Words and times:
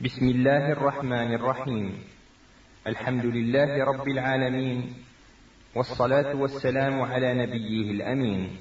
بسم 0.00 0.28
الله 0.28 0.72
الرحمن 0.72 1.34
الرحيم. 1.34 2.04
الحمد 2.86 3.24
لله 3.26 3.84
رب 3.84 4.08
العالمين 4.08 4.94
والصلاة 5.74 6.36
والسلام 6.36 7.02
على 7.02 7.34
نبيه 7.34 7.90
الأمين. 7.90 8.56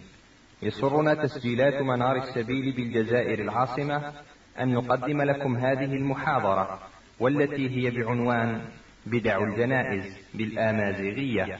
يسرنا 0.61 1.13
تسجيلات 1.13 1.81
منار 1.81 2.15
السبيل 2.15 2.71
بالجزائر 2.71 3.39
العاصمة 3.39 4.13
أن 4.59 4.73
نقدم 4.73 5.21
لكم 5.21 5.57
هذه 5.57 5.91
المحاضرة 5.93 6.79
والتي 7.19 7.69
هي 7.69 7.91
بعنوان 7.91 8.61
بدع 9.05 9.43
الجنائز 9.43 10.17
بالآمازيغية. 10.33 11.59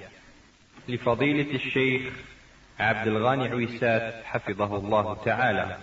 لفضيلة 0.87 1.55
الشيخ 1.55 2.13
عبد 2.79 3.07
الغاني 3.07 3.47
عويسات 3.47 4.23
حفظه 4.23 4.77
الله 4.77 5.23
تعالى. 5.23 5.77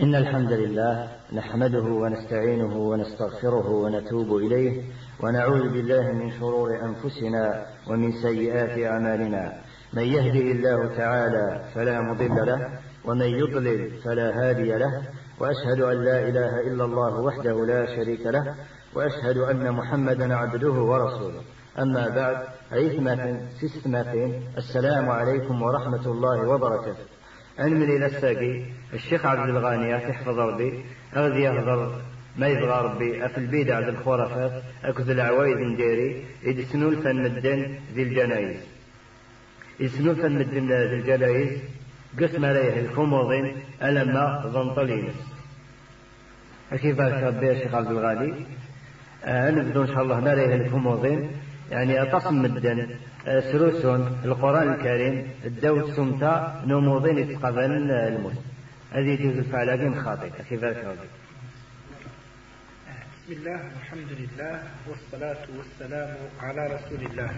إن 0.00 0.14
الحمد 0.14 0.52
لله 0.52 1.08
نحمده 1.32 1.82
ونستعينه 1.82 2.76
ونستغفره 2.76 3.68
ونتوب 3.70 4.36
إليه 4.36 4.82
ونعوذ 5.22 5.68
بالله 5.68 6.12
من 6.12 6.30
شرور 6.40 6.68
أنفسنا 6.82 7.66
ومن 7.88 8.12
سيئات 8.12 8.78
أعمالنا. 8.92 9.52
من 9.92 10.02
يهده 10.02 10.46
الله 10.52 10.96
تعالى 10.96 11.64
فلا 11.74 12.00
مضل 12.00 12.46
له 12.46 12.78
ومن 13.04 13.26
يضلل 13.26 13.90
فلا 14.04 14.28
هادي 14.40 14.74
له 14.74 15.02
وأشهد 15.40 15.80
أن 15.80 16.04
لا 16.04 16.28
إله 16.28 16.60
إلا 16.60 16.84
الله 16.84 17.20
وحده 17.20 17.66
لا 17.66 17.86
شريك 17.96 18.26
له 18.26 18.54
وأشهد 18.94 19.38
أن 19.38 19.72
محمدا 19.72 20.34
عبده 20.34 20.72
ورسوله. 20.72 21.40
أما 21.78 22.08
بعد 22.08 22.36
أيثمة 22.72 23.40
سيستماثين 23.60 24.42
السلام 24.56 25.10
عليكم 25.10 25.62
ورحمة 25.62 26.06
الله 26.06 26.48
وبركاته. 26.48 27.15
أنمن 27.60 27.82
إلى 27.82 28.06
الساقي 28.06 28.62
الشيخ 28.94 29.26
عبد 29.26 29.48
الغاني 29.48 29.90
يحفظ 29.90 30.38
ربي 30.38 30.84
أغذي 31.16 31.40
يهضر 31.40 32.00
ما 32.36 32.48
يبغى 32.48 32.84
ربي. 32.84 33.24
أفل 33.26 33.40
البيد 33.40 33.70
عبد 33.70 33.88
الخرافات 33.88 34.62
أكذ 34.84 35.10
العوايد 35.10 35.58
نديري 35.58 36.24
إذ 36.44 36.64
سنول 36.72 36.96
فن 36.96 37.16
مدن 37.22 37.74
ذي 37.94 38.02
الجنايز. 38.02 38.56
إذ 39.80 39.88
سنول 39.88 40.16
فن 40.16 40.32
مدن 40.32 40.72
ذي 40.72 40.96
الجنايز. 40.96 41.58
قسم 42.20 42.44
عليه 42.44 42.80
الكوموضين 42.80 43.56
ألما 43.82 44.42
ظنطلينس 44.46 45.14
كيف 46.70 47.00
ربي 47.00 47.52
الشيخ 47.52 47.74
عبد 47.74 47.90
الغالي 47.90 48.34
أه 49.24 49.50
نبدو 49.50 49.82
إن 49.82 49.86
شاء 49.86 50.02
الله 50.02 50.20
نريه 50.20 50.54
الكوموضين 50.54 51.30
يعني 51.70 52.02
أتصم 52.02 52.42
مدن 52.42 52.88
سروسون 53.24 54.20
القرآن 54.24 54.72
الكريم 54.72 55.30
الدو 55.44 55.92
سمتا 55.96 56.62
نموضين 56.66 57.18
يتقبل 57.18 57.70
الموت. 57.90 58.38
هذه 58.92 59.10
يجوز 59.10 59.36
الفعل 59.38 60.04
خاطئ 60.04 60.30
أخي 60.40 60.56
بارك 60.56 60.96
بسم 63.16 63.32
الله 63.32 63.60
والحمد 63.74 64.10
لله 64.20 64.62
والصلاة 64.88 65.44
والسلام 65.58 66.16
على 66.40 66.62
رسول 66.74 67.00
الله. 67.10 67.30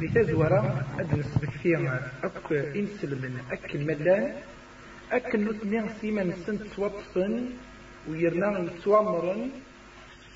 بتزورة 0.00 0.84
أدرس 0.98 1.38
بكثير 1.42 1.80
أك 2.24 2.52
إنسل 2.52 3.10
من 3.22 3.32
أك 3.52 3.74
الملان 3.74 4.32
أك 5.12 5.34
نتنين 5.36 5.88
سيما 6.00 6.24
سنت 6.46 6.78
وطفن 6.78 7.32
ويرنا 8.08 8.48
نتوامرن 8.60 9.50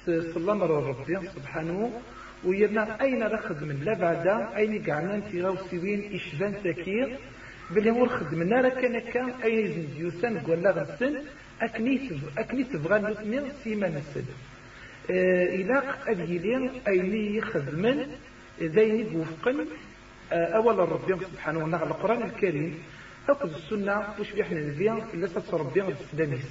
سلامر 0.06 0.70
ربي 0.70 1.16
سبحانه. 1.34 1.90
ويرنا 2.44 3.00
أين 3.00 3.22
رخد 3.22 3.62
من 3.64 3.80
لا 3.84 3.94
بعد 3.94 4.26
أين 4.56 4.82
قعنا 4.86 5.20
في 5.20 5.42
غوسوين 5.42 6.14
إشبان 6.14 6.54
تكير 6.64 7.16
بلي 7.70 7.90
هو 7.90 8.04
الخدم 8.04 8.42
نارا 8.42 8.68
كان 8.68 8.98
كان 8.98 9.30
أين 9.44 9.72
زنديوسان 9.72 10.38
قولا 10.38 10.70
غسن 10.70 11.14
أكني 11.62 12.10
أكني 12.38 12.64
تبغى 12.64 12.98
نثني 12.98 13.40
سيما 13.64 13.88
نسل 13.88 14.24
آه 15.10 15.54
إلاق 15.54 15.98
أبيلين 16.08 16.70
أين 16.88 17.14
يخدمن 17.36 18.06
ذين 18.62 19.16
وفقا 19.16 19.66
آه 20.32 20.44
أولا 20.56 20.84
ربي 20.84 21.24
سبحانه 21.24 21.58
وتعالى 21.64 21.84
القرآن 21.84 22.22
الكريم 22.22 22.78
أخذ 23.28 23.54
السنة 23.54 24.02
وش 24.20 24.32
بيحنا 24.32 24.58
إلا 25.14 25.26
تصر 25.26 25.60
ربي 25.60 25.82
السلاميس 25.82 26.50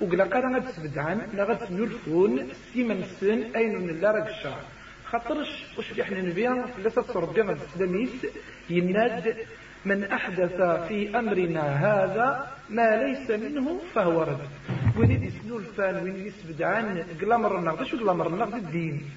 وقلا 0.00 0.24
قال 0.24 0.54
غاد 0.54 0.66
تبدعان 0.76 1.18
لا 1.34 1.44
غاد 1.44 1.72
نلفون 1.72 2.48
سيما 2.72 2.94
نسن 2.94 3.38
أين 3.56 3.80
من 3.80 3.90
الله 3.90 4.10
راك 4.10 4.28
الشهر 4.28 4.64
خاطرش 5.12 5.48
وش 5.78 5.92
بيحنا 5.92 6.20
نبيا 6.20 6.64
إلا 6.78 6.90
تصر 6.90 7.22
ربي 7.22 7.40
السلاميس 7.42 8.26
يناد 8.70 9.36
من 9.84 10.04
أحدث 10.04 10.56
في 10.88 11.18
أمرنا 11.18 11.64
هذا 11.84 12.50
ما 12.70 12.96
ليس 13.02 13.30
منه 13.30 13.80
فهو 13.94 14.22
رد. 14.22 14.48
وين 14.96 15.22
يسنو 15.22 15.58
الفان 15.58 16.02
وين 16.02 16.26
يسبد 16.26 16.62
عن 16.62 17.04
قلامر 17.20 17.58
النغد 17.58 17.86
شو 17.86 17.96
قلامر 17.98 18.26
النغد 18.26 18.54
الدين. 18.54 19.10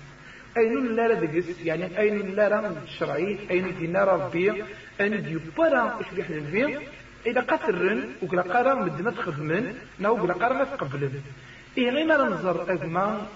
أين 0.57 0.95
لا 0.95 1.13
دقس؟ 1.13 1.59
يعني 1.65 1.99
أين 1.99 2.35
لا 2.35 2.47
رام 2.47 2.75
الشرعي 2.83 3.37
أين 3.51 3.75
دينا 3.79 4.03
ربي؟ 4.03 4.63
أين 5.01 5.23
ديو 5.23 5.39
برا 5.57 5.97
إيش 5.99 6.09
بيحنا 6.15 6.37
نبيا 6.37 6.79
إذا 7.25 7.41
قترن 7.41 7.99
وقلا 8.21 8.41
قرا 8.41 8.73
مدنا 8.83 9.11
تخدمن 9.11 9.65
ناو 9.99 10.15
قلا 10.15 10.33
قرا 10.33 10.53
ما 10.53 10.63
تقبلن. 10.63 11.21
إيه 11.77 11.89
غير 12.63 12.87
ما 12.87 13.27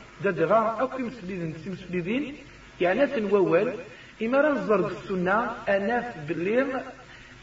أو 0.79 0.87
كي 0.87 1.03
مسلمين 1.03 1.53
مسلمين 1.67 2.35
يعني 2.81 3.07
تنوول 3.07 3.73
إما 4.21 4.49
ننظر 4.49 4.81
بالسنة 4.81 5.51
أنا 5.69 6.13
بالليل 6.27 6.67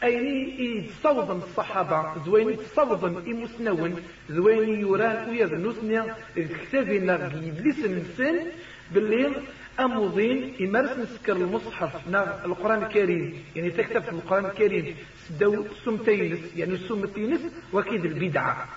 أين 0.03 0.25
يتصوضن 0.59 1.37
الصحابة 1.37 2.23
زوين 2.25 2.49
يتصوضن 2.49 3.15
إمسنون 3.17 3.95
زوين 4.29 4.79
يوران 4.79 5.29
ويذنوثني 5.29 6.01
كتابنا 6.35 7.15
إبليس 7.25 7.85
السن 7.85 8.39
بالليل 8.93 9.33
أموضين 9.79 10.53
إمارس 10.61 10.97
نسكر 10.99 11.35
المصحف 11.35 12.07
نا 12.07 12.45
القرآن 12.45 12.83
الكريم 12.83 13.43
يعني 13.55 13.69
تكتب 13.69 14.01
في 14.01 14.11
القرآن 14.11 14.45
الكريم 14.45 14.95
سدو 15.29 15.65
سمتينس 15.85 16.39
يعني 16.55 16.77
سمتينس 16.77 17.41
وكيد 17.73 18.05
البدعة. 18.05 18.67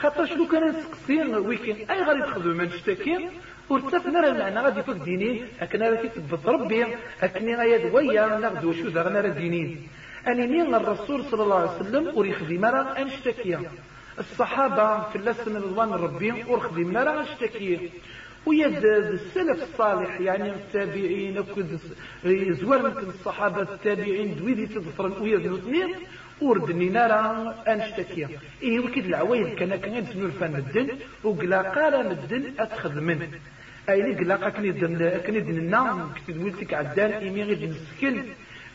خاطر 0.00 0.26
شنو 0.26 0.48
كان 0.48 0.68
نسقسين 0.68 1.34
ويكين 1.34 1.90
أي 1.90 2.02
غير 2.02 2.16
يدخلوا 2.16 2.54
من 2.54 2.70
شتاكين 2.70 3.30
ورتفنا 3.70 4.20
راه 4.20 4.32
معنا 4.32 4.60
غادي 4.62 4.82
فوق 4.82 4.96
ديني 5.04 5.44
أكنا 5.60 5.88
راه 5.90 5.96
كيتبط 6.02 6.46
ربي 6.48 6.86
أكني 7.22 7.56
غايا 7.56 7.88
دويا 7.88 8.38
ناخذ 8.38 8.72
شو 8.82 8.88
زغنا 8.90 9.20
راه 9.20 9.28
دينين 9.28 9.88
أني 10.28 10.46
مين 10.46 10.74
الرسول 10.74 11.24
صلى 11.24 11.42
الله 11.42 11.56
عليه 11.60 11.80
وسلم 11.80 12.18
وريخدي 12.18 12.58
مرة 12.58 12.82
أنشتكيا 12.98 13.60
الصحابة 14.18 15.10
في 15.10 15.16
اللسن 15.16 15.56
رضوان 15.56 15.90
ربي 15.92 16.44
ورخدي 16.48 16.84
مرة 16.84 17.20
أنشتكيا 17.20 17.80
ويد 18.46 18.84
السلف 18.84 19.62
الصالح 19.62 20.20
يعني 20.20 20.50
التابعين 20.50 21.38
وكذ 21.38 21.78
زوار 22.60 22.82
من 22.82 23.08
الصحابة 23.08 23.62
التابعين 23.62 24.36
دويدي 24.36 24.66
تظفر 24.66 25.22
ويد 25.22 25.46
الاثنين 25.46 25.94
وردني 26.42 26.88
نارا 26.88 27.54
أنشتكيا 27.68 28.28
إيه 28.62 28.80
وكيد 28.80 29.04
العوايد 29.06 29.54
كان 29.54 29.76
كان 29.76 29.94
يسمو 29.94 30.26
الفن 30.26 30.52
مدن 30.52 30.88
وقلا 31.24 31.62
قال 31.62 32.08
مدن 32.08 32.52
أتخذ 32.58 33.00
منه. 33.00 33.28
أي 33.88 34.14
قلا 34.14 34.50
كني 34.50 34.70
دن 34.70 35.08
كني 35.26 35.40
دن 35.40 35.58
النام 35.58 36.12
كتد 36.16 36.36
ولتك 36.38 36.74
عدان 36.74 37.10
إيمي 37.10 37.42
غير 37.42 37.70
نسكن 37.70 38.22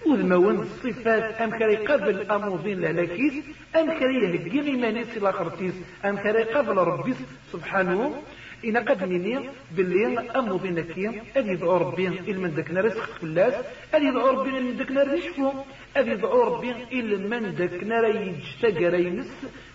وذمون 0.05 0.59
الصفات؟ 0.59 1.41
أم 1.41 1.49
كري 1.59 1.75
قبل 1.75 2.31
أموضين 2.31 2.81
لهلاكيس 2.81 3.33
أم 3.75 3.99
كري 3.99 4.15
يهجي 4.23 4.59
غيمانيس 4.61 5.17
الآخرتيس 5.17 5.73
أم 6.05 6.15
كري 6.17 6.43
قبل 6.43 6.77
ربي 6.77 7.13
سبحانه. 7.53 8.21
إن 8.65 8.77
قد 8.77 9.03
نيني 9.03 9.49
باللي 9.75 10.19
أموضين 10.39 10.75
لكي 10.75 11.21
أذي 11.37 11.51
يدعو 11.51 11.77
ربي 11.77 12.07
إلا 12.07 12.39
من 12.43 12.49
ذاك 12.49 12.71
نار 12.71 12.85
يسخط 12.85 13.11
فلاس 13.21 13.55
أذي 13.95 14.05
يدعو 14.05 14.29
ربي 14.29 14.49
إلا 14.49 14.61
من 14.61 14.75
ذاك 14.79 14.91
نار 14.91 15.13
يشفو 15.13 15.51
أذي 15.97 16.11
يدعو 16.11 16.43
ربي 16.49 16.71
إلا 16.97 17.17
من 17.31 17.43
ذاك 17.59 17.83
نار 17.83 18.05
يجتقر 18.05 18.93
ينس 19.07 19.31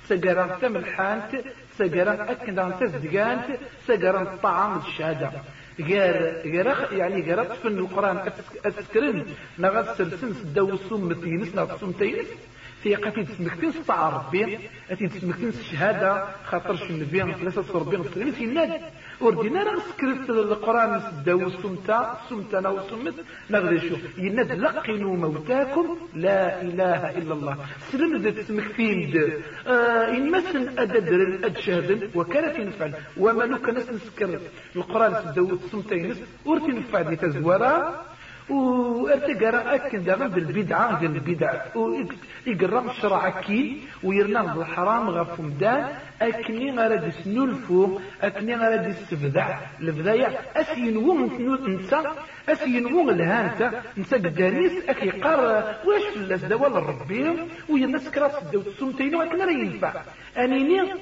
سقران 0.09 0.51
تملحانت 0.61 1.31
سقران 1.79 2.21
أكدان 2.33 2.71
تزدقانت 2.81 3.47
سقران 3.89 4.27
الطعام 4.27 4.73
الشهادة. 4.79 5.31
غير 5.89 6.17
غير 6.53 6.69
يعني 7.01 7.19
غير 7.27 7.45
تفن 7.45 7.79
القرآن 7.79 8.17
أتسكرن 8.67 9.19
نغا 9.59 9.83
سلسن 9.95 10.33
دو 10.55 10.77
سوم 10.89 11.03
متينس 11.09 11.55
نغا 11.55 11.77
سوم 11.81 11.93
تينس. 11.93 12.31
في 12.83 12.95
قتي 12.95 13.25
تسمكتين 13.25 13.73
سطع 13.73 14.09
ربي 14.09 14.59
اتي 14.91 15.09
تسمكتين 15.09 15.49
الشهاده 15.49 16.25
خاطرش 16.45 16.83
النبي 16.91 17.33
ثلاثة 17.33 17.79
ربي 17.79 18.33
في 18.33 18.45
الناد 18.45 18.81
وردينا 19.21 19.63
راه 19.63 19.79
سكرت 19.89 20.31
القرآن 20.31 21.03
دو 21.27 21.51
سمتا 21.63 21.99
سمتا 22.29 22.61
نو 22.61 22.79
سمت 22.91 23.15
نغدي 23.51 23.79
شو 23.89 23.97
يناد 24.19 24.53
لقنوا 24.53 25.17
موتاكم. 25.17 25.87
لا 26.15 26.63
إله 26.63 27.01
إلا 27.19 27.33
الله. 27.35 27.57
سلم 27.93 28.23
ذا 28.23 28.31
تسمكتين 28.31 28.99
د 29.13 29.17
آه 29.67 30.09
إن 30.17 30.31
مثل 30.31 30.63
اددر 30.79 31.21
الادشهد 31.31 32.11
وكانت 32.15 32.59
ينفعل. 32.59 32.93
وما 33.17 33.45
لو 33.45 33.59
كان 33.59 33.75
نسكر 33.75 34.41
القرآن 34.77 35.33
دو 35.37 35.59
سمتين 35.73 36.15
ورتي 36.45 36.73
نفع 36.73 37.01
دي 37.03 37.17
تزورا 37.17 37.73
وارتقى 38.51 39.75
أكن 39.75 40.05
دابا 40.05 40.27
بالبدعة 40.27 41.01
ديال 41.01 41.15
البدع 41.17 41.53
ويقرا 41.75 42.91
الشرع 42.91 43.29
أكين 43.29 43.81
ويرنا 44.05 44.43
بالحرام 44.55 45.09
غف 45.11 45.41
مدان. 45.41 45.89
أكني 46.23 46.77
غادي 46.79 47.07
يسنو 47.07 47.45
الفوق 47.45 48.01
أكني 48.23 48.57
غادي 48.57 48.89
يستفدع 48.89 49.59
البداية 49.81 50.27
أسينو 50.57 51.27
نسا 51.69 52.15
أسينو 52.49 53.11
الهانتا 53.11 53.83
قدانيس 54.13 54.89
أكي 54.89 55.11
قار 55.11 55.41
واش 55.87 56.05
فلاس 56.15 56.45
دوال 56.45 56.77
الربي 56.77 57.25
ويرنا 57.69 57.99
سكرات 57.99 58.43
الدوت 58.43 58.67
السمتين 58.67 59.15
وأكنا 59.15 59.45
راه 59.45 59.51
ينفع. 59.51 59.93
أنيني 60.39 60.95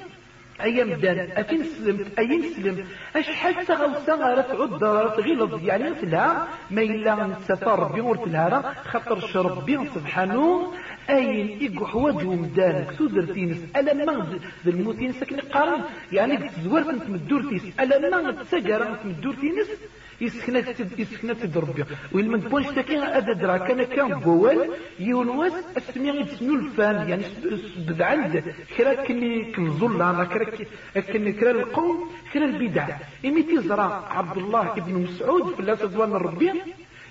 أيام 0.61 0.93
دان 0.93 1.19
اتين 1.37 1.63
سلمت 1.63 2.19
اين 2.19 2.41
سلم. 2.55 2.85
اشحال 3.15 3.65
تغوصا 3.65 4.15
غير 4.15 4.41
تعود 4.41 4.79
تغيلظ 5.17 5.63
يعني 5.63 5.89
تلها 6.01 6.47
ما 6.71 6.81
إلا 6.81 7.27
نتسافر 7.27 7.79
ربي 7.79 8.01
ور 8.01 8.17
تلها 8.17 8.75
خاطر 8.91 9.45
ربي 9.45 9.89
سبحانه 9.95 10.73
أين 11.09 11.47
يقح 11.61 11.95
وجه 11.95 12.25
مدانك 12.25 12.91
سودرتينس 12.97 13.57
ألا 13.77 13.93
ما 13.93 14.39
الموتين 14.67 15.11
سكن 15.13 15.39
قارن 15.39 15.81
يعني 16.11 16.49
تزورت 16.49 16.87
انت 16.87 17.09
مدورتيس 17.09 17.63
ألا 17.79 18.21
ما 18.23 18.31
تسجر 18.31 18.81
انت 18.89 19.01
مدورتينس 19.05 19.67
يسكنت 20.21 20.79
يسكنت 20.99 21.57
ربي. 21.57 21.83
وين 22.13 22.27
من 22.31 22.39
بونش 22.39 22.67
تاكي 22.75 22.97
هذا 22.97 23.33
درا 23.33 23.57
كان 23.57 23.83
كان 23.83 24.19
بوال 24.19 24.69
يونواس 24.99 25.53
أسمي 25.77 26.09
يتسنو 26.09 26.53
الفان. 26.55 27.09
يعني 27.09 27.23
بدعند 27.87 28.43
كرا 28.77 28.93
كني 28.93 29.51
كنزول 29.51 30.01
أنا 30.01 30.23
كرا 30.23 30.43
كني 31.13 31.31
كرا 31.31 31.51
القوم 31.51 32.11
كرا 32.33 32.45
البدع. 32.45 32.87
إمي 33.25 33.43
تزرع 33.43 34.03
عبد 34.17 34.37
الله 34.37 34.71
ابن 34.77 34.93
مسعود 34.93 35.53
في 35.53 35.59
الله 35.59 35.75
سبحانه 35.75 36.17
ربي 36.17 36.51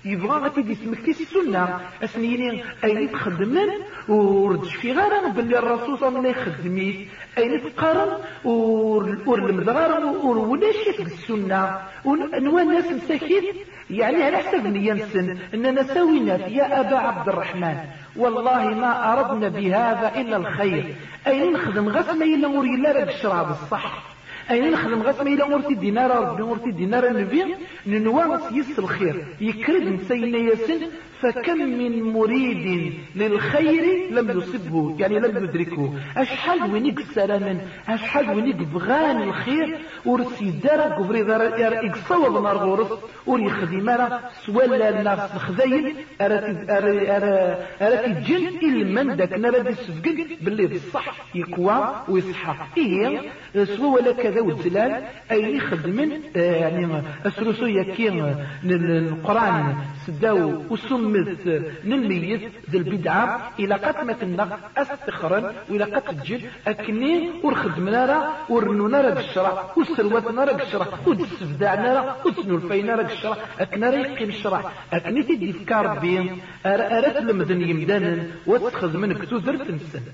يبغى 0.05 0.39
غادي 0.39 0.71
يسمك 0.71 1.07
السنة. 1.07 1.79
اسنيني 2.03 2.63
أين 2.83 3.11
تخدمن 3.11 3.69
وردش 4.07 4.75
في 4.75 4.91
غير 4.91 5.27
باللي 5.27 5.59
الرسول 5.59 5.97
صلى 5.97 6.07
الله 6.07 6.19
عليه 6.19 6.29
وسلم 6.29 6.53
يخدمي 6.53 7.07
أين 7.37 7.61
تقارن؟ 7.63 8.17
ور 8.45 9.39
المدغار 9.49 10.05
ولا 10.25 10.71
شيء 10.71 11.03
بالسنة. 11.03 11.79
ونوا 12.05 12.61
الناس 12.61 12.91
مساكين؟ 12.91 13.43
يعني 13.89 14.23
على 14.23 14.37
حسب 14.37 14.67
نية 14.67 14.93
نسن 14.93 15.37
إننا 15.53 15.83
سوينا 15.83 16.47
يا 16.47 16.79
أبا 16.79 16.97
عبد 16.97 17.29
الرحمن. 17.29 17.77
والله 18.15 18.63
ما 18.69 19.13
أردنا 19.13 19.47
بهذا 19.47 20.11
إلا 20.15 20.37
الخير. 20.37 20.95
أين 21.27 21.53
نخدم؟ 21.53 21.89
غس 21.89 22.09
ما 22.09 22.25
يلا 22.25 22.47
ور 22.47 22.65
الشراب 23.03 23.49
الصح. 23.49 24.16
أين 24.51 24.71
نخدم 24.71 25.01
غاس 25.01 25.21
ما 25.21 25.29
إلا 25.29 25.73
دينار 25.79 26.11
ربي 26.11 26.43
ورتي 26.43 26.71
دينار 26.71 27.07
النبي 27.07 27.55
ننوى 27.87 28.39
يس 28.51 28.79
الخير. 28.79 29.25
يكرد 29.41 29.83
نسينا 29.83 30.37
ياسن 30.37 30.79
فكم 31.21 31.57
من 31.57 32.03
مريد 32.03 32.93
للخير 33.15 34.11
لم 34.11 34.37
يصبه 34.37 34.95
يعني 34.99 35.19
لم 35.19 35.43
يدركه. 35.43 35.93
أشحال 36.17 36.73
وينيك 36.73 36.99
سلاما 36.99 37.61
أشحال 37.87 38.29
وينيك 38.29 38.55
بغان 38.55 39.21
الخير؟ 39.21 39.77
ورسي 40.05 40.51
دار 40.63 40.81
قبري 40.81 41.23
دار 41.23 41.41
يقصوض 41.83 42.43
نار 42.43 42.57
غورس 42.57 42.91
وري 43.25 43.49
خديمة 43.49 44.19
سوالا 44.45 44.99
الناس 44.99 45.19
الخذايل 45.35 45.95
أراتي 46.21 47.57
الجن 47.81 48.47
إلمن 48.63 49.15
داك 49.15 49.33
نرد 49.33 49.67
السفقن 49.67 50.27
باللي 50.41 50.67
بالصح 50.67 51.35
يكوى 51.35 51.95
ويصحى. 52.09 52.55
إيه 52.77 53.21
سوا 53.65 53.95
ولا 53.95 54.11
كذا 54.37 54.45
والزلال 54.45 55.03
أي 55.31 55.59
خدمن 55.59 56.09
يعني 56.35 57.01
أسرسو 57.25 57.65
يكين 57.65 58.35
القرآن 58.63 59.75
سداو 60.07 60.63
وسم 60.69 61.23
تمت 61.23 61.45
نميت 61.85 62.41
ذي 62.71 62.77
البدعة 62.77 63.51
إلى 63.59 63.75
قتمة 63.75 64.15
النغ 64.23 64.49
أستخرا 64.77 65.53
وإلى 65.69 65.83
قت 65.83 66.09
الجد 66.09 66.41
أكني 66.67 67.29
ورخدمنا 67.43 68.05
را 68.05 68.19
ورنونا 68.49 69.01
را 69.01 69.09
بالشرع 69.09 69.53
وسروتنا 69.77 70.43
را 70.43 70.53
بالشرع 70.53 70.87
ودسفدعنا 71.07 71.89
را 71.93 72.03
ودسنو 72.25 72.55
الفينا 72.55 72.95
را 72.95 73.03
بالشرع 73.03 73.37
أكنا 73.59 73.89
را 73.89 73.95
يقيم 73.95 74.29
الشرع 74.29 74.61
أكني 74.93 75.23
تدي 75.23 75.53
فكار 75.53 75.99
بين 75.99 76.37
أرات 76.65 77.17
لمدن 77.17 77.61
يمدانا 77.61 78.13
وتخذ 78.47 78.97
منك 78.97 79.21
تذر 79.25 79.55
تنسن 79.57 80.05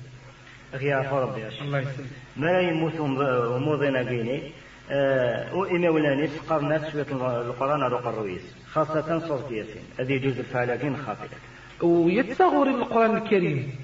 غير 0.74 1.12
ربي. 1.12 1.48
الله 1.62 1.80
يسلمك. 1.80 2.10
ما 2.38 2.60
يموت 2.60 3.00
وموضنا 3.00 4.10
قيني 4.10 4.52
أه 4.92 5.56
وإما 5.56 5.90
ولاني 5.90 6.28
سقرنا 6.28 6.92
شوية 6.92 7.06
القرآن 7.48 7.82
على 7.82 7.96
الرويس 8.00 8.56
خاصة 8.72 9.20
صوت 9.20 9.52
ياسين. 9.52 9.84
هذه 10.00 10.18
جزء 10.18 10.40
الفعلاكين 10.40 10.98
خاطئة. 10.98 11.38
ويتصغر 11.82 12.68
القرآن 12.68 13.18
الكريم. 13.18 13.76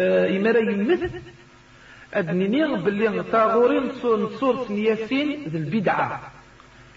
أه 0.00 0.36
إما 0.36 0.50
يمث 0.50 1.12
أدنيني 2.14 2.76
باللي 2.76 3.22
تاغورين 3.32 3.92
صورة 4.40 4.72
ياسين 4.72 5.44
ذي 5.48 5.58
البدعة. 5.58 6.20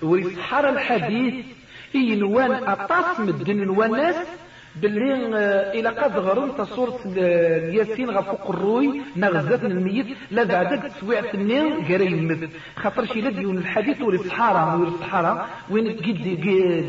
ويصحر 0.02 0.70
الحديث 0.70 1.46
إنوان 1.96 2.52
أطاس 2.52 3.20
مدن 3.20 3.62
الناس 3.62 4.16
باللي 4.76 5.38
آه، 5.38 5.74
إلى 5.74 5.90
قد 5.90 6.18
غرمت 6.18 6.62
صورة 6.62 7.00
الياسين 7.06 8.10
الروي 8.50 9.02
نغزات 9.16 9.64
الميت 9.64 10.06
لا 10.32 10.44
بعدك 10.44 10.84
تسويع 10.84 11.24
النين 11.34 11.74
قري 11.86 12.08
المد 12.08 12.50
خاطر 12.76 13.06
شي 13.06 13.22
لد 13.22 13.38
يون 13.40 13.58
الحديث 13.58 14.02
ولي 14.02 14.18
الصحارى 14.18 14.80
ولي 14.80 14.88
الصحارى 14.88 15.46
وين 15.70 15.88
قد 15.88 16.38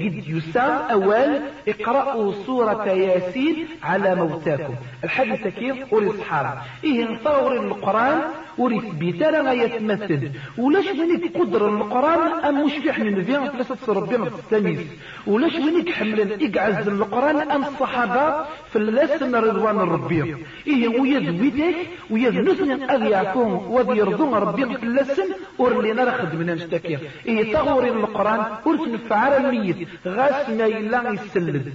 قد 0.03 0.29
يسام 0.29 0.71
اول 0.91 1.41
اقرأوا 1.69 2.32
سورة 2.47 2.85
ياسين 2.88 3.67
على 3.83 4.15
موتاكم. 4.15 4.75
الحديث 5.05 5.47
كيف؟ 5.49 5.93
ولي 5.93 6.11
الصحارى 6.11 6.62
إيه 6.85 7.05
نصور 7.05 7.53
القرآن 7.56 8.21
وريث 8.59 8.85
بيتالا 8.85 9.43
ما 9.43 9.53
يتمثل. 9.53 10.31
ولاش 10.59 10.87
وينك 10.87 11.37
قدر 11.37 11.69
القرآن؟ 11.69 12.44
أم 12.44 12.65
مش 12.67 12.73
في 12.73 12.93
حنا 12.93 13.11
نبيان 13.11 13.49
ثلاثة 13.49 13.93
ربنا 13.93 14.29
تستميز 14.29 14.81
ولاش 15.26 15.55
وينك 15.55 15.91
حملا 15.91 16.25
اقعز 16.47 16.88
القرآن؟ 16.88 17.50
أم 17.50 17.65
الصحابة 17.72 18.44
في 18.70 18.76
اللسن 18.76 19.34
رضوان 19.34 19.81
الربي. 19.81 20.37
إيه 20.67 20.88
ويد 21.00 21.40
ويدك 21.40 21.76
ويد 22.11 22.34
نسن 22.34 22.90
أذ 22.90 23.02
يعفون 23.02 23.52
وذ 23.52 23.96
يرضون 23.96 24.34
ربي 24.34 24.64
في 24.76 24.82
اللسن 24.82 25.28
ورلينا 25.58 26.05
رخد 26.05 26.34
من 26.34 26.46
نشتكي. 26.46 26.99
إيه 27.26 27.52
تغور 27.52 27.84
القرآن 27.84 28.40
ورسن 28.67 28.96
فعال 28.96 29.32
الميت 29.32 29.88
غاس 30.06 30.49
ما 30.49 30.67
يلا 30.67 31.11
يسلد 31.11 31.75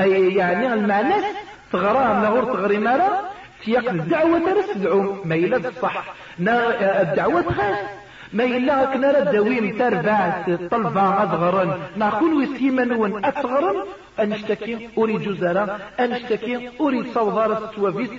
أي 0.00 0.34
يعني 0.34 0.74
المعنى 0.74 1.14
تغرام 1.72 2.24
نغور 2.24 2.44
تغري 2.44 2.78
مالا 2.78 3.20
تيق 3.64 3.90
الدعوة 3.90 4.38
ترسدعو 4.38 5.16
ما 5.24 5.34
يلا 5.34 5.56
الصح 5.56 6.14
الدعوة 6.40 7.42
خاص 7.42 7.78
ما 8.32 8.44
إلا 8.44 8.84
كنا 8.84 9.10
ردويم 9.12 9.78
تربع 9.78 10.42
طلبا 10.70 11.24
أصغرا 11.24 11.78
نقول 11.96 12.34
وسيما 12.34 12.96
ون 12.96 13.24
أصغرا 13.24 13.84
أنشتكي 14.20 14.88
أري 14.98 15.18
جزرة. 15.18 15.78
أنشتكي 16.00 16.70
أري 16.80 17.04
صوضارة 17.14 17.58
التوافيس 17.64 18.10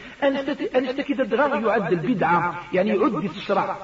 أنشتكي 0.75 1.13
دغاغ 1.13 1.67
يعد 1.67 1.91
البدعة. 1.91 2.55
يعني 2.73 2.89
يعد 2.89 3.23
الشرع. 3.23 3.75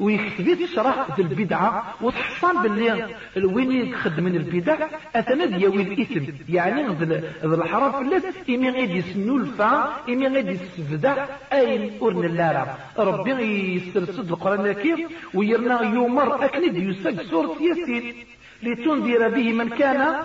ويثبت 0.00 0.60
الشرع 0.60 1.06
ذي 1.16 1.22
البدعة 1.22 1.94
وتحصل 2.00 2.62
باللي 2.62 3.14
وين 3.36 3.72
يخدم 3.72 4.24
من 4.24 4.36
البدع 4.36 4.76
أثنى 5.16 5.46
دياوي 5.46 5.82
الإثم 5.82 6.24
يعني 6.48 6.82
ذي 6.94 7.22
الحرام 7.44 7.92
في 7.92 7.98
الناس 7.98 8.22
إمي 8.48 8.70
غير 8.70 8.96
يسنو 8.96 9.36
الفا 9.36 9.70
إمي 10.08 10.26
غير 10.26 10.50
يسفدع 10.50 11.26
أين 11.52 11.98
أرن 12.02 12.24
اللارا 12.24 12.78
ربي 12.98 13.74
يسترسد 13.76 14.30
القرآن 14.30 14.66
الكريم 14.66 15.08
ويرنا 15.34 15.82
يومر 15.82 16.44
أكند 16.44 16.76
يسق 16.76 17.22
سورة 17.22 17.56
ياسين. 17.62 18.14
لتنذر 18.62 19.28
به 19.28 19.52
من 19.52 19.68
كان 19.68 20.16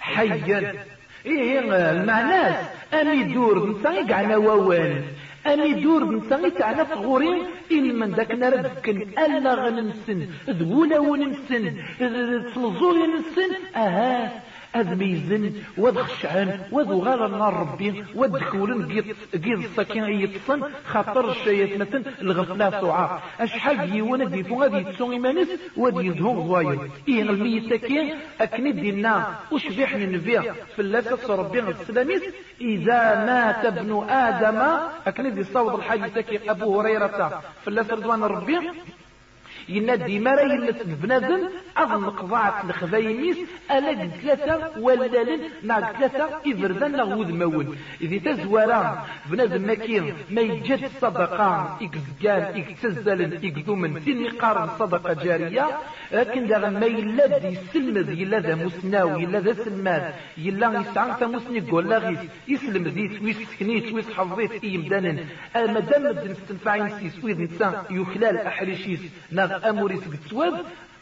حيا. 0.00 0.74
إيه 1.26 1.60
المعنى 1.90 2.56
أمي 2.94 3.22
دور 3.34 3.70
نسا 3.70 3.90
يقعنا 3.90 4.36
ووان. 4.36 5.04
أني 5.52 5.72
دور 5.82 6.02
نسا 6.14 6.48
تاعنا 6.48 6.84
فغورين 6.84 7.38
إن 7.72 7.98
من 7.98 8.10
ذاك 8.14 8.32
نرد 8.42 8.66
كن 8.84 8.98
ألا 9.18 9.54
غننسن 9.54 10.20
ذولا 10.60 10.98
وننسن 10.98 11.64
تلزول 11.98 12.96
ننسن 13.10 13.50
أها 13.76 14.42
أذ 14.76 14.94
ميزن 14.94 15.52
وذ 15.78 16.02
خشعان 16.02 16.60
وذ 16.72 16.92
غالا 16.94 17.28
نار 17.28 17.54
ربي 17.54 18.04
وذ 18.14 18.44
كولن 18.50 19.02
قيض 19.34 19.58
السكين 19.58 20.04
يتصن 20.04 20.62
خاطر 20.86 21.30
الشيات 21.30 21.80
مثل 21.80 22.02
الغفلة 22.20 22.70
سعار 22.70 23.22
أشحال 23.40 23.96
يوانا 23.96 24.24
ديفو 24.24 24.62
غادي 24.62 24.76
يتسون 24.76 25.12
إيمانس 25.12 25.48
وذ 25.76 26.04
يزهون 26.04 26.36
غوايا 26.36 26.78
إيه 27.08 27.68
سكين 27.70 28.14
أكني 28.40 28.72
دينا 28.72 29.38
وشبيح 29.52 29.94
النبي 29.94 30.40
في 30.76 30.78
اللاسة 30.82 31.34
ربي 31.34 31.60
السلاميس 31.60 32.22
إذا 32.60 33.24
مات 33.26 33.64
ابن 33.64 34.06
آدم 34.08 34.60
أكني 35.06 35.30
دي 35.30 35.44
صوت 35.44 35.80
سكين 36.14 36.50
أبو 36.50 36.80
هريرة. 36.80 37.42
في 37.62 37.68
اللاسة 37.68 37.94
رضوان 37.94 38.22
ربي 38.24 38.58
ينا 39.68 39.94
ديما 39.94 40.34
راه 40.34 40.52
يلت 40.54 40.82
بنادم 40.86 41.48
اظن 41.76 42.10
قضاعت 42.10 42.64
الخذايميس 42.64 43.36
ألا 43.70 44.06
ثلاثة 44.06 44.80
ولالن 44.80 45.40
نا 45.62 45.92
ثلاثة 45.92 46.40
ابردان 46.46 46.92
نا 46.92 47.04
مون 47.04 47.76
اذا 48.00 48.32
تزورا 48.32 49.06
بنادم 49.30 49.62
ماكين 49.66 50.14
ما 50.30 50.40
يجد 50.40 50.82
الصدقه 50.84 51.78
يكزكان 51.80 52.56
يكتزل 52.56 53.44
يكذومن 53.44 54.00
سين 54.00 54.28
قارن 54.28 54.68
صدقة 54.78 55.12
جارية. 55.12 55.66
لكن 56.12 56.46
دا 56.46 56.58
ما 56.58 56.86
يلا 56.86 57.38
دي 57.38 57.46
يسلمد 57.46 58.08
يلا 58.08 58.38
ذا 58.40 58.70
يلا 59.22 59.40
ذا 59.40 59.52
سلمان 59.52 60.12
يلا 60.38 60.80
يسعى 60.80 61.12
ثموسني 61.20 61.60
قول 61.60 61.92
غيث 61.92 62.20
يسلم 62.48 62.84
ذي 62.88 63.18
تويس 63.18 63.36
سكنيت 63.50 63.88
تويس 63.88 64.10
حفظيت 64.16 64.64
اي 64.64 64.78
مدانن 64.78 65.26
مادام 65.54 66.02
مدن 66.02 66.30
استنفعين 66.30 66.88
سيس 66.98 67.24
ويذ 67.24 67.40
نسان 67.40 67.72
يخلال 67.90 68.36
احريشيس 68.36 69.00
ناغ 69.30 69.55
اموريس 69.64 70.00
قتواب 70.08 70.54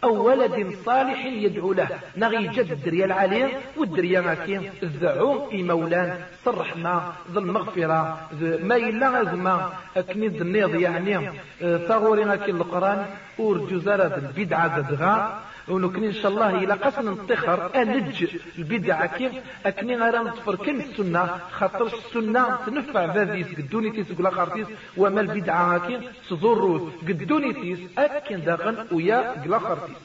أو 0.04 0.26
ولد 0.26 0.74
صالح 0.86 1.24
يدعو 1.24 1.72
له. 1.72 1.88
نغي 2.16 2.48
جد 2.48 2.70
الدريا 2.72 3.04
العالية 3.06 3.48
والدريا 3.76 4.20
ماكين 4.20 4.70
الذعو 4.82 5.50
إي 5.52 5.62
مولان. 5.62 6.20
صرح 6.44 6.76
ما 6.76 7.12
ذا 7.32 7.38
المغفرة. 7.38 8.28
ما 8.62 8.76
إلا 8.76 9.08
غزما 9.08 9.72
أكني 9.96 10.26
النيض 10.26 10.74
يعني. 10.74 11.30
ثغوري 11.60 12.24
ماكي 12.24 12.50
القرآن. 12.50 13.06
ورجو 13.38 13.78
زارة 13.78 14.16
البدعة 14.16 14.80
دغا 14.80 15.40
ونكني 15.68 16.06
إن 16.06 16.12
شاء 16.12 16.30
الله 16.32 16.64
إلى 16.64 16.72
قسم 16.72 17.10
نطخر 17.10 17.82
انج 17.82 18.26
البدعة 18.58 19.06
كيف؟ 19.18 19.32
أكني 19.66 19.96
غير 19.96 20.22
نطفر 20.22 20.56
كن 20.56 20.80
السنة 20.80 21.26
خاطر 21.50 21.86
السنة 21.86 22.56
تنفع 22.66 23.04
ذاتيس 23.14 23.46
قدوني 23.58 23.90
تيس 23.90 24.12
قلا 24.12 24.30
خارتيس 24.30 24.66
وما 24.96 25.20
البدعة 25.20 25.86
كيف؟ 25.86 26.00
تضر 26.28 26.90
قدوني 27.08 27.52
تيس 27.52 27.78
أكن 27.98 28.40
داغن 28.44 28.86
ويا 28.92 29.42
قلا 29.42 29.58
خارتيس 29.58 29.96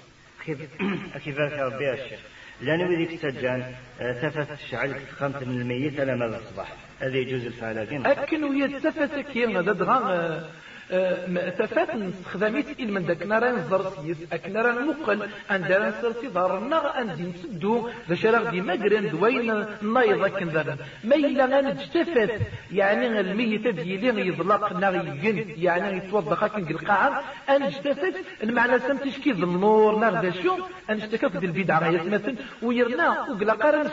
كيف 0.45 1.37
ربي 1.37 1.83
يا 1.83 1.93
الشيخ 1.93 2.19
لأن 2.61 2.81
وذيك 2.81 3.13
السجان 3.13 3.73
آه، 4.01 4.13
تفت 4.21 4.51
الشعل 4.51 4.95
خمسة 5.19 5.45
من 5.45 5.61
الميت 5.61 5.99
ألا 5.99 6.15
ماذا 6.15 6.37
الصباح 6.37 6.73
هذا 6.99 7.17
يجوز 7.17 7.45
الفعل 7.45 7.77
أكن 8.05 8.43
ويا 8.43 8.79
كي 9.33 9.45
هذا 9.45 9.71
دغا 9.71 10.49
تفات 11.59 11.95
نستخدميت 11.95 12.79
إل 12.79 12.93
من 12.93 13.05
داك 13.05 13.23
نرى 13.23 13.49
نزر 13.51 13.81
سيس 14.01 14.17
أك 14.33 14.49
نرى 14.49 14.71
نمقل 14.71 15.19
أن 15.51 15.61
دار 15.61 15.89
نسرسي 15.89 16.27
ظهرنا 16.27 17.01
أن 17.01 17.15
دي 17.15 17.23
نسدو 17.23 17.89
ذا 18.09 18.15
شرق 18.15 18.49
دي 18.49 18.61
مقرن 18.61 19.09
دوين 19.09 19.65
نايضا 19.81 20.27
كن 20.27 20.49
ما 21.03 21.15
إلا 21.15 21.61
نجتفت 21.61 22.31
يعني 22.71 23.19
الميت 23.19 23.67
ديالي 23.67 24.27
يضلق 24.27 24.73
نغيين 24.73 25.37
يعني 25.57 25.97
يتوضخ 25.97 26.45
كن 26.45 26.67
القاعة 26.75 27.23
أن 27.49 27.63
اجتفت 27.63 28.15
المعنى 28.43 28.79
سمتش 28.79 29.17
كي 29.17 29.31
النور 29.31 29.99
نغدا 29.99 30.31
شو؟ 30.31 30.53
أن 30.89 30.95
اجتكف 31.01 31.37
دي 31.37 31.45
البدعة 31.45 31.87
يتمثل 31.87 32.35
ويرنا 32.61 33.09
وقلا 33.29 33.53
قرن 33.53 33.87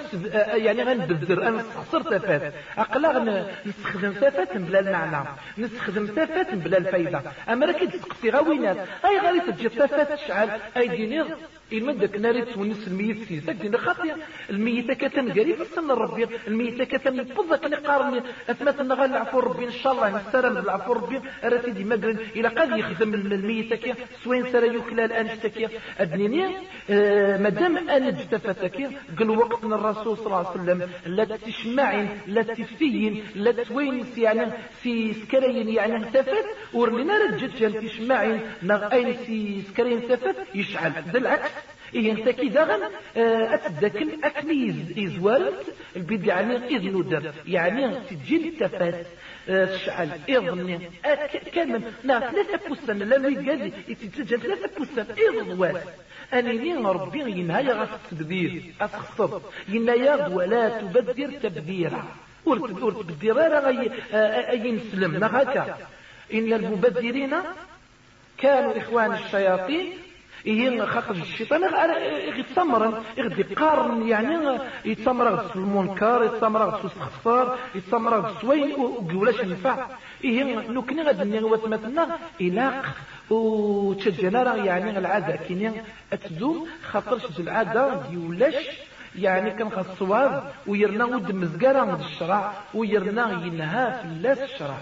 يعني 0.67 0.83
غنبذر 0.83 1.49
أن 1.49 1.55
نستخسر 1.57 2.03
تفات 2.03 2.53
أقلا 2.79 3.45
نستخدم 3.67 4.13
تفات 4.13 4.57
بلا 4.57 4.81
المعنى. 4.81 5.29
نستخدم 5.59 6.07
تفات 6.07 6.55
بلا 6.55 6.86
الفايدة. 6.87 7.23
أما 7.49 7.67
راك 7.67 7.81
تسقسي 7.85 8.31
غوينات 8.31 8.77
أي 9.05 9.19
غادي 9.19 9.41
تجي 9.41 9.69
تفات 9.69 10.13
تشعل 10.13 10.61
أي 10.77 10.89
دينير 10.89 11.27
المدك 11.73 12.17
ناري 12.17 12.43
تونس 12.45 12.89
الميت 12.89 13.19
في 13.19 13.41
سجن 13.41 13.77
خاطي 13.77 14.15
الميتة 14.51 14.95
كتن 14.95 15.33
قريب 15.33 15.61
السنة 15.61 15.95
ربي. 15.95 16.27
الميتة 16.47 16.85
كتن 16.85 17.23
بضك 17.23 17.65
نقارن. 17.65 18.23
أثمت 18.51 18.81
نغال 18.81 19.11
العفو 19.11 19.39
ربي 19.41 19.65
إن 19.65 19.73
شاء 19.73 19.93
الله 19.93 20.17
نسترم 20.17 20.55
بالعفو 20.55 20.93
ربي. 20.93 21.21
أراتي 21.45 21.71
دي 21.71 21.85
مقرن. 21.85 22.19
إلى 22.37 22.49
قد 22.49 22.79
يخدم 22.79 23.15
الميتة 23.15 23.77
كي. 23.77 23.95
سوين 24.25 24.53
سرى 24.53 24.75
يخلال 24.77 25.01
الآن 25.01 25.27
اشتكي 25.27 25.69
أدنيني 25.99 26.57
آه 26.91 27.39
مادام 27.39 27.77
أنا 27.77 28.11
جتفتك 28.11 28.91
قل 29.19 29.31
وقت 29.31 29.65
الرسول 29.65 30.17
صلى 30.17 30.27
الله 30.27 30.37
عليه 30.37 30.51
وسلم 30.51 30.91
لا 31.07 31.25
تشمعين 31.25 32.09
لا 32.27 32.43
تفين 32.43 33.25
لا 33.35 33.53
توين 33.53 34.07
يعني 34.17 34.53
في 34.83 35.13
سكرين 35.13 35.69
يعني 35.69 35.97
انتفت. 35.97 36.45
ورلنا 36.75 37.15
رجت 37.19 37.57
جان 37.57 37.73
تشمعين 37.87 38.41
نغ 38.63 38.93
أين 38.93 39.13
في 39.13 39.63
سكرين 39.63 40.03
انتفت؟ 40.03 40.37
يشعل. 40.55 40.93
بالعكس 41.13 41.51
إيه 41.97 42.13
أنت 42.13 42.29
كذا 42.29 42.65
غن 42.65 42.83
آه، 43.17 43.55
أتذكر 43.55 44.07
أكني 44.25 44.75
إزوالت 44.99 45.75
البدع 45.97 46.41
يعني 46.41 46.77
إذن 46.77 46.97
ندر 46.99 47.33
يعني 47.47 47.95
تجي 48.11 48.49
التفات. 48.49 49.07
آه، 49.49 49.69
إظني 50.31 50.91
كامل. 51.55 51.83
نا 52.05 52.21
ثلاثة 52.21 52.69
بوستان 52.69 52.99
لا 52.99 53.29
يقال 53.29 53.73
يتسجل 53.89 54.41
ثلاثة 54.41 54.71
بوستان 54.79 55.07
إظن 55.29 55.59
واس 55.59 55.77
أنني 56.33 56.75
ربي 56.77 57.21
ينهايا 57.21 57.73
غاس 57.73 57.89
التبذير 58.13 58.63
أتخصب 58.81 59.43
ينهايا 59.69 60.27
ولا 60.27 60.69
تبذر 60.69 61.31
تبذيرا 61.43 62.05
ورت 62.45 62.71
تبذير 63.09 63.39
غي 63.39 63.91
آه، 64.13 64.53
ينسلم 64.53 65.25
هكا. 65.25 65.77
إن 66.35 66.53
المبذرين 66.53 67.35
كانوا 68.39 68.79
إخوان 68.79 69.13
الشياطين 69.13 69.93
إيه 70.47 70.85
خاطر 70.85 71.11
الشيطان. 71.11 71.61
يتسمر 72.37 73.03
يغدي 73.17 73.43
قارن 73.43 74.09
يعني 74.09 74.59
يتسمر 74.85 75.37
في 75.37 75.57
المنكر 75.57 76.23
يتسمر 76.25 76.71
في 76.71 76.81
الاستغفار 76.85 77.59
يتسمر 77.75 78.23
في 78.23 78.37
السوين 78.37 78.75
وقولاش 78.75 79.41
ينفع 79.41 79.87
إيه 80.25 80.45
نكني 80.71 81.03
غادي 81.03 81.25
نغوات 81.25 81.69
مثلنا 81.69 82.19
إلاق 82.41 82.87
وتشجنا 83.31 84.43
راه 84.43 84.55
يعني 84.57 84.99
العادة 84.99 85.37
كيني 85.37 85.73
أتزوم. 86.13 86.69
خاطر 86.91 87.19
شج 87.19 87.41
العادة 87.41 88.01
يولاش 88.11 88.55
يعني 89.19 89.51
كان 89.51 89.71
خاص 89.71 89.87
الصواب. 89.91 90.53
ويرنا 90.67 91.05
ود 91.05 91.33
مزقرة 91.33 91.85
من 91.85 92.01
الشرع 92.05 92.53
ويرنا 92.75 93.31
ينهى 93.45 94.01
في 94.03 94.45
الشرع. 94.45 94.79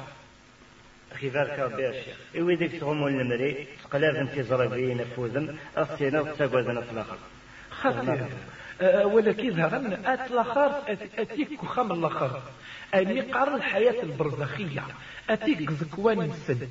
خفاف 1.15 1.61
ربي 1.61 1.89
الشيخ 1.89 2.17
إوي 2.39 2.57
ديك 2.57 2.81
تغمو 2.81 3.09
المري 3.09 3.67
تقلاف 3.85 4.17
انت 4.17 4.41
زربي 4.41 4.95
نفوذن 4.95 5.57
أصينا 5.77 6.21
وتساقوذن 6.21 6.81
في 6.81 6.93
الآخر. 6.93 7.17
خطير 7.71 8.27
أه، 8.81 9.07
ولكن 9.07 9.51
ظهرنا 9.57 10.15
أت 10.15 10.31
الآخر 10.31 10.83
أتيك 11.19 11.63
وخام 11.63 11.93
الآخر. 11.93 12.43
أني 12.95 13.21
قرن 13.21 13.55
الحياة 13.55 14.03
البرزخية 14.03 14.83
أتيك 15.31 15.71
زكوان 15.71 16.23
السد. 16.23 16.69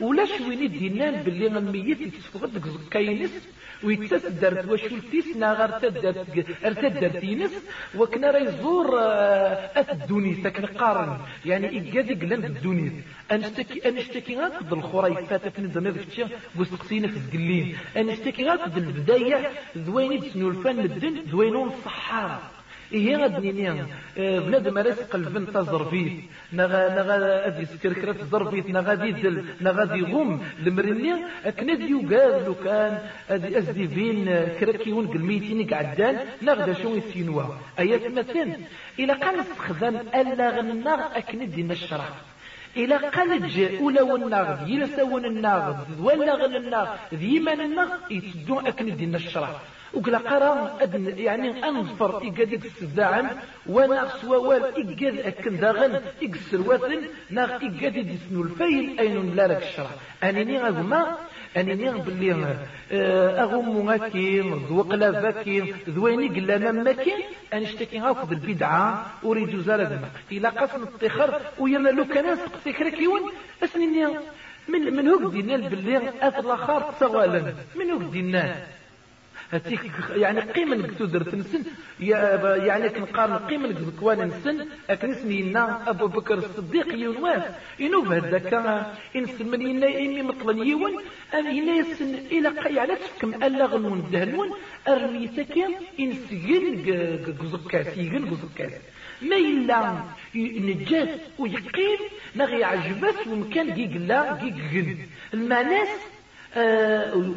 ولاش 0.00 0.40
وين 0.40 0.70
دينان 0.70 1.22
باللي 1.22 1.46
الميت 1.46 2.00
يتفقد 2.00 2.62
زكاينس؟ 2.68 3.30
ويتسدرت 3.84 4.68
وشلتيس 4.68 5.36
ناغر 5.36 5.70
تدرت 5.78 6.46
ارتدرت 6.64 7.24
ينس 7.24 7.52
وكنا 7.98 8.30
راه 8.30 8.38
يزور 8.38 8.98
آه، 9.00 9.80
اث 9.80 9.90
الدونيس 9.90 10.42
ساكن 10.42 10.66
قارن 10.66 11.18
يعني 11.46 11.68
إيجادي 11.68 12.14
قلن 12.14 12.44
الدونيس 12.44 12.92
انشتكي 13.32 13.88
أنشتكي 13.88 14.36
غاك 14.36 14.72
الخريفات 14.72 15.48
في 15.48 15.62
نظام 15.62 15.92
فتشي 15.92 16.24
وسقسينا 16.58 17.08
في 17.08 17.16
الزقلين 17.16 17.76
أنشتكي 17.96 18.44
غاك 18.44 18.76
البداية 18.76 19.50
ذويني 19.76 20.18
بسنو 20.18 20.48
الفن 20.48 20.80
الدن 20.80 21.14
ذوينون 21.30 21.68
الصحارى 21.68 22.55
إيه 22.92 23.16
غادي 23.16 23.52
نيان 23.52 23.86
آه، 24.18 24.38
بنادم 24.38 24.78
راس 24.78 25.00
قلبن 25.00 25.52
تزرفيت 25.52 26.12
نغا 26.52 26.94
نغا 26.98 27.46
أدي 27.46 27.64
سكركرة 27.66 28.16
زرفيت. 28.32 28.70
نغا 28.70 28.94
دي 28.94 29.12
دل 29.12 29.44
نغا 29.60 29.84
دي 29.84 30.02
غم. 30.02 30.40
المرني 30.66 31.12
أكن 31.44 31.66
دي 31.78 31.90
يقال 31.90 32.44
لو 32.46 32.54
كان 32.54 32.98
أدي 33.30 33.58
أزدي 33.58 33.86
بين 33.86 34.24
كركيون 34.60 35.06
قلميتين 35.06 35.66
قعدان 35.74 36.16
نغدا 36.42 36.72
شو 36.72 36.94
يسينوا 36.96 37.42
أيات 37.78 38.06
مثلا 38.06 38.56
إلى 38.98 39.12
قال 39.12 39.40
استخدام 39.40 39.96
ألا 40.14 40.50
غنغ 40.50 41.00
أكن 41.16 41.50
دي 41.50 41.62
إلى 42.76 42.96
قلج 42.96 43.60
أولى 43.80 44.00
والنغ 44.00 44.68
يلسون 44.68 45.24
النغ 45.24 45.74
ولا 46.00 46.34
غل 46.34 46.56
النغ 46.56 46.88
ذي 47.14 47.40
من 47.40 47.60
النغ 47.60 47.88
يتدو 48.10 48.60
أكن 48.60 48.96
دي 48.96 49.06
نشرح 49.06 49.50
وقلا 49.94 50.18
قرا 50.18 50.76
أدن 50.80 51.18
يعني 51.18 51.68
أنظفر 51.68 52.22
إيقاديك 52.22 52.64
السداعا 52.66 53.22
وأنا 53.66 54.08
سوال 54.20 54.64
إيقاد 54.76 55.18
أكن 55.18 55.56
داغن 55.60 56.00
إيقسر 56.22 56.60
واثن 56.68 57.02
ناغ 57.30 57.50
إيقادي 57.62 58.02
ديسنو 58.02 58.42
الفيل 58.42 59.00
أين 59.00 59.36
لا 59.36 59.46
لك 59.46 59.62
الشرع. 59.62 59.90
أنني 60.22 60.68
غزما 61.56 61.72
أنني 61.72 62.02
باللي 62.02 62.56
آه، 62.92 63.42
أغم 63.42 63.88
غاكي 63.88 64.40
ذوق 64.40 64.94
لا 64.94 65.12
فاكي 65.12 65.74
ذويني 65.88 66.28
قلا 66.28 66.58
ما 66.58 66.72
ماكي 66.72 67.14
أن 67.52 67.62
اشتكي 67.62 68.00
غاف 68.00 68.32
البدعة 68.32 69.06
أريد 69.24 69.60
زارة 69.60 70.00
إلى 70.32 70.48
قسم 70.48 70.82
التخر 70.82 71.40
ويلا 71.58 71.88
لو 71.88 72.04
كان 72.04 72.36
سقسي 72.36 72.72
كيون 72.72 73.20
أسنني 73.64 74.06
من 74.68 74.96
من 74.96 75.08
هو 75.08 75.28
دينا 75.28 75.68
باللي 75.68 76.12
أثلا 76.22 76.56
خار 76.56 76.82
تسوالا 77.00 77.54
من 77.76 77.90
هو 77.90 77.98
دينا 77.98 78.56
يعني 80.10 80.40
قيمة 80.40 80.86
تدر 80.98 81.22
تنسن. 81.22 81.62
يعني 82.00 82.88
كنقارن 82.88 83.36
قيمة 83.36 83.92
كوان 84.00 84.20
نسن. 84.28 84.66
أكنسني 84.90 85.42
لنا 85.42 85.90
أبو 85.90 86.06
بكر 86.06 86.34
الصديق 86.34 86.94
يونواس 86.94 87.42
إنو 87.80 88.02
بهذاك 88.02 88.52
إنسن 89.16 89.46
من 89.48 89.66
إنا 89.66 89.86
إمي 89.86 90.22
مطلن 90.22 90.58
يون. 90.58 90.92
أم 91.34 91.46
إنا 91.46 91.72
يسن 91.72 92.14
إلى 92.14 92.48
قيعة 92.48 92.94
تفكم 92.94 93.34
ألا 93.34 93.66
غنون 93.66 94.08
دهنون 94.12 94.48
أرميتك 94.88 95.56
إنسجن 96.00 96.64
قزقاس 97.40 97.98
يجن 97.98 98.30
قزقاس 98.30 98.72
ما 99.22 99.36
إلا 99.36 100.04
نجات 100.34 101.20
ويقيم 101.38 101.98
نغي 102.36 102.64
عجبات 102.64 103.26
ومكان 103.26 103.72
قيقلا 103.74 104.32
قيقن 104.32 104.96
المعناس 105.34 105.88
آه 105.88 106.16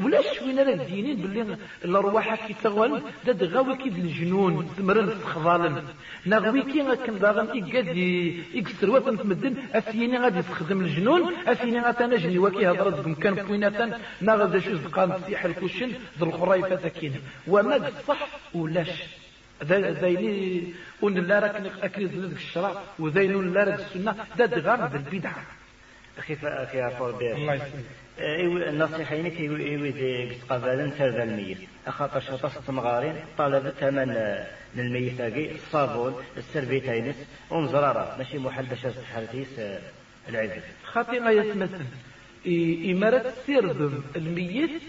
ولاش 0.03 0.41
وين 0.41 0.59
راه 0.59 0.75
دينين 0.75 1.17
باللي 1.21 1.57
الارواح 1.85 2.47
كي 2.47 2.55
تغوان 2.63 3.01
داد 3.25 3.43
غاوي 3.43 3.77
كي 3.77 3.89
الجنون 3.89 4.69
تمرن 4.77 5.09
تخضالن 5.21 5.83
نغوي 6.25 6.61
كي 6.61 6.95
كان 7.05 7.19
داغن 7.19 7.47
يقاد 7.57 7.97
يكسر 8.53 8.89
وطن 8.89 9.17
تمدن 9.17 9.53
أفيني 9.73 10.17
غادي 10.17 10.41
تخدم 10.41 10.81
الجنون 10.81 11.33
أفيني 11.47 11.79
غاتانا 11.81 12.15
جني 12.17 12.39
وكي 12.39 12.67
هضرت 12.69 12.99
بمكان 13.05 13.35
كويناتان 13.47 13.99
ناغد 14.21 14.57
شوز 14.57 14.85
قام 14.85 15.11
تسيح 15.11 15.45
الكوشن 15.45 15.91
ذو 16.19 16.25
الخرايفه 16.29 16.75
تاكين. 16.75 17.13
وما 17.47 17.91
صح 18.07 18.27
ولاش. 18.53 19.03
ذايني 19.63 20.63
ون 21.01 21.13
لا 21.13 21.39
راك 21.39 21.55
أكريز 21.83 22.15
لذك 22.15 22.37
الشرع 22.37 22.71
وذاين 22.99 23.53
لا 23.53 23.63
راك 23.63 23.79
السنة 23.79 24.15
داد 24.37 24.59
غار 24.65 24.87
بالبدعه 24.87 25.43
أخي 26.17 26.37
أخي 26.43 26.81
عفوا 26.81 27.09
الله 27.09 27.53
يسلمك. 27.53 27.98
النصيحة 28.19 29.15
إنك 29.15 29.39
إيوي 29.39 30.31
قبالا 30.49 30.89
تربى 30.99 31.23
الميت 31.23 31.57
أخاطر 31.87 32.19
شطس 32.19 32.65
تمغارين 32.67 33.15
طلب 33.37 33.69
ثمن 33.79 34.35
للميت 34.75 35.21
أجي 35.21 35.51
الصابون 35.51 36.23
السربيتينس 36.37 37.15
ومزرارة 37.49 38.15
ماشي 38.17 38.37
محدشة 38.37 38.93
حالتيس 39.13 39.47
العزة 40.29 40.61
خاطي 40.83 41.19
ما 41.19 41.31
يتمثل. 41.31 41.85
إمارة 42.91 43.33
سيربم 43.45 44.03
الميت 44.15 44.81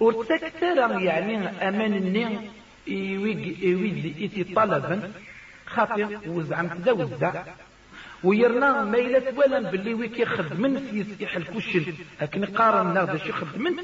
ورتكتر 0.00 0.76
يعني 1.00 1.36
أمان 1.68 1.94
النين 1.94 2.50
إيوي 2.88 3.56
إيوي 3.62 4.14
إيتي 4.20 4.44
طلبا 4.44 5.12
خاطي 5.66 6.18
وزعم 6.26 6.68
تدا 6.68 6.92
وزع 6.92 7.44
ويرنا 8.24 8.84
ميلة 8.84 9.22
ولا 9.36 9.70
باللي 9.70 9.94
ويكي 9.94 10.24
خدمن 10.26 10.78
في 10.78 11.00
يسيح 11.00 11.36
الكوشن. 11.36 11.84
لكن 12.22 12.44
قارن 12.44 12.94
ناخذ 12.94 13.18
شي 13.18 13.32
خدمن 13.32 13.76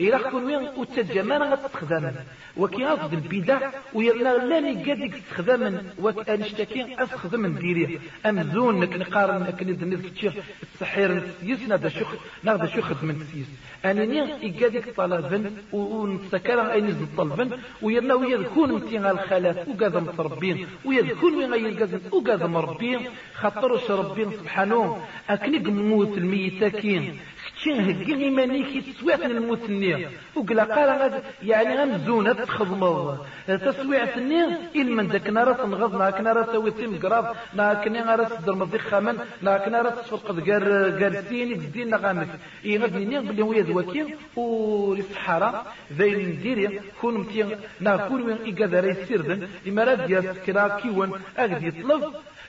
إلا 0.00 0.30
كون 0.30 0.44
وين 0.44 0.68
وتجمع 0.76 1.36
غتستخدم 1.52 2.12
وكي 2.56 2.92
أفضل 2.92 3.18
البدع 3.18 3.70
ويرنا 3.94 4.28
لاني 4.28 4.84
قادك 4.84 5.14
تستخدم 5.14 5.78
وكأنشتكي 6.02 7.02
أستخدم 7.02 7.46
نديريه 7.46 7.98
أمزون 8.26 8.80
نك 8.80 8.96
نقارن 8.96 9.42
نك 9.42 9.62
ندنيز 9.62 10.00
كتشير 10.06 10.32
السحير 10.74 11.22
نسيس 11.42 11.68
نادا 11.68 11.88
شو 11.88 12.04
نادا 12.42 12.66
شو 12.66 12.80
خدمة 12.80 13.12
نسيس. 13.12 13.46
أنا 13.84 14.04
ني 14.04 14.20
قادك 14.60 14.94
طلبا 14.96 15.50
ونتسكر 15.72 16.72
أي 16.72 16.80
نزل 16.80 17.06
طلبا 17.16 17.58
ويرنا 17.82 18.14
ويذكون 18.14 18.72
متين 18.72 19.06
الخلاف 19.06 19.68
وقاذا 19.68 20.00
متربين 20.00 20.66
ويذكون 20.84 21.34
وين 21.34 21.52
غير 21.52 22.00
وقاذا 22.12 22.46
مربين. 22.46 23.00
خاطرش 23.34 23.90
ربين 23.90 24.30
سبحانه. 24.30 25.02
أكني 25.30 25.58
قموت 25.58 26.18
الميتاكين. 26.18 27.18
كين 27.64 27.80
هكي 27.88 28.14
إيمانيك 28.24 28.70
تسويعت 28.86 29.24
المثنية 29.24 30.08
وقلا 30.36 30.64
قال 30.74 31.22
يعني 31.42 31.72
غنزونة 31.78 32.32
تخضمض 32.32 33.26
تسويعت 33.46 34.16
النية 34.18 34.60
إلمن 34.76 35.06
ذاك 35.12 35.28
نارا 35.36 35.52
تنغض 35.52 35.92
ناك 36.02 36.20
نارا 36.20 36.42
تسوي 36.42 36.70
تيم 36.70 36.98
قراب 37.02 37.26
ناك 37.54 37.88
نارا 37.88 38.24
تصدر 38.24 38.54
مضيق 38.54 38.80
خامن 38.80 39.16
ناك 39.42 39.68
نارا 39.68 39.90
تسفرق 39.90 40.26
قار 40.48 40.64
قارسيني 41.00 41.54
تزدين 41.54 41.90
نغامك 41.90 42.28
إي 42.64 42.78
غد 42.78 42.96
نية 42.96 43.20
بلي 43.20 43.42
ويا 43.42 43.62
ذواكي 43.62 44.04
وللصحراء 44.36 45.54
ذاين 45.98 46.28
نديري 46.28 46.80
كون 47.00 47.14
متين 47.20 47.48
ناكون 47.80 48.22
وين 48.22 48.38
إيقاذا 48.46 48.80
راه 48.80 48.88
يسيردن 48.88 49.48
إما 49.68 49.84
راه 49.84 49.94
ديال 50.06 50.26
كرا 50.46 50.68
كيون 50.80 51.10
أغدي 51.38 51.66
يطلب. 51.68 52.02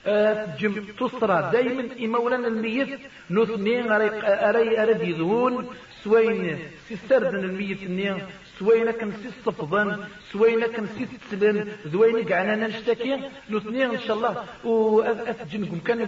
تجم 0.04 0.84
تصرى 1.00 1.50
دائما 1.52 1.84
إمولانا 2.04 2.48
الميت 2.48 3.00
نثني 3.30 3.92
أري 4.48 4.82
أرد 4.82 5.02
يذون 5.02 5.54
سوين 6.04 6.58
سيستردن 6.88 7.38
الميت 7.44 7.82
ني 7.90 8.14
سوين 8.58 8.92
سي 8.92 9.28
الصفضان 9.28 9.88
سوين 10.32 10.60
كان 10.66 10.86
سي 10.86 11.06
تسلن 11.06 11.68
ذوين 11.86 12.28
قعنا 12.28 12.66
نشتكي 12.66 13.12
نثني 13.50 13.84
إن 13.84 14.00
شاء 14.06 14.16
الله. 14.16 14.44
واتجنكم 14.64 15.78
كان 15.86 15.98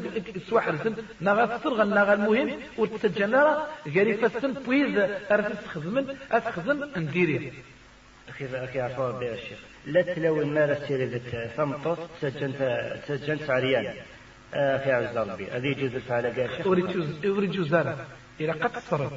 سواحرزن 0.49 0.95
نغا 1.21 1.45
الصرغ 1.57 1.85
نغا 1.85 2.15
المهم 2.15 2.51
وتسجلنا 2.79 3.67
غير 3.95 4.09
فسن 4.17 4.53
بويز 4.53 4.99
ارد 5.31 5.57
تخدمن 5.65 6.17
اتخدم 6.33 6.79
أخي 8.33 8.65
أخي 8.65 8.81
عفوا 8.81 9.19
بيا 9.19 9.35
الشيخ 9.35 9.59
لا 9.87 10.03
تلوي 10.03 10.43
المال 10.43 10.71
السيري 10.71 11.21
ثمطوس 11.57 11.99
سجنت 12.21 12.61
سجنت 13.09 13.51
عريان 13.51 13.95
أخي 14.55 14.93
عز 14.93 15.17
ربي 15.17 15.47
هذه 15.47 15.67
يجوز 15.67 15.95
الفعل 15.95 16.27
قال 16.27 16.67
أريد 17.25 17.51
جوزانا 17.51 17.97
إلى 18.41 18.53
قد 18.53 18.79
صرف 18.79 19.13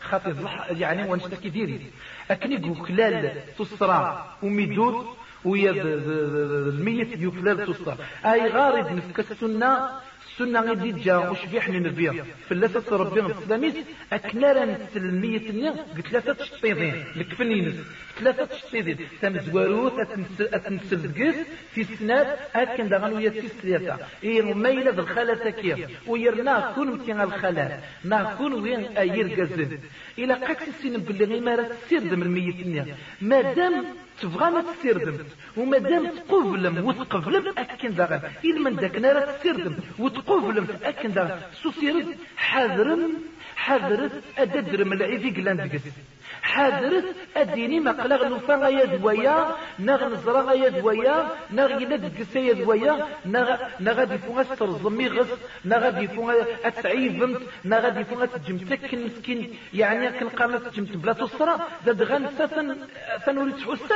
خاطر 0.00 0.34
يعني 0.70 1.10
ونشتكي 1.10 1.48
ديري. 1.48 1.90
اكني 2.30 2.74
كلال 2.74 3.42
تصرى 3.58 4.24
وميدود 4.42 5.06
ويا 5.44 5.70
الميت 5.70 7.12
يفلال 7.12 7.66
تصرى 7.66 7.96
أي 8.24 8.48
غارد 8.48 8.92
نفك 8.92 9.20
السنة 9.20 9.88
السنة 10.34 10.60
غادي 10.60 10.92
تجا 10.92 11.16
وشبيح 11.16 11.68
من 11.68 11.86
البيض 11.86 12.26
ثلاثة 12.48 12.96
ربي 12.96 13.20
الإسلاميس 13.20 13.74
أكنارا 14.12 14.64
نتلمية 14.64 15.50
النيا 15.50 15.70
قلت 15.70 16.06
ثلاثة 16.06 16.32
تشطيضين 16.32 17.04
الكفنينس 17.16 17.74
ثلاثة 18.20 18.44
تشطيضين 18.44 18.96
تمزواروت 19.22 19.92
أتنسلقس 20.40 21.34
في 21.74 21.80
السنات 21.80 22.38
أكن 22.54 22.88
دغن 22.88 23.12
ويا 23.12 23.30
ثلاثة 23.30 23.98
إيه 24.24 24.54
ميلة 24.54 24.90
الخالة 24.90 25.34
تكير 25.50 25.88
ويرنا 26.06 26.72
كون 26.74 26.88
متين 26.90 27.20
الخالة. 27.20 27.80
ما 28.04 28.34
كون 28.38 28.52
وين 28.54 28.96
أير 28.96 29.40
قزن 29.40 29.78
إلى 30.18 30.34
قاكس 30.34 30.68
السين 30.68 31.00
باللي 31.00 31.40
ما 31.40 31.54
راه 31.54 31.68
تسير 31.86 32.02
دم 32.02 32.22
الميت 32.22 32.60
النيا 32.60 32.86
مادام 33.20 33.84
تبغى 34.22 34.50
ما 34.50 34.64
تسيردم 34.72 35.16
وما 35.56 35.78
دام 35.78 36.06
تقبلم 36.06 36.86
وتقبلم 36.86 37.54
أكن 37.58 37.94
داغن 37.94 38.20
إذا 38.44 38.58
من 38.58 38.76
داك 38.76 38.96
نارا 38.96 39.32
تسيردم 39.32 39.74
وتقبلم 39.98 40.66
أكن 40.82 41.12
داغن 41.12 41.40
سوسيرد 41.62 42.08
حاضرم 43.64 44.10
حاضرت 44.10 44.12
أددرم 44.38 44.92
العيدي 44.92 45.30
قلان 45.36 45.58
حاضرت 46.42 47.04
أديني 47.36 47.80
ما 47.80 47.92
قلغ 48.02 48.28
نوفا 48.28 48.54
غيا 48.54 48.84
دويا 48.84 49.36
نغ 49.78 50.00
نزرا 50.12 50.40
غيا 50.50 50.68
دويا 50.68 51.16
نغ 51.58 51.70
يلا 51.82 51.96
دقس 51.96 52.36
يا 52.36 52.94
نغ 53.34 53.48
نغ 53.86 53.98
دي 54.10 54.18
فوغا 54.18 54.42
سترزمي 54.42 55.06
غس 55.14 55.30
نغ 55.64 55.84
دي 55.98 56.06
فوغا 56.14 56.34
أتعيفمت 56.68 57.42
نغ 57.72 57.84
دي 57.96 58.04
فوغا 58.04 58.26
تجمتك 58.26 58.82
يعني 59.80 60.08
كن 60.18 60.28
قامت 60.38 60.62
تجمت 60.66 60.96
بلا 61.02 61.12
تصرا 61.12 61.54
زاد 61.86 62.02
غان 62.08 62.24
ساتن 62.38 62.68
ثنوري 63.24 63.52
بس 63.52 63.92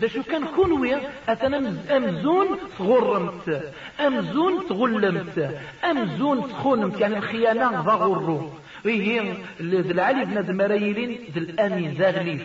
ده 0.00 0.08
شو 0.08 0.22
كان 0.22 0.44
كونويا 0.56 1.00
أتنا 1.28 1.74
أمزون 1.96 2.58
تغرمت 2.78 3.72
أمزون 4.00 4.66
تغلمت 4.68 5.60
أمزون 5.90 6.48
تخونمت 6.48 7.00
يعني 7.00 7.18
الخيانة 7.18 7.80
ضغرو 7.80 8.52
وهي 8.84 9.34
العلي 9.60 10.24
بن 10.24 10.38
المرايلين 10.38 11.18
ذي 11.34 11.40
الأمين 11.40 11.94
ذا 11.98 12.38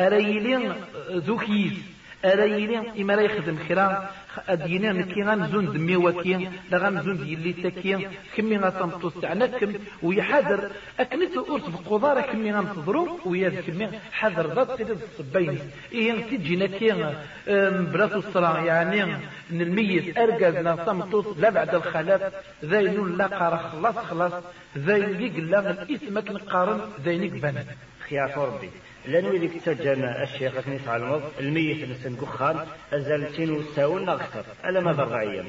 أرايلين 0.00 0.72
ذو 1.10 1.38
كيس. 1.38 1.72
أرايلين 2.24 2.82
إما 3.00 3.12
لا 3.12 3.22
يخدم 3.22 3.56
خيرا 3.68 4.10
أدينا 4.48 4.92
نكي 4.92 5.22
غنزون 5.22 5.72
دمي 5.72 5.96
وكي 5.96 6.48
لا 6.70 6.78
غنزون 6.78 7.16
ديالي 7.24 7.52
تكي 7.52 8.08
كمي 8.36 8.56
غتمطوس 8.58 9.14
تاعنا 9.22 9.46
كم 9.46 9.72
ويحذر 10.02 10.70
أكنت 11.00 11.36
أرت 11.36 11.70
بقضارة 11.70 12.20
كمي 12.20 12.52
غنتظرو 12.52 13.18
ويا 13.26 13.50
كمي 13.50 13.88
حذر 14.12 14.46
ضد 14.46 14.76
سيد 14.76 14.90
الصبين 14.90 15.58
إيه 15.92 16.12
تجينا 16.30 16.66
كي 16.66 17.14
بلاص 17.92 18.12
الصلاة 18.12 18.64
يعني 18.64 19.16
من 19.50 19.60
الميت 19.62 20.18
أرقزنا 20.18 20.84
صمتوس 20.86 21.26
لا 21.38 21.50
بعد 21.50 21.74
الخلاف 21.74 22.22
ذاين 22.64 23.16
لا 23.16 23.26
قارا 23.26 23.56
خلاص 23.56 23.96
خلاص 23.96 24.32
ذاين 24.78 25.04
اللي 25.04 25.28
قلا 25.28 25.70
الإثم 25.70 26.20
كنقارن 26.20 26.80
ذاينك 27.04 27.32
بنات 27.32 27.66
خيار 28.08 28.30
ربي. 28.38 28.70
لأن 29.08 29.24
ويلي 29.26 29.48
تسجل 29.48 30.04
الشيخ 30.04 30.52
على 30.88 31.02
الموض 31.02 31.22
الميت 31.40 31.88
نسن 31.90 32.16
قخان 32.16 32.66
ازالتين 32.92 33.50
وساون 33.50 34.08
أكثر 34.08 34.44
على 34.64 34.80
مدى 34.80 35.02
الرعيه 35.02 35.44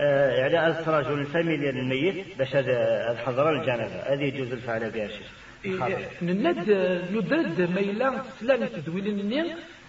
آه 0.00 0.30
يعني 0.30 0.70
أسرج 0.70 1.06
الفاميليا 1.06 1.70
الميت 1.70 2.38
باش 2.38 2.56
هذا 2.56 2.76
الحضرة 3.12 3.50
الجنازة. 3.50 3.98
هذه 4.12 4.22
يجوز 4.22 4.52
الفعل 4.52 4.90
بها 4.90 5.06
الشيخ 5.06 5.30
نند 6.22 6.70
ندرد 7.12 7.60
ما 7.74 7.80
إلا 7.80 8.22
سلام 8.40 8.64
تدويل 8.64 9.06
النين 9.08 9.46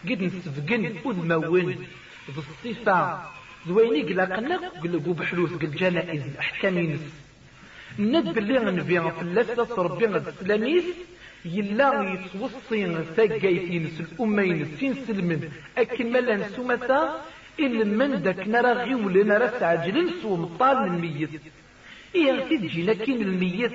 قد 0.10 0.21
نسفقن 0.23 0.86
أذمون 1.05 1.88
بالصفة 2.36 3.19
ذويني 3.67 4.01
قلقنا 4.13 4.57
قلقوا 4.83 5.13
بحلوث 5.13 5.53
قل 5.62 5.71
جنائز 5.71 6.23
الأحكام 6.27 6.77
ينس. 6.77 7.05
ند 7.99 8.33
باللي 8.33 8.60
نبي 8.60 9.01
في 9.01 9.21
اللسة 9.21 9.75
ربي 9.77 10.05
السلاميس 10.05 10.83
يلا 11.45 12.13
يتوصي 12.13 13.04
ثقايتين 13.17 13.91
الأمين 14.00 14.78
سين 14.80 14.93
سلمن 15.08 15.50
أكن 15.78 16.12
ملا 16.12 16.36
نسومتا 16.36 17.21
إلا 17.60 17.84
من 17.84 18.21
داك 18.21 18.47
نرى 18.47 18.71
غيول 18.71 19.28
نرى 19.28 19.47
سعجل 19.60 20.10
سوم 20.21 20.58
طال 20.60 20.78
الميت. 20.78 21.30
إيه 22.15 22.43
تجي 22.50 22.84
لكن 22.84 23.21
الميت. 23.21 23.71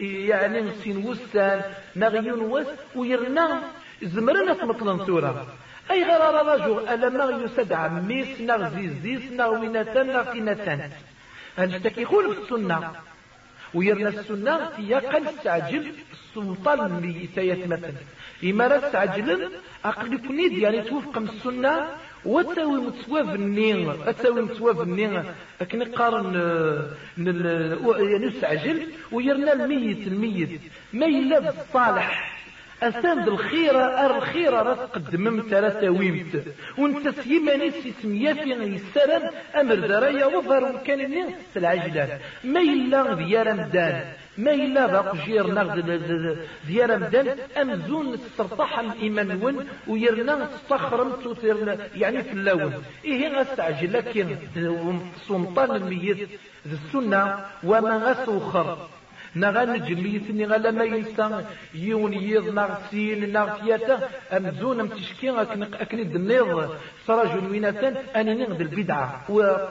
يعني 0.00 0.60
نسين 0.60 0.96
وسان 0.96 1.62
نغيون 1.96 2.40
وس 2.40 2.66
ويرنا. 2.96 3.62
زمرنا 4.02 4.54
تمطلن 4.54 4.98
ثورة 5.06 5.46
أي 5.90 6.04
غير 6.04 6.46
رجل 6.46 6.88
ألا 6.88 7.08
ما 7.08 7.44
يسد 7.44 7.72
عميس 7.72 8.40
نغ 8.40 8.68
زيزيس 8.74 9.32
نغ 9.32 9.60
وينتان 9.60 10.90
هنشتكي 11.58 12.04
خول 12.04 12.34
في 12.34 12.40
السنة؟ 12.42 12.92
ويرنا 13.74 14.08
السنة 14.08 14.70
يقل 14.78 15.28
استعجل 15.28 15.92
السلطان 16.12 16.86
الميتيات 16.86 17.68
مثلا 17.68 17.92
إما 18.44 18.66
راه 18.66 18.86
استعجل 18.86 19.50
أقل 19.84 20.18
كنيد 20.18 20.52
يعني 20.52 20.82
توفق 20.82 21.18
من 21.18 21.28
السنة 21.28 21.88
وتاوي 22.24 22.80
متسواف 22.80 23.34
النين 23.34 23.90
أتاوي 24.06 24.42
متسواف 24.42 24.80
النين. 24.80 25.24
لكن 25.60 25.82
قارن 25.84 26.34
يعني 27.16 28.28
استعجل 28.28 28.86
ويرنا 29.12 29.52
الميت 29.52 30.06
الميت. 30.06 30.60
ما 30.92 31.06
يلا 31.06 31.38
بالصالح. 31.38 32.41
أساند 32.82 33.28
الخيرة 33.28 34.06
الخيرة 34.06 34.62
راه 34.62 34.74
تقدم 34.74 35.40
ترى 35.40 35.70
تاويمت 35.70 36.44
وانت 36.78 37.08
سيماني 37.08 37.70
سمية 38.02 38.32
في 38.32 38.50
يسرن 38.50 39.30
أمر 39.60 39.74
درايا 39.74 40.26
وظهر 40.26 40.80
كان 40.86 41.00
الناس 41.00 41.34
العجلان 41.56 42.18
ما 42.44 42.60
إلا 42.60 43.14
ديار 43.14 43.54
مدان 43.54 44.04
ما 44.38 44.54
إلا 44.54 44.86
باق 44.86 45.16
جير 45.26 45.46
نغد 45.46 46.38
ديار 46.66 46.98
مدان 46.98 47.26
أمزون 47.60 48.14
السرطاح 48.14 48.78
الإيمان 48.78 49.38
ون 49.42 49.68
ويرنا 49.86 50.44
تستخرم 50.44 51.12
يعني 51.94 52.22
في 52.22 52.32
اللون. 52.32 52.72
إيه 53.04 53.28
غستعجل 53.28 53.92
لكن 53.92 54.36
سلطان 55.28 55.70
الميت 55.76 56.28
السنة 56.66 57.44
وما 57.64 57.96
غسوخر 57.96 58.88
نغا 59.36 59.64
نجميثني 59.64 60.44
غلا 60.46 60.70
ما 60.70 60.84
ينسى 60.84 61.44
يون 61.74 62.12
يض 62.12 62.46
نغسين 62.54 63.32
نغسياتا 63.32 64.08
أمزون 64.36 64.80
أمتشكي 64.80 65.30
أكن 65.82 65.98
الدنيض 65.98 66.74
سراج 67.06 67.50
ويناتان 67.50 67.96
أني 68.16 68.34
نغد 68.34 68.60
البدعة 68.60 69.24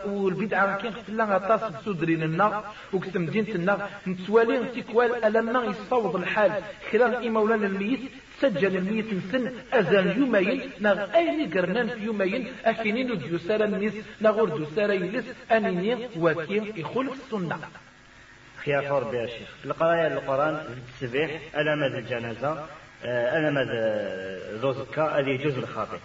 والبدعة 0.06 0.78
كين 0.82 0.94
خفلا 0.94 1.24
غطاس 1.24 1.64
بسودرين 1.72 2.24
النار 2.24 2.64
وكتم 2.94 3.26
دينة 3.26 3.56
النار 3.56 3.90
نتوالي 4.08 4.66
تيكوال 4.74 5.26
ألما 5.26 5.64
يصوض 5.66 6.16
الحال 6.16 6.52
خلال 6.92 7.26
إمولانا 7.28 7.68
الميت 7.68 8.00
سجل 8.42 8.78
الميت 8.78 9.14
نسن 9.14 9.52
أزال 9.74 10.18
يومين 10.18 10.62
نغ 10.82 10.98
أين 11.16 11.50
قرنان 11.54 11.88
في 11.88 12.04
يومين 12.06 12.48
أكينين 12.66 13.18
ديو 13.18 13.38
سارا 13.38 13.66
الناس 13.66 13.94
نغور 14.22 14.50
ديو 14.58 14.66
سارا 14.76 14.94
يلس 14.94 15.26
أنيني 15.52 16.08
وكين 16.24 16.64
يخلق 16.82 17.14
السنة 17.14 17.58
خيار 18.66 19.04
بها 19.04 19.24
الشيخ 19.24 19.48
القراية 19.66 20.08
القرآن 20.08 20.56
التسبيح 20.56 21.42
ألمد 21.58 21.96
الجنازة 21.96 22.66
ألمد 23.06 23.68
ذو 24.62 24.72
زكا 24.72 25.04
هذه 25.04 25.30
يجوز 25.30 25.58
الخاطئ 25.58 25.98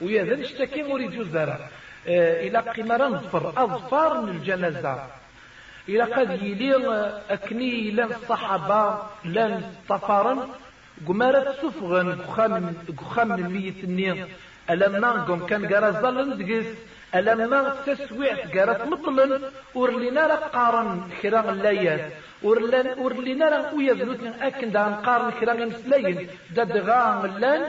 ويا 0.00 0.24
ذا 0.24 0.36
نشتكي 0.36 0.82
ور 0.82 1.00
يجوز 1.00 1.26
ذرا 1.26 1.68
إلى 2.06 2.58
قمران 2.58 3.18
ظفر 3.18 3.64
أظفار 3.64 4.20
من 4.20 4.28
الجنازة. 4.28 5.06
إلى 5.88 6.02
قد 6.02 6.42
يلي 6.42 7.12
أكني 7.30 7.90
لن 7.90 8.04
الصحابة 8.04 9.02
لن 9.24 9.72
طفارا 9.88 10.48
قمارة 11.08 11.54
سفغن 11.62 12.18
خام 12.36 12.74
خام 13.10 13.32
الميت 13.32 13.84
النير 13.84 14.26
ألم 14.70 15.04
قم 15.04 15.46
كان 15.46 15.66
قرازل 15.66 16.38
دقس 16.38 16.66
ألما 17.18 17.60
تسويع 17.86 18.34
قالت 18.54 18.80
مطلن 18.92 19.32
ورلينا 19.74 20.34
قارن 20.56 20.88
كرا 21.22 21.40
الليات 21.52 22.04
ورلينا 23.02 23.48
راه 23.52 23.74
ويا 23.74 23.92
ذنوتنا 24.00 24.46
أكن 24.46 24.70
دا 24.74 24.82
نقارن 24.92 25.30
كرا 25.38 25.54
مسلاين 25.72 26.28
دا 26.56 26.64
دغا 26.64 27.00
ملان 27.22 27.62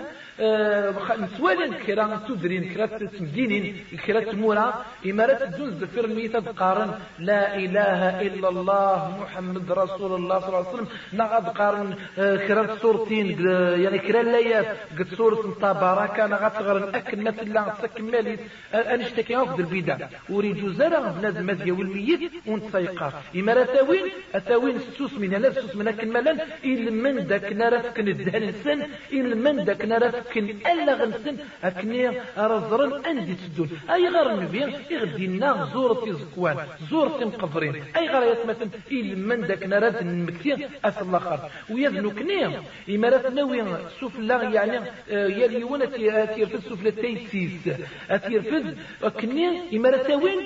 نسوالين 1.24 1.74
كرا 1.86 2.06
تدرين 2.28 2.64
كرا 2.74 2.86
تمدينين 2.86 3.66
كرا 4.06 4.20
تمورا 4.32 4.68
إمارات 5.06 5.42
الدون 5.42 5.72
زفر 5.80 6.06
الميتة 6.06 6.40
قارن 6.62 6.92
لا 7.20 7.56
إله 7.56 8.02
إلا 8.28 8.50
الله 8.50 9.18
محمد 9.22 9.72
رسول 9.72 10.12
الله 10.20 10.40
صلى 10.40 10.48
الله 10.50 10.64
عليه 10.68 10.70
وسلم. 10.76 10.88
نغاد 11.14 11.46
قارن 11.60 11.90
كرا 12.48 12.64
صورتين 12.82 13.28
يعني 13.84 14.00
كرا 14.00 14.22
الليات 14.22 14.68
قد 14.98 15.08
صورة 15.18 15.42
طاباركا 15.62 16.28
نغاد 16.28 16.52
تغرن 16.52 16.96
أكن 16.96 17.20
مثلا 17.24 17.62
سكمالي 17.82 18.36
أنشتكي 18.74 19.36
أفضل 19.44 19.64
البدع 19.64 20.08
وريجو 20.30 20.70
زرع 20.70 21.00
بنادم 21.00 21.46
مزيا 21.48 21.74
والميت 21.74 22.32
ونتسيقار 22.48 23.14
إمارات 23.36 23.90
وين 23.90 24.06
أتاوين 24.36 24.80
ستوس 24.80 25.14
من 25.14 25.34
هنا 25.34 25.52
ستوس 25.52 25.76
من 25.76 25.88
أكن 25.88 26.10
ملان 26.10 26.38
إلا 26.66 26.92
من 26.92 27.28
داك 27.28 27.54
نرفك 27.54 28.00
الدهن 28.00 28.54
سن 28.64 28.80
إلا 29.14 29.36
من 29.36 29.66
داك 29.66 29.86
نرفك 29.86 30.38
ألا 30.72 30.94
غنسن 30.94 31.36
أكني 31.64 32.12
رزرن 32.38 33.06
أندي 33.06 33.36
تدون. 33.42 33.70
أي 33.94 34.08
غير 34.08 34.28
النبي 34.34 34.60
يغدينا 34.92 35.70
زورة 35.74 36.12
زكوان 36.12 36.58
زورة 36.90 37.26
مقبرين. 37.26 37.84
أي 37.96 38.08
غير 38.10 38.24
يتمثل 38.32 38.70
إلا 38.92 39.16
من 39.16 39.48
داك 39.48 39.64
نرد 39.68 39.96
المكتين 39.96 40.60
أس 40.86 40.98
الآخر. 41.02 41.40
ويذنو 41.70 42.10
كنيا. 42.12 42.62
إمارات 42.90 43.26
ناوي 43.26 43.64
سوف 44.00 44.16
الله 44.20 44.54
يعني 44.54 44.78
يلي 45.12 45.64
وأنا 45.64 45.86
تيرفد 45.86 46.60
سوف 46.70 46.88
تيسيس. 46.88 47.52
أتيرفد 48.10 48.78
كنيا 49.22 49.52
إمارات 49.74 50.10
وين 50.24 50.40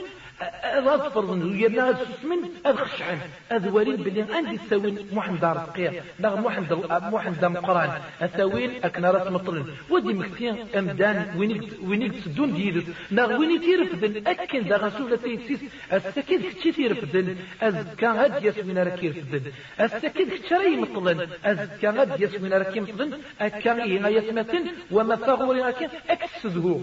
هذا 0.64 1.10
فرض 1.14 1.30
ويرنا 1.30 1.90
هذا 1.90 2.06
سسمن 2.12 2.42
هذا 2.66 2.76
خشعن 2.76 3.20
هذا 3.52 3.72
وريد 3.72 4.04
بلي 4.04 4.22
عندي 4.36 4.58
سوين 4.70 4.96
محمد 5.18 5.40
دار 5.40 5.58
سقيا 5.68 6.04
نغ 6.20 6.34
محمد 6.46 6.72
محمد 7.14 7.40
دام 7.42 7.58
قران 7.58 7.90
اثاوين 8.22 8.72
أكنا 8.84 9.12
راس 9.12 9.28
مطلن 9.32 9.66
ودي 9.90 10.14
مكتين 10.14 10.56
أمدان 10.78 11.18
وينيك 11.38 11.64
وينيك 11.88 12.14
تسدون 12.16 12.54
ديرس 12.54 12.84
نغ 13.12 13.30
ويني 13.40 13.58
تيرفدن 13.66 14.14
أكن 14.28 14.64
دا 14.70 14.78
غسولة 14.78 15.16
تيسيس. 15.16 15.60
السكيد 15.94 16.42
كتشي 16.50 16.72
تيرفدن 16.72 17.28
از 17.62 17.76
كان 17.98 18.14
غد 18.20 18.44
يسمين 18.46 18.78
راكي 18.78 19.06
يرفدن. 19.06 19.44
السكيد 19.80 20.28
كتشري 20.34 20.76
مطلن 20.84 21.20
از 21.46 21.60
كان 21.82 21.94
غد 22.00 22.22
يسمين 22.22 22.54
راكي 22.54 22.80
مطلن 22.80 23.12
اكان 23.42 23.80
إيه 23.80 24.08
يسمتن 24.18 24.64
وما 24.92 25.16
ثغوري 25.16 25.70
اكن 25.70 25.88
اكسده 26.10 26.80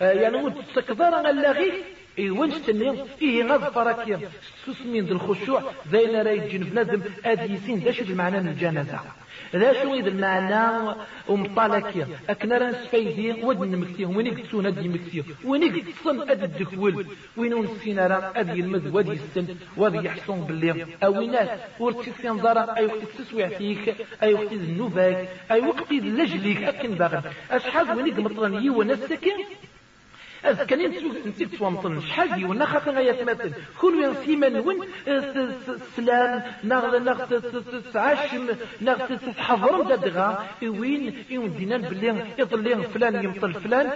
يعني 0.00 0.36
ود 0.36 0.54
تكبر 0.74 1.30
اللاغي 1.30 1.72
إيه 2.18 2.30
وين 2.30 2.62
تنيم 2.66 2.96
إيه 3.22 3.44
غض 3.44 4.00
كيا 4.04 4.20
سسمين 4.66 5.06
ذا 5.06 5.12
الخشوع. 5.12 5.62
زين 5.92 6.16
راي 6.16 6.38
جنب 6.48 6.78
نزم 6.78 7.00
أديسين 7.24 7.92
شو 7.92 8.02
المعنى 8.04 8.40
من 8.40 8.48
الجنازة؟ 8.48 9.00
ذا 9.56 9.82
شو 9.82 9.94
إذا 9.94 10.08
المعنى؟ 10.08 10.94
ومطالكيا 11.28 12.08
أكنا 12.28 12.58
راه 12.58 12.72
سفيدي 12.72 13.44
ودن 13.44 13.78
مكتيه 13.78 14.06
وين 14.06 14.26
يقصون 14.26 14.66
أدي 14.66 14.88
مكتيه 14.88 15.22
وين 15.44 15.62
يقصون 15.62 16.30
أدي 16.30 16.44
الدخول 16.44 17.06
وين 17.36 17.54
نسينا 17.64 18.06
راه 18.06 18.32
أدي 18.36 18.60
المذ 18.60 18.88
ودي 18.96 19.12
السن 19.12 19.46
ودي 19.76 20.06
يحصون 20.06 20.40
أو 21.02 21.20
ناس؟ 21.20 21.48
ورتسين 21.80 22.36
ضرا 22.36 22.76
أي 22.76 22.86
وقت 22.86 23.02
تسويع 23.18 23.48
فيك. 23.48 23.96
أي 24.22 24.34
وقت 24.34 24.52
النوباك 24.52 25.28
أي 25.50 25.60
وقت 25.60 25.92
لجليك 25.92 26.62
أكن 26.62 26.90
باغن 26.94 27.22
أشحال 27.50 27.96
وين 27.96 28.06
يقمطرن؟ 28.06 28.54
يوانا 28.64 28.92
السكين 28.92 29.36
أذ 30.44 30.64
كان 30.64 30.92
نسيت 31.26 31.54
توامطن 31.54 32.00
شحال 32.00 32.34
ديونا 32.34 32.66
خاطر 32.66 32.90
غاية 32.94 33.24
مثل 33.24 33.52
كل 33.80 33.94
وين 33.94 34.14
سيما 34.24 34.48
نون 34.48 34.76
سلام 35.96 36.42
نغ 36.64 36.98
نغ 36.98 37.18
تعاشم 37.92 38.46
نغ 38.80 38.98
تحضر 39.36 39.96
دغا 39.96 40.46
وين؟ 40.62 41.24
وين 41.30 41.56
دينا 41.56 41.76
بلي 41.76 42.24
يطلي 42.38 42.82
فلان 42.82 43.24
يمطل 43.24 43.54
فلان 43.54 43.90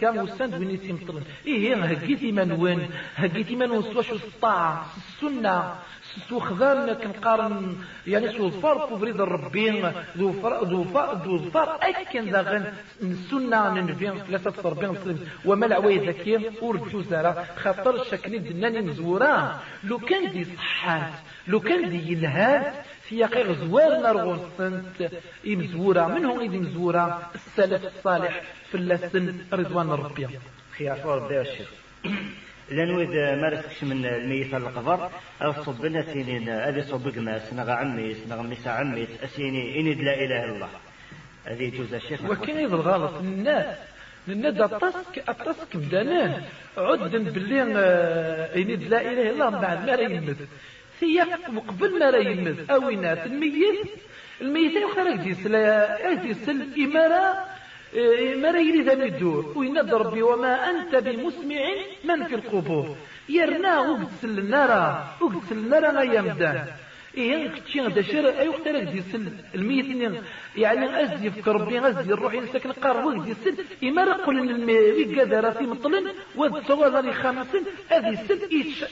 كان 0.00 0.18
وساند 0.18 0.54
وين 0.54 0.70
يمطل 0.84 1.22
إيه 1.46 1.74
هكيتي 1.74 2.32
من 2.32 2.52
وين؟ 2.52 2.90
هكيتي 3.16 3.56
من 3.56 3.70
وين 3.70 3.82
سواش 3.82 4.12
الطاعة 4.12 4.86
السنة 4.96 5.74
سو 6.28 6.38
خذان 6.40 6.92
كنقارن 6.92 7.76
يعني 8.06 8.28
سو 8.32 8.46
الفرق 8.46 8.92
وبريد 8.92 9.20
الربين 9.20 9.92
ذو 10.18 10.32
فرق 10.32 10.64
ذو 10.64 10.84
فرق 10.84 11.24
ذو 11.24 11.50
فرق 11.50 11.84
أكن 11.84 12.24
ذا 12.24 12.72
السنة 13.02 13.74
ننفين 13.74 14.18
ثلاثة 14.18 14.68
ربين 14.68 14.90
مسلم 14.90 15.18
وما 15.44 15.66
العوي 15.66 15.98
ذكي 15.98 16.50
ورجو 16.62 17.00
زارا 17.02 17.44
خاطر 17.56 17.94
الشكل 18.02 18.38
دناني 18.38 18.80
مزورا 18.80 19.60
لو 19.84 19.98
كان 19.98 20.32
دي 20.32 20.44
صحات 20.44 21.12
لو 21.48 21.60
كان 21.60 21.90
دي 21.90 22.12
يلهات 22.12 22.74
سياق 23.08 23.52
زوار 23.52 23.92
نرغون 24.04 24.40
سنت 24.58 25.10
إمزورة 25.46 26.06
منهم 26.06 26.40
إذ 26.40 26.58
مزورة 26.60 27.30
السلف 27.34 27.84
الصالح 27.86 28.42
في 28.70 28.74
اللسن 28.74 29.38
رضوان 29.52 29.90
ربي 29.90 30.28
خيار 30.78 30.98
ربي 31.04 31.40
الشيخ 31.40 31.68
لأن 32.70 32.90
ما 33.40 33.48
رسكش 33.48 33.84
من 33.84 34.06
الميت 34.06 34.54
القبر. 34.54 35.10
صب 35.66 35.84
لنا 35.84 36.02
سنين. 36.02 36.48
ادي 36.48 36.82
صب 36.82 37.08
قماس 37.16 37.52
نغا 37.54 37.72
عميس 37.72 38.16
نغا 38.30 38.42
ميسا 38.42 38.68
عميس 38.68 39.08
أسيني 39.24 39.80
إني 39.80 39.94
لا 39.94 40.14
إله 40.14 40.44
إلا 40.44 40.54
الله. 40.54 40.68
هذه 41.44 41.76
جوز 41.76 41.94
الشيخ 41.94 42.24
وكاين 42.30 42.58
الغلط 42.58 43.14
الناس 43.14 43.76
لأن 44.26 44.46
الطسك 44.46 45.28
الطسك 45.28 45.76
بداناه 45.76 46.42
عدن 46.76 47.24
باللي 47.24 47.62
إني 48.56 48.76
لا 48.76 49.00
إله 49.00 49.30
إلا 49.30 49.48
الله. 49.48 49.60
بعد 49.60 49.86
ما 49.86 49.94
راه 49.94 50.08
يمت 50.08 50.36
سياق 51.00 51.40
وقبل 51.54 51.98
ما 51.98 52.10
راه 52.10 52.18
يمت 52.18 52.70
اوينات 52.70 53.26
الميت 53.26 53.90
الميت 54.40 54.72
يخرج 54.76 55.16
ديسل 55.16 55.54
ديسل 56.22 56.62
الإمارة. 56.62 57.46
ما 58.36 58.50
راه 58.50 58.82
ذا 58.84 59.04
يدور 59.04 59.52
ويناد 59.56 59.94
ربي 59.94 60.22
وما 60.22 60.70
أنت 60.70 60.94
بمسمع 60.96 61.62
من 62.04 62.24
في 62.26 62.34
القبور. 62.34 62.96
يرنا 63.28 63.80
وقت 63.80 64.10
سلنا 64.22 65.04
وقت 65.20 65.44
سلنا 65.48 66.02
يا 66.02 66.20
مدان 66.20 66.66
إيه 67.16 67.48
كتشي 67.48 67.80
غدا 67.80 68.02
شر 68.02 68.28
أي 68.38 68.48
وقت 68.48 68.68
راك 68.68 68.82
ديسل 68.82 69.32
الميت 69.54 70.12
يعني 70.56 71.02
أزدي 71.02 71.30
في 71.30 71.50
ربي 71.50 71.88
أزدي 71.88 72.12
الروح 72.12 72.34
ينسكن 72.34 72.72
قار 72.72 73.06
وقت 73.06 73.20
ديسل 73.26 73.54
إما 73.84 74.04
رقل 74.04 74.38
المي 74.38 75.04
قادر 75.18 75.50
في 75.50 75.64
مطلن 75.64 76.06
واد 76.36 76.62
سوالري 76.68 77.12
خامسن 77.12 77.62
هذه 77.88 78.18
سل 78.28 78.40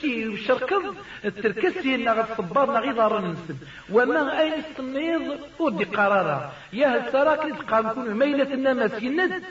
يشركض 0.03 0.95
التركسي 1.25 1.97
نا 1.97 2.11
غتصبار 2.11 2.71
نا 2.71 2.79
غيظهر 2.79 3.21
ننسب. 3.21 3.57
وما 3.89 4.39
أين 4.41 4.53
السميض 4.53 5.39
ودي 5.59 5.83
قرارا 5.83 6.51
يا 6.73 6.87
هل 6.87 7.11
سراك 7.11 7.43
تقام 7.59 7.89
كون 7.89 8.09
ميلة 8.13 8.53
الناس 8.53 9.03
يند 9.03 9.43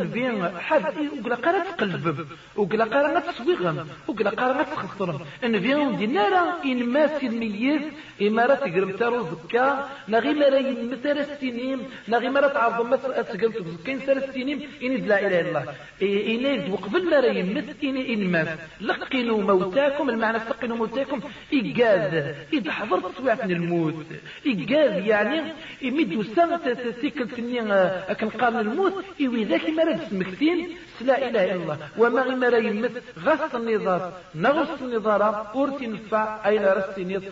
نبين 0.00 0.58
حد 0.58 0.94
وقلا 1.18 1.34
قرا 1.34 1.58
تقلب. 1.58 2.26
وقلا 2.56 2.84
قرا 2.84 3.20
تسويغم. 3.20 3.88
وقلا 4.08 4.30
قرا 4.30 4.62
تخسرم. 4.62 5.20
نبين 5.44 5.96
دي 5.96 6.06
نارا 6.06 6.42
إن 6.64 6.78
ماسي 6.94 7.26
الميت 7.26 7.82
إمارة 8.22 8.54
تقرب 8.54 8.96
تارو 8.96 9.26
زكا 9.30 9.88
نغي 10.08 10.34
مرا 10.34 10.56
يمتر 10.56 11.16
السنين 11.26 11.78
نغي 12.08 12.28
مرا 12.28 12.48
تعرض 12.48 12.86
مصر 12.86 13.10
أتقلت 13.20 13.56
زكين 13.68 14.00
سر 14.06 14.16
السنين 14.16 14.68
إني 14.82 14.96
لا 14.96 15.18
إله 15.26 15.40
إلا 15.40 15.48
الله. 15.48 15.74
إني 16.02 16.70
وقبل 16.72 17.10
مرا 17.10 17.26
يمت 17.26 17.68
إني 17.84 18.14
إن 18.14 18.22
مات 18.32 18.48
لقنوا 18.80 19.42
موتاكم 19.42 20.10
المعنى 20.10 20.38
لقنوا 20.38 20.76
موتاكم. 20.76 21.20
إيجاز 21.52 22.12
إذا 22.52 22.70
حضرت 22.72 23.06
سوعة 23.18 23.44
الموت. 23.44 24.06
إيجاز 24.46 24.92
يعني 25.06 25.38
إمدوا 25.84 26.22
سنة 26.36 26.66
تيكل 27.00 27.28
تنين 27.28 27.70
أكن 28.12 28.28
قارن 28.28 28.58
الموت. 28.58 29.04
إيوي 29.20 29.44
ذاك 29.44 29.70
مرا 29.70 29.92
تسمكتين 29.92 30.58
لا 31.00 31.28
إله 31.28 31.44
إلا 31.44 31.54
الله. 31.54 31.78
وما 31.98 32.22
غي 32.22 32.34
مرا 32.34 32.56
يمت 32.56 33.02
غص 33.24 33.54
النظار 33.54 34.12
نغص 34.34 34.82
النظارة 34.82 35.30
أورتي 35.54 35.86
نفع 35.86 36.48
أين 36.48 36.64
رستي 36.64 37.04
نظ 37.04 37.24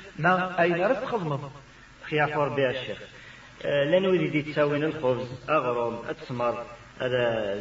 أين 0.62 0.86
رست 0.86 1.04
خضمض 1.04 1.50
خيافور 2.02 2.48
بها 2.48 2.70
الشيخ. 2.70 2.98
آه، 3.64 3.84
لن 3.84 4.06
ولدي 4.06 4.42
تساوين 4.42 4.84
الخبز. 4.84 5.28
أغرم 5.48 5.98
أتسمر 6.08 6.64
هذا 7.00 7.52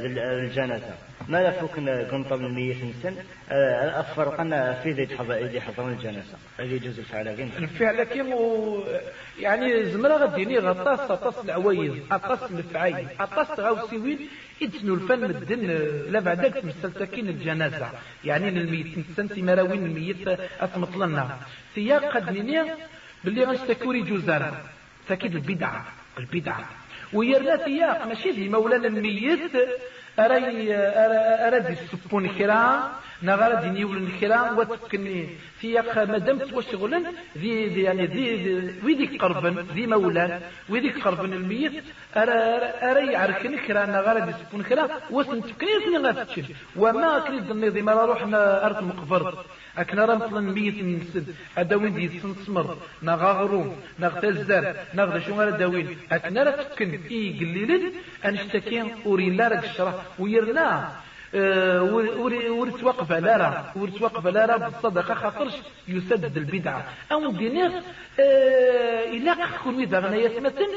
الجنازة. 0.44 0.94
ما 1.30 1.38
لا 1.44 1.52
قنطة 2.12 2.36
من 2.36 2.56
مية 2.56 2.94
سن 3.04 3.16
آه، 3.50 4.00
أفرقنا 4.00 4.74
في 4.84 4.92
ذي 4.92 5.08
ذي 5.30 5.62
حضرنا 5.62 5.92
الجنازة. 5.92 6.38
هذه 6.60 6.78
جزء 6.78 7.00
الفعل 7.00 7.36
كين 7.36 7.52
الفعل 7.58 8.04
كين 8.04 8.36
يعني 9.40 9.86
زمرا 9.86 10.18
غديني 10.18 10.60
غطاس 10.60 11.00
غطاس 11.00 11.46
العويز 11.46 11.94
غطاس 12.12 12.52
الفعي 12.52 13.08
غطاس 13.22 13.60
غاوسيوين 13.60 14.30
إدسنو 14.64 14.94
الفن 14.94 15.20
مدن 15.20 15.62
لا 16.10 16.20
بعدك 16.20 16.66
مستلتكين 16.66 17.30
الجنازة. 17.30 17.90
يعني 18.26 18.50
الميت 18.50 18.88
سنتي 19.18 19.42
مراوين 19.42 19.86
الميت 19.86 20.28
أتمطلنا 20.60 21.38
سياق 21.76 22.06
قد 22.16 22.30
نيني 22.30 22.64
باللي 23.24 23.44
غنشتكوري 23.44 24.02
جوزار 24.02 24.58
تأكيد 25.08 25.36
البدعة 25.36 25.86
البدعة. 26.18 26.66
ويرنا 27.14 27.66
سياق 27.66 28.08
ماشي 28.08 28.34
في 28.34 28.50
مولانا 28.50 28.88
الميت 28.88 29.52
أري 30.20 30.76
أراد 31.48 31.70
يسبون 31.70 32.28
كرا 32.28 32.92
نغرا 33.24 33.62
ديني 33.62 33.84
ولن 33.84 34.08
كرا 34.22 34.52
وتكني 34.52 35.30
سياق 35.62 35.98
مادام 36.12 36.38
توشغلن 36.38 37.04
ذي 37.38 37.68
ذي 37.74 37.82
يعني 37.82 38.06
ذي 38.06 38.26
ويديك 38.84 39.22
قربن 39.22 39.66
ذي 39.76 39.88
مولان 39.88 40.42
ويديك 40.70 40.98
قربن 41.04 41.34
الميت. 41.34 41.84
أري 42.18 43.16
عركن 43.16 43.56
كرا 43.68 43.86
نغرا 43.86 44.30
يسبون 44.30 44.64
كرا 44.64 44.86
وسن 45.12 45.42
تكني 45.42 45.76
ثني 45.86 45.98
غاتشن 45.98 46.46
وما 46.76 47.20
كريد 47.20 47.52
النظام 47.52 47.86
ما 47.86 48.06
روحنا 48.06 48.66
أرض 48.66 48.84
مقبر. 48.84 49.46
أكنا 49.78 50.06
رمطلن 50.06 50.44
ميت 50.56 50.78
نسد 50.84 51.28
أداوين 51.58 51.94
دي 51.96 52.20
سنسمر 52.20 52.78
نغاغرو 53.04 53.74
نغتزر 54.00 54.76
نغد 54.94 55.22
شو 55.26 55.34
غير 55.40 55.50
داوين 55.50 55.98
أكنا 56.12 56.44
رتكن 56.44 56.92
إي 57.12 57.22
قليلن 57.40 57.84
أنشتكين 58.26 58.86
أورين 59.06 59.38
لارك 59.38 59.64
الشرح 59.64 59.96
ويرنا. 60.20 60.92
أه 61.36 61.84
ورتوقف 62.50 63.12
لارا 63.12 63.74
ورتوقف 63.76 64.28
لارا 64.28 64.58
بالصدقة 64.58 65.14
خاطرش 65.14 65.54
يسدد 65.88 66.38
البدعة. 66.38 66.86
أو 67.12 67.32
دينير 67.32 67.72
أه 68.20 69.12
إلا 69.14 69.36
كون 69.64 69.76
ويدا 69.76 70.00
غنايا 70.00 70.40
مثلا 70.40 70.68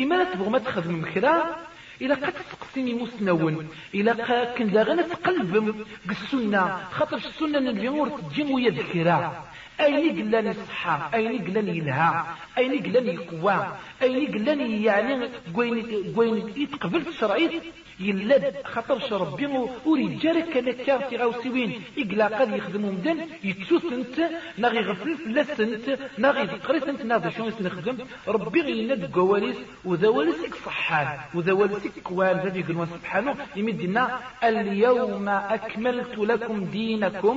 إما 0.00 0.24
تبغى 0.24 0.50
ما 0.50 0.58
تخدم 0.58 1.00
مكرا 1.00 1.56
إلا 2.02 2.14
قد 2.14 2.32
تقسمي 2.52 2.94
مسنون 2.94 3.68
إلا 3.94 4.44
كن 4.44 4.72
داغنا 4.72 5.02
تقلب 5.02 5.84
بالسنة 6.06 6.78
خاطر 6.90 7.16
السنة 7.16 7.72
تجي 7.72 8.42
ويا 8.42 8.70
ذكرى. 8.70 9.44
أين 9.80 10.28
قلان 10.28 10.48
الصحة؟ 10.48 11.10
أين 11.14 11.44
قلان 11.44 11.68
يلها 11.68 12.36
أين 12.58 12.82
قلان 12.82 13.06
يقوى 13.06 13.66
أين 14.02 14.32
قلان 14.34 14.60
يعني 14.60 15.28
قوين 15.56 16.52
يتقبل 16.56 17.02
الشرعي 17.08 17.60
يلد 18.00 18.54
خاطر 18.64 19.20
ربي 19.22 19.46
ورجال 19.86 20.36
كان 20.52 20.72
كارتي 20.72 21.16
غاوسيوين. 21.16 21.70
إقلا 21.98 22.26
قد 22.38 22.50
يخدموا 22.56 22.92
مدن 22.92 23.18
يتسوسنت 23.44 24.16
ناغي 24.58 24.80
غفل 24.80 25.16
فلسنت 25.16 25.86
ناغي 26.18 26.42
ذكرسنت 26.42 27.02
ناغي 27.02 27.30
شو 27.30 27.48
نخدم. 27.48 27.96
ربي 28.28 28.60
غيند 28.60 29.10
قواليس 29.14 29.56
وذواليسك 29.84 30.54
صحان 30.66 31.08
وذواليسك 31.34 31.94
كوال 32.04 32.36
ذا 32.44 32.58
يقولون 32.58 32.86
سبحانه. 32.86 33.36
يمدنا 33.56 34.20
اليوم 34.44 35.28
أكملت 35.28 36.18
لكم 36.18 36.64
دينكم 36.64 37.36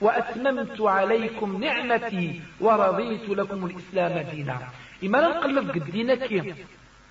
وأتممت 0.00 0.80
عليكم 0.80 1.48
نعمتي 1.64 2.40
ورضيت 2.60 3.28
لكم 3.28 3.66
الإسلام 3.66 4.14
دينا. 4.30 4.58
إما 5.04 5.20
نقلب 5.28 5.70
قد 5.70 5.88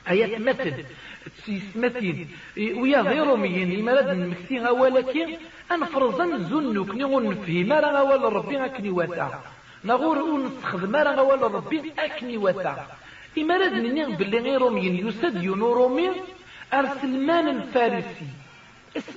دينك 0.09 0.39
آيات 0.39 0.85
مثل 1.75 2.25
ويا 2.57 3.01
غير 3.01 3.35
مين 3.35 3.79
إما 3.79 3.91
لد 3.91 4.09
نمكتيها 4.09 4.69
ولكن 4.69 5.37
أنفرزن 5.71 6.43
زنك 6.49 6.95
نغن 6.95 7.29
نفهم 7.29 7.67
ما 7.67 7.79
أول 7.99 8.33
ربي 8.33 8.65
أكني 8.65 8.89
وتا 8.89 9.41
نغور 9.85 10.17
ونستخدم 10.17 10.91
ما 10.91 10.99
أول 10.99 11.41
ربي 11.41 11.93
أكني 11.99 12.37
وتا 12.37 12.87
إما 13.37 13.53
لد 13.53 13.73
نغن 13.73 14.15
باللي 14.15 14.39
غير 14.39 14.69
مين 14.69 15.07
يسد 15.07 15.43
ينور 15.43 16.13
أرسل 16.73 17.25
مان 17.25 17.47
الفارسي 17.47 18.27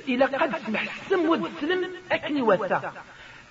إلى 0.08 0.24
قد 0.24 0.52
سمح 0.66 0.84
سم 1.10 1.28
ود 1.28 1.50
سلم 1.60 1.90
أكني 2.12 2.42
وتا 2.42 2.92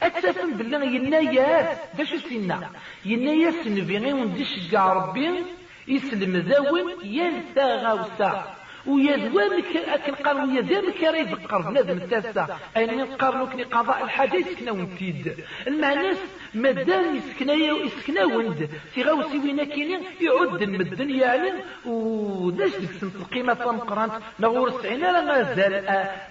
أتفهم 0.01 0.51
بالله 0.57 0.83
يناياس 0.83 1.77
باش 1.97 2.15
سينا. 2.29 2.69
يناياس 3.05 3.67
نبيغي 3.67 4.13
وندش 4.13 4.53
كاع 4.71 4.93
ربي. 4.93 5.43
يسلم 5.87 6.37
ذاون 6.37 6.91
ينسى 7.03 7.63
غاوسا 7.63 8.55
ويا 8.87 9.17
ذوامك 9.17 9.77
أكن 9.77 10.13
قال 10.13 10.49
ويا 10.49 10.61
ذامك 10.61 11.03
راه 11.03 11.15
يذكر 11.15 11.61
بنادم 11.61 11.97
التاسع 11.97 12.47
أين 12.77 12.99
ينقر 12.99 13.43
لكني 13.43 13.63
قضاء 13.63 14.03
الحاجة 14.03 14.35
يسكنا 14.35 14.71
ونتيد 14.71 15.35
المعناس 15.67 16.17
مادام 16.55 17.15
يسكنا 17.15 17.53
يسكنا 17.53 18.25
وند 18.25 18.69
في 18.93 19.03
غاوسي 19.03 19.39
وين 19.39 19.63
كاينين 19.63 19.99
يعد 20.21 20.61
المدن 20.61 21.09
يعني. 21.09 21.51
وداش 21.85 22.71
ديك 22.75 22.91
سنت 23.01 23.15
القيمة 23.15 23.53
تنقرانت 23.53 24.13
نغور 24.39 24.81
سعينا 24.81 25.11
لا 25.11 25.21
مازال 25.21 25.73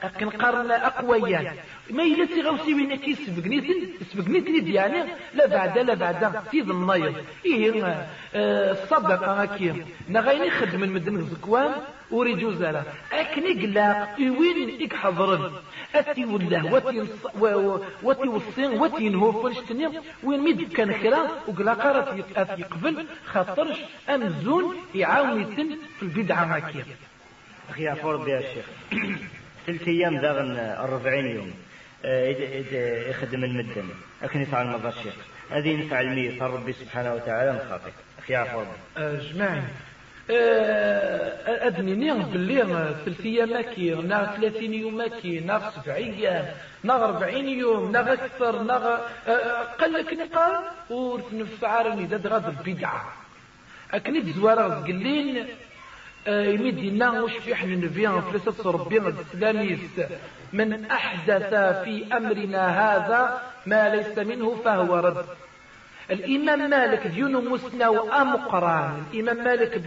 أكن 0.03 0.31
قرن 0.31 0.71
أقويان 0.71 1.55
ما 1.91 2.03
إلا 2.03 2.27
سي 2.27 2.43
غاوسي 2.43 2.75
وين 2.75 2.95
كي 2.97 3.15
سبقنيتن 3.15 3.89
سبقنيتني 4.13 4.75
يعني 4.75 5.05
لا 5.35 5.47
بعد 5.47 5.79
لا 5.79 5.95
بعد 5.95 6.41
سيد 6.51 6.71
النايض. 6.71 7.15
إيه 7.47 8.07
الصدقة 8.35 9.43
هكي 9.43 9.75
نغيني 10.09 10.51
خدم 10.51 10.85
المدن 10.85 11.25
زكوان 11.25 11.73
أريد 12.13 12.39
جوزالا 12.39 12.83
اكن 13.13 13.43
اقلاق 13.59 14.17
وين 14.19 14.83
اك 14.83 14.95
حضرن. 14.95 15.53
أتي 15.95 16.25
وله 16.25 16.73
واتي 16.73 17.05
واتي 18.03 18.29
وصين 18.29 18.71
واتي 18.81 19.09
نهو 19.09 19.43
فلشتني 19.43 19.89
وين 20.23 20.41
ميد 20.41 20.73
كان 20.73 20.93
كرا 20.93 21.29
وقلاق 21.49 21.87
راه 21.87 22.15
يقبل 22.59 23.07
خاطرش 23.27 23.79
امزون 24.09 24.77
يعاون 24.95 25.41
يتم 25.41 25.77
في 25.97 26.03
البدعة 26.03 26.57
هاكيا 26.57 26.85
أخي 27.71 27.89
عفور 27.89 28.17
بها 28.17 28.39
الشيخ 28.39 28.65
ثلاث 29.67 29.89
أيام 29.89 30.17
داغن 30.21 30.51
الربعين 30.57 31.27
يوم 31.27 31.55
آه، 32.05 33.11
يخدم 33.11 33.45
المدن. 33.45 33.89
لكن 34.23 34.43
يفعل 34.43 34.67
مضى 34.67 34.89
الشيخ 34.89 35.15
هذه 35.51 35.87
نفع 35.87 36.01
الميت 36.01 36.43
ربي 36.43 36.73
سبحانه 36.73 37.15
وتعالى 37.15 37.53
من 37.53 37.59
خاطئ 37.71 37.91
أخي 38.19 38.35
عفور 38.35 38.67
جماعي 38.97 39.63
آه، 40.31 41.67
أدنيني 41.67 42.13
باللي 42.13 42.95
ثلاثية 43.05 43.45
ماكي 43.45 43.95
نا 43.95 44.37
ثلاثين 44.37 44.75
يوم 44.75 44.97
ماكي 44.97 45.41
نا 45.41 45.71
سبع 45.71 45.95
أيام 45.95 46.47
نا 46.85 47.05
أربعين 47.05 47.49
يوم 47.49 47.93
نا 47.93 48.13
أكثر 48.13 48.63
نا 48.63 49.01
آه، 49.29 49.63
قال 49.81 49.93
لك 49.93 50.13
نقال 50.13 50.65
ورتنفعارني 50.91 52.05
داد 52.05 52.27
غاد 52.27 52.47
البدعة 52.47 53.13
أكني 53.93 54.21
بزوارة 54.21 54.85
قلين 54.87 55.47
يمدينا 56.27 57.23
وش 57.23 57.33
في 57.33 57.53
إحنا 57.53 57.75
نبيان 57.75 58.21
فلسة 58.21 58.71
ربنا 58.71 59.09
السلاميس 59.09 59.81
من 60.53 60.85
أحدث 60.85 61.55
في 61.85 62.17
أمرنا 62.17 62.69
هذا 62.69 63.43
ما 63.67 63.95
ليس 63.95 64.19
منه 64.19 64.57
فهو 64.65 64.97
رد. 64.97 65.27
الإمام 66.11 66.71
مالك 66.71 67.07
ديونو 67.07 67.41
مسنا 67.41 67.89
وأمقران. 67.89 69.03
الإمام 69.15 69.45
مالك 69.45 69.83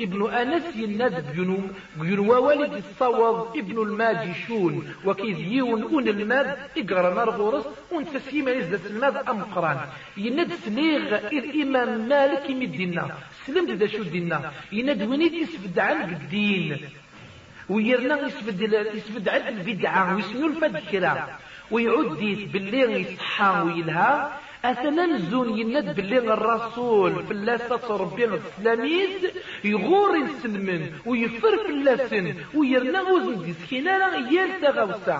ابن 0.00 0.30
أنس 0.30 0.76
يند 0.76 1.24
بينو 1.34 2.32
ووالد 2.32 2.74
الصواب 2.74 3.56
ابن 3.56 3.82
الماجشون. 3.82 4.94
وكيز 5.04 5.38
يون 5.38 5.82
أون 5.82 6.08
الماد 6.08 6.56
إقرأ 6.78 7.14
نرغورس 7.14 7.64
ونتسيما 7.92 8.50
يزدس 8.50 8.86
الماد 8.86 9.16
أمقران. 9.16 9.78
يند 10.16 10.52
سليغ 10.54 11.16
الإمام 11.32 12.08
مالك 12.08 12.50
يمدنا 12.50 13.08
سلمت 13.46 13.70
دا 13.70 13.86
شو 13.86 14.02
دينا 14.02 14.52
يند 14.72 15.02
ونيت 15.02 15.32
يسفد 15.32 15.78
عن 15.78 16.10
الدين 16.10 16.78
ويرنا 17.68 18.26
يسفد 18.26 18.60
يسفد 18.94 19.28
عن 19.28 19.48
البدعة 19.48 20.14
ويسنو 20.14 20.46
الفد 20.46 20.76
كرا 20.90 21.28
ويعود 21.70 22.18
باللي 22.52 23.00
يصحى 23.00 23.62
ويلها. 23.66 24.40
أثنان 24.72 25.18
زون 25.30 25.48
يند 25.58 25.94
باللي 25.96 26.18
الرسول 26.18 27.12
في 27.26 27.30
اللاسة 27.30 27.96
ربي 27.96 28.24
السلاميد 28.24 29.32
يغور 29.64 30.16
يسلمن 30.16 30.82
ويفر 31.06 31.56
في 31.64 31.70
اللاسن 31.76 32.34
ويرنا 32.54 33.00
وزن 33.02 33.42
دي 33.44 33.52
سكينة 33.52 33.90
يال 34.34 34.60
تغوسا 34.60 35.18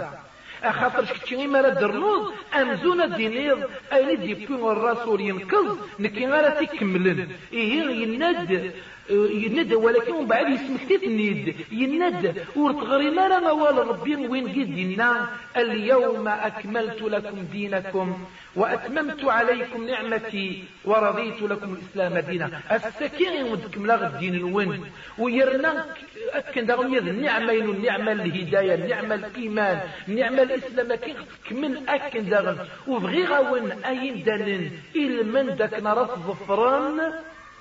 أخاطر 0.64 1.04
شكتشي 1.04 1.46
ما 1.46 1.68
درنوض 1.68 2.32
أمزونا 2.61 3.06
دينيض 3.16 3.61
أين 3.92 4.20
دي 4.20 4.35
الرسول 4.72 5.20
ينقذ 5.20 5.76
نكي 5.98 6.26
غالا 6.26 6.50
تكملن 6.64 7.28
إيه 7.52 7.82
يند 8.02 8.72
يند 9.11 9.73
ولكن 9.73 10.14
من 10.14 10.27
بعد 10.27 10.49
يسمكتيت 10.51 11.03
النيد 11.03 11.57
يند 11.73 12.35
ورتغري 12.57 13.11
ما 13.11 13.27
راه 13.29 13.40
موال 13.40 13.79
ربي 13.88 14.16
وين 14.16 14.49
قدنا 14.49 15.29
اليوم 15.57 16.29
أكملت 16.29 17.03
لكم 17.03 17.38
دينكم 17.53 18.19
وأتممت 18.57 19.25
عليكم 19.25 19.87
نعمتي 19.87 20.64
ورضيت 20.85 21.42
لكم 21.42 21.75
الإسلام 21.75 22.19
دينا. 22.19 22.61
السكين 22.73 23.45
ودكم 23.53 23.87
لا 23.87 24.07
الدين 24.07 24.35
الون 24.35 24.90
ويرنا 25.19 25.87
أكن 26.33 26.66
داغم 26.66 26.95
يد 26.95 27.09
النعمة 27.09 27.53
النعمة 27.53 28.12
الهداية 28.12 28.75
النعمة 28.75 29.14
الإيمان 29.14 29.81
النعمة 30.09 30.42
الإسلام 30.42 30.95
كي 30.95 31.14
من 31.51 31.88
أكن 31.88 32.29
داغم 32.29 32.59
وبغي 32.88 33.25
غاون 33.25 33.73
أين 33.73 34.23
دانن 34.25 34.71
إلمن 34.97 35.57
داك 35.57 35.75
نرى 35.83 36.09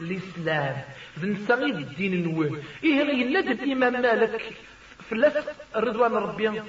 الإسلام. 0.02 0.76
بنسمي 1.18 1.72
الدين 1.72 2.14
النوين 2.14 2.58
إيه 2.84 3.00
ينادي 3.22 3.52
الإمام 3.52 4.02
مالك 4.02 4.54
فلاس 5.10 5.34
الرضوان 5.76 6.14
ربي. 6.14 6.62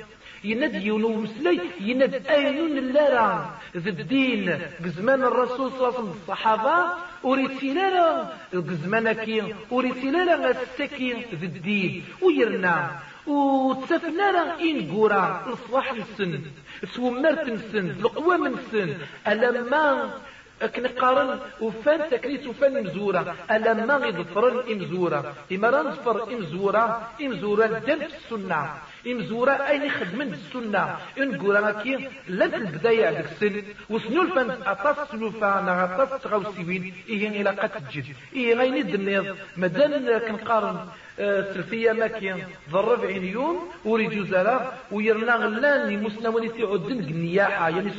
يند 0.44 0.74
يونو 0.74 1.08
مسلي 1.08 1.60
يند 1.80 2.14
اينون 2.14 2.78
اللارا 2.78 3.58
ذا 3.76 3.90
الدين 3.90 4.58
قزمان 4.84 5.22
الرسول 5.22 5.70
صلى 5.70 5.76
الله 5.76 5.86
عليه 5.86 5.98
وسلم 5.98 6.14
الصحابة 6.22 6.76
وريتي 7.22 7.74
لالا 7.74 8.32
قزمان 8.52 9.12
كي 9.12 9.54
وريتي 9.70 10.10
لالا 10.10 10.52
ذا 11.40 11.46
الدين. 11.50 12.04
ويرنا. 12.22 12.76
وتسافنا 13.26 14.30
راه 14.30 14.60
إن 14.60 14.90
قورا. 14.90 15.46
الصلاح 15.52 15.94
نسن. 15.94 16.40
سومرت 16.94 17.48
نسن 17.48 17.90
القوام 17.90 18.46
نسن 18.46 18.94
ألما 19.28 20.10
أكن 20.62 20.86
قارن 20.86 21.38
وفان 21.60 22.10
تكريت 22.10 22.46
وفان 22.46 22.84
مزورة. 22.84 23.34
ألا 23.50 23.74
ما 23.74 23.96
غيظفر 23.96 24.64
إمزورة. 24.72 25.34
إما 25.52 25.70
رنظفر 25.70 26.32
إمزورة. 26.32 27.10
إمزورة 27.22 27.66
دم 27.66 28.02
السنة. 28.02 28.68
إمزورة 29.06 29.52
أين 29.52 29.90
خدمن 29.90 30.32
السنة؟ 30.32 30.96
إن 31.18 31.38
قولا 31.38 31.72
كي 31.82 32.08
لن 32.28 32.54
البداية 32.54 33.10
ديك 33.10 33.26
السن. 33.26 33.62
وسنو 33.90 34.22
الفن؟ 34.22 34.50
أطاس 34.66 35.08
سلوفا 35.10 35.60
نا 35.66 35.84
أطاس 35.84 36.22
تغوسيوين 36.22 36.94
إيه 37.08 37.42
إلا 37.42 37.50
قد 37.50 37.70
تجد 37.70 38.04
إيه 38.34 38.54
غيني 38.54 38.80
الدنيا 38.80 39.34
مدان 39.56 40.18
كنقارن. 40.18 40.78
سلفية 41.54 41.92
ماكين 41.92 42.44
ضرب 42.70 43.04
عينيون 43.04 43.70
وريجو 43.84 44.24
زرا 44.24 44.72
ويرنا 44.90 45.34
غلان 45.34 46.02
مسنوني 46.02 46.48
في 46.48 46.62
عدن 46.62 46.98
النياحة 46.98 47.68
يعني 47.68 47.90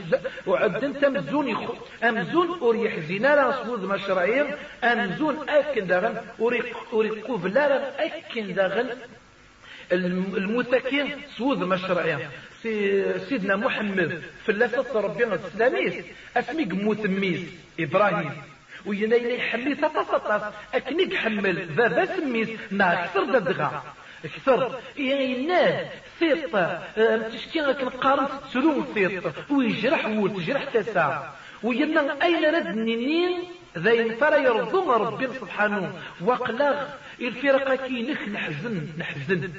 وعدن 0.48 1.00
تمزون 1.00 1.48
يخ 1.48 1.60
أمزون 2.04 2.48
وريح 2.62 3.00
زينارا 3.00 3.64
صوذ 3.66 3.88
مشرعين 3.88 4.46
أمزون 4.84 5.50
أكن 5.50 5.88
داغن 5.88 6.16
وريق 6.94 7.46
لا 7.46 8.06
أكن 8.06 8.54
داغن. 8.54 8.90
المتكين 9.92 11.22
سوذ 11.38 11.66
مشرعين 11.66 12.20
سيدنا 13.30 13.56
محمد 13.56 14.22
في 14.46 14.52
اللفظ 14.52 14.98
ربنا 14.98 15.36
السلاميس 15.36 15.94
أسميك 16.38 16.74
موتميس 16.74 17.42
إبراهيم. 17.80 18.32
وينا 18.86 19.16
يحمي 19.16 19.76
تطاطاطاس 19.76 20.54
أكني 20.74 21.14
يحمل 21.14 21.66
بابا 21.66 22.06
سميس 22.06 22.50
نا 22.72 23.04
أكثر 23.04 23.24
ددغا 23.24 23.84
أكثر 24.26 24.80
يناه 24.98 25.90
ثيط 26.20 26.56
تشتي 27.34 27.74
كنقارن 27.74 28.28
تسلوم 28.50 28.88
ثيط 28.94 29.52
ويجرح 29.52 30.06
ولد 30.06 30.36
تجرح 30.36 30.64
تسا. 30.64 31.34
وينا 31.64 32.24
أين 32.24 32.46
رد 32.56 32.68
نينين؟ 32.76 33.44
ذين 33.78 34.16
فرا 34.16 34.36
يرضون 34.36 34.90
ربي 34.90 35.28
سبحانه. 35.28 35.94
وقلاغ 36.22 36.76
الفرقة 37.22 37.76
كي 37.76 38.12
نخ 38.12 38.22
نحزن 38.28 38.88
نحزن. 38.98 39.50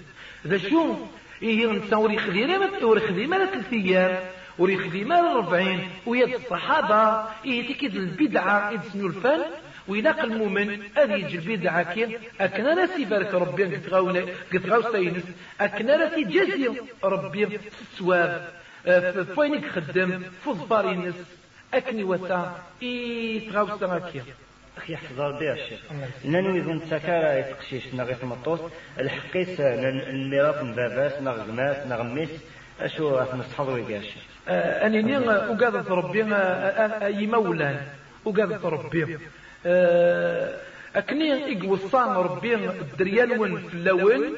ذا 0.46 0.58
شو؟ 0.58 0.96
إيه 1.42 1.66
نتصور 1.66 2.16
خذيرة 2.18 2.58
ما 2.58 3.46
ثلاث 3.46 3.72
أيام 3.72 4.18
وريخدي 4.58 5.04
مال 5.04 5.26
الربعين 5.26 5.88
ويد 6.06 6.34
الصحابة. 6.34 7.28
إيه 7.44 7.74
تكيد 7.74 7.96
البدعة 7.96 8.70
إذ 8.70 8.80
سنو 8.92 9.06
الفن؟ 9.06 9.40
ويناق 9.88 10.20
المؤمن 10.20 10.82
أذي 10.98 11.12
يجي 11.12 11.38
البدعة 11.38 11.94
كي 11.94 12.18
أكنا 12.40 12.74
ناسي 12.74 13.04
بارك 13.04 13.34
ربي 13.34 13.64
قد 14.52 14.66
غاو 14.66 14.92
سينس 14.92 15.24
أكنا 15.60 15.96
ناسي 15.96 16.24
جزي 16.24 16.70
ربي 17.04 17.58
سواب. 17.98 18.58
آه، 18.86 19.22
فوينك 19.22 19.66
خدم 19.66 20.22
فضبارينس 20.44 21.14
أكني 21.74 22.04
وتا. 22.04 22.56
إيه 22.82 23.50
تغاو 23.50 23.78
سناكي 23.78 24.22
أخي 24.76 24.92
يحفظ 24.92 25.20
بها 25.20 25.52
الشيخ 25.52 25.80
ننوي 26.24 26.60
ذن 26.60 26.80
سكارة 26.90 27.32
يتقشيش 27.32 27.94
نغيث 27.94 28.24
مطوس. 28.24 28.60
الحقيس 29.00 29.60
الميراث 29.60 30.62
باباس 30.62 31.22
نغماس 31.22 31.86
نغميس 31.86 32.30
أشو 32.80 33.16
راح 33.16 33.34
نستحضر 33.34 33.80
بها 33.80 33.98
الشيخ 33.98 34.22
آه، 34.48 34.86
أنني 34.86 35.18
أقاد 35.18 35.88
ربي 35.88 36.24
أي 37.06 37.26
مولان. 37.26 37.80
أقاد 38.26 38.66
ربي. 38.66 39.18
أكني 40.96 41.58
إقوصان 41.58 42.08
ربي 42.08 42.54
الدريال 42.54 43.40
ون 43.40 43.56
في 43.68 43.74
اللون 43.74 44.36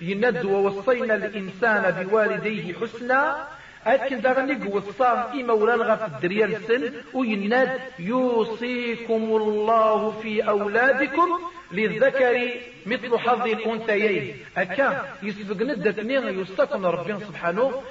يند 0.00 0.44
ووصينا 0.44 1.14
الإنسان 1.14 2.04
بوالديه 2.04 2.74
حسنا. 2.74 3.48
أكن 3.86 4.20
داغني 4.20 4.54
قوصا 4.64 5.32
إما 5.34 5.52
ولا 5.52 5.74
غف 5.74 6.14
الدريال 6.14 6.62
سن 6.68 6.92
ويناد 7.14 7.80
يوصيكم 7.98 9.22
الله 9.22 10.10
في 10.10 10.48
أولادكم 10.48 11.28
للذكر 11.72 12.50
مثل 12.86 13.18
حظ 13.18 13.46
الأنثيين 13.46 14.36
أكا 14.56 15.16
يسبق 15.22 15.62
ندتني 15.62 16.14
يستكن 16.14 16.84
ربي 16.84 17.24
سبحانه 17.24 17.82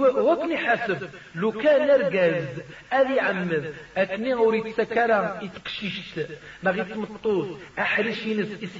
وكني 0.00 0.56
حاسب 0.56 1.08
لو 1.34 1.52
كان 1.52 1.90
رجاز 1.90 2.44
أذي 2.92 3.20
عمد 3.20 3.74
أكني 3.96 4.34
أريد 4.34 4.68
سكرا 4.68 5.40
يتقشيشت 5.42 6.26
ما 6.62 6.72
تمطوط 6.72 7.58
أحرش 7.78 8.26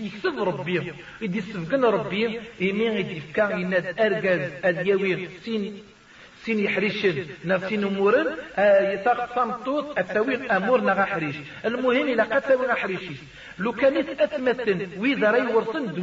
يكسب 0.01 0.43
ربي 0.43 0.93
يدي 1.21 1.41
سبقنا 1.41 1.91
ربي 1.91 2.41
يمين 2.61 2.93
يدي 2.93 3.21
فكان 3.21 3.61
يناد 3.61 4.01
أرجاز 4.01 4.51
أديوي 4.65 5.29
سين 5.45 5.83
سين 6.45 6.59
يحريشن؟ 6.59 7.27
نفسين 7.45 7.85
أمورن 7.85 8.27
آه 8.57 8.93
يتاق 8.93 9.35
صمتوت 9.35 9.99
أمور 10.51 10.81
نغا 10.81 11.05
حريش. 11.05 11.37
المهم 11.65 12.09
إلا 12.09 12.23
قد 12.23 12.43
تسوي 12.43 12.75
حريشي. 12.75 13.15
لو 13.59 13.73
كانت 13.73 14.09
أثمتن 14.21 14.89
وإذا 14.99 15.31
راي 15.31 15.55
ورسن 15.55 15.95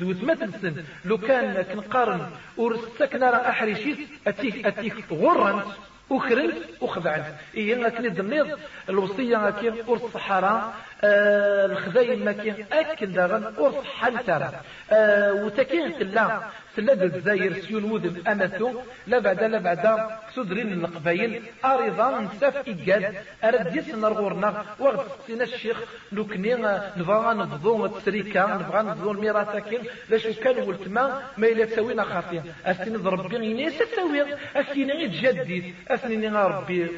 دوت 0.00 0.22
مثل 0.24 0.84
لو 1.04 1.18
كان 1.18 1.62
كنقارن 1.62 2.30
ورستكنا 2.56 3.30
راه 3.30 3.48
أحريشي 3.48 3.94
أتيك 4.26 4.66
أتيك 4.66 4.94
غرنت 5.12 5.64
وخرنت 6.10 6.56
وخدعت 6.80 7.24
إيه 7.54 7.88
كني 7.88 8.08
دنيض 8.08 8.58
الوصية 8.88 9.48
أكي 9.48 9.68
أرض 9.68 10.04
الصحراء 10.04 10.74
آه 11.04 11.66
الخزاين 11.66 12.24
مكي 12.24 12.64
أكل 12.72 13.06
داغن 13.06 13.44
أرض 13.58 13.84
حنترة 13.84 14.60
آه 14.90 15.32
وتكين 15.32 15.98
تلا. 15.98 16.40
تلا 16.76 16.92
الجزائر 16.92 17.52
سيون 17.52 17.84
وذن 17.84 18.28
أمثو 18.28 18.80
لا 19.06 19.18
بعد 19.18 19.42
لا 19.42 19.58
بعد 19.58 19.84
سدرين 20.34 20.72
القبايل. 20.72 21.42
أريضا 21.64 22.20
نساف 22.20 22.68
إيجاد 22.68 23.14
أرد 23.44 23.76
يسن 23.76 24.04
رغورنا 24.04 24.64
وغد 24.78 25.06
سينا 25.26 25.44
الشيخ 25.44 25.78
لو 26.12 26.26
كني 26.26 26.54
نبغى 26.96 27.34
نفضو 27.34 27.86
التريكا 27.86 28.46
نبغى 28.46 28.82
نفضو 28.82 29.10
الميراثاكين 29.12 29.80
لاش 30.10 30.26
كان 30.26 30.56
ولتما 30.68 31.22
ما 31.38 31.46
إلا 31.46 31.64
تسوينا 31.64 32.04
خاطئ. 32.04 32.40
أسني 32.66 32.96
ضرب 32.96 33.28
بيني 33.28 33.70
تسوي 33.70 34.20
أسني 34.56 34.92
عيد 34.92 35.12
جديد 35.12 35.74
أسني 35.88 36.28
ربي. 36.28 36.88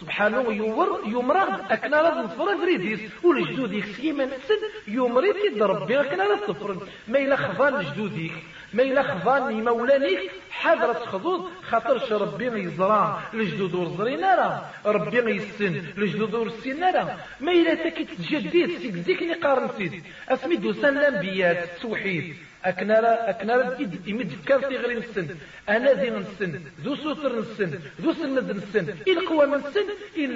سبحانه 0.00 0.52
يور 0.52 1.00
يمرض 1.06 1.60
أكنا 1.70 2.02
رد 2.02 2.24
نصفر 2.24 2.56
فريديس 2.58 3.00
ولجدوديك 3.22 3.84
سيما 3.84 4.24
نسد 4.24 4.60
يمرض 4.88 5.36
يد 5.46 5.62
ربي 5.62 6.00
أكنا 6.00 6.24
رد 6.24 6.38
صفر 6.48 6.76
ما 7.08 7.18
إلا 7.18 7.36
خضان 7.36 7.74
لجدوديك 7.74 8.32
ما 8.74 8.82
إلا 8.82 9.02
خضان 9.02 9.64
مولانيك 9.64 10.30
حضرة 10.50 10.92
خضوض 10.92 11.48
خاطرش 11.62 12.12
ربي 12.12 12.46
يزرع 12.46 13.18
لجدود 13.34 13.74
ورزرين 13.74 14.24
راه 14.24 14.62
ربي 14.86 15.18
يسن 15.36 15.82
لجدود 15.96 16.34
ورسين 16.34 16.84
راه 16.84 17.16
ما 17.40 17.52
إلا 17.52 17.74
تكي 17.74 18.04
تجديد 18.04 18.78
سيك 18.78 18.94
زيك 18.94 19.22
اللي 19.22 19.34
قارنتيد 19.34 20.02
أسمي 20.28 20.56
دوسان 20.56 20.98
الأنبياء 20.98 21.64
التوحيد. 21.64 22.36
أكنارا 22.64 23.30
أكنارا 23.30 23.76
يمد 24.06 24.32
كان 24.46 24.60
في 24.60 24.76
غير 24.76 24.98
السن 24.98 25.28
أنا 25.68 25.92
ذي 25.92 26.08
السن 26.08 26.60
ذو 26.84 26.96
سوتر 26.96 27.38
السن 27.38 27.78
ذو 28.00 28.12
سند 28.12 28.50
السن 28.50 28.94
إلى 29.08 29.26
قوى 29.26 29.46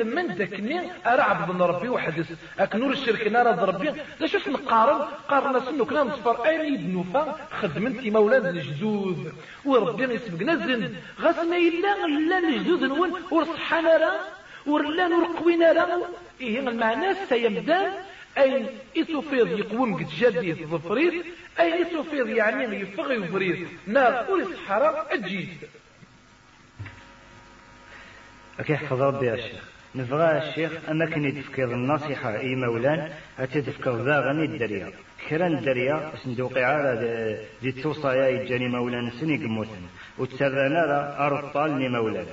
من 0.05 0.27
ذاكني 0.39 0.81
أرى 1.07 1.23
عبد 1.23 1.63
ربي 1.63 1.89
وحدث 1.89 2.29
أكنور 2.59 2.93
الشرك 2.93 3.27
نار 3.29 3.47
ربي. 3.69 3.93
لا 4.21 4.27
شوف 4.27 4.49
نقارن. 4.49 5.01
قارنا 5.29 5.61
سنو 5.61 5.85
كنا 5.85 6.03
نصفر 6.03 6.47
أين 6.47 6.75
يدنوفا 6.75 7.37
خدمتي 7.61 8.11
مولاد 8.11 8.47
الجدود 8.47 9.33
وربي 9.65 10.05
يسبقنا 10.15 10.55
زن 10.55 10.95
غاس 11.21 11.39
ما 11.39 11.57
إلا 11.57 12.07
لا 12.31 12.39
الجدود 12.39 12.83
نون. 12.83 13.11
ورصحانا 13.31 13.97
راه 13.97 14.21
ورلان 14.67 15.13
ورقوينا 15.13 15.73
راه 15.73 16.03
إيه 16.41 16.61
المعنى؟ 16.61 17.15
سيمدان. 17.29 17.93
أين 18.39 18.67
إتوفيض 18.97 19.59
يقوم 19.59 19.95
قد 19.95 20.09
جديد 20.19 20.67
ظفريد 20.67 21.25
أين 21.61 21.87
إتوفيض 21.87 22.29
يعني 22.29 22.81
يفغ 22.81 23.13
يفريد 23.13 23.69
نار 23.87 24.31
وليس 24.31 24.59
حرام 24.67 24.95
أجيد. 25.11 25.49
أكي 28.61 28.77
حفظ 28.77 29.03
ربي 29.03 29.27
يا 29.27 29.37
شيخ. 29.37 29.63
نبغى 29.95 30.49
الشيخ 30.49 30.73
أما 30.89 31.07
كني 31.07 31.33
تفكر 31.33 31.65
النصيحة 31.65 32.37
أي 32.37 32.55
مولان 32.55 33.13
أتي 33.39 33.63
تفكر 33.63 33.97
ذا 33.97 34.21
غني 34.21 34.45
الدريا. 34.45 34.93
كران 35.29 35.59
الدريا 35.59 36.13
صندوق 36.25 36.59
عارة 36.59 37.01
ذي 37.63 37.73
توصايا 37.73 38.29
يجاني 38.29 38.69
مولان 38.69 39.11
سني 39.11 39.37
قموتن 39.37 39.83
وتسرنا 40.19 41.27
أرض 41.27 41.53
طال 41.53 41.93
مولان. 41.93 42.27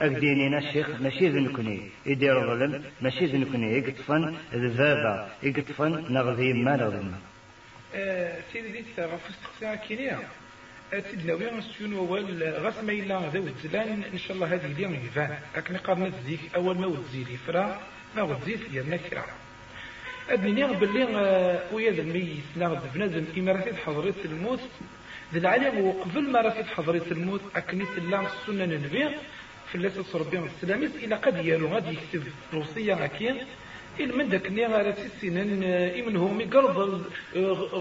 أكدينينا 0.00 0.58
الشيخ 0.58 0.88
ماشي 1.00 1.28
ذنكني 1.28 1.90
يدير 2.06 2.40
ظلم 2.46 2.84
ماشي 3.00 3.26
ذنكني 3.26 3.78
يقطفن 3.78 4.36
ذبابة 4.54 5.28
يقطفن 5.42 6.12
نغذي 6.12 6.52
ما 6.52 6.76
نغذي 6.76 7.14
سيدي 8.52 8.68
ديت 8.72 9.00
غف 9.00 9.30
استقسام 9.30 9.74
كينيا 9.74 10.18
سيدنا 11.10 11.34
وين 11.34 11.58
نسيون 11.58 11.94
أول 11.94 12.42
غاس 12.42 12.84
ما 12.84 12.92
إلا 12.92 13.30
ذا 13.32 13.38
وزلان 13.40 14.02
إن 14.12 14.18
شاء 14.18 14.32
الله 14.36 14.54
هذه 14.54 14.66
اليوم 14.66 14.94
يفان 14.94 15.38
لكن 15.56 15.76
قابل 15.76 16.02
نتزيك 16.02 16.40
أول 16.56 16.78
ما 16.78 16.86
وزيلي 16.86 17.36
فرا 17.46 17.80
ما 18.16 18.22
وزيت 18.22 18.60
يا 18.72 18.96
كرا 19.10 19.24
أدني 20.30 20.64
باللي 20.66 21.04
ويا 21.72 21.90
ذا 21.90 22.02
الميت 22.02 22.44
ناخذ 22.56 22.80
بنادم 22.94 23.24
إمارات 23.38 23.74
حضرت 23.86 24.24
الموت. 24.24 24.60
ذا 25.32 25.38
العالم 25.38 25.80
وقبل 25.80 26.30
ما 26.30 26.40
رفض 26.40 26.66
حضرت 26.66 27.12
الموت 27.12 27.40
أكنيت 27.56 27.98
الله 27.98 28.26
السنة 28.26 28.64
النبي 28.64 29.08
الله 29.74 29.90
ربي 30.14 30.38
السلاميس 30.38 30.90
إلى 31.04 31.14
قد 31.14 31.44
يالو. 31.46 31.66
غادي 31.68 31.90
يكتب 31.90 32.22
روسية 32.54 32.94
هكين 32.94 33.36
إن 34.00 34.16
من 34.18 34.28
ذاك 34.28 34.46
النية 34.46 34.66
على 34.66 34.94
سنين 35.20 35.64
إمنهم 36.00 36.40
يقرض 36.40 37.02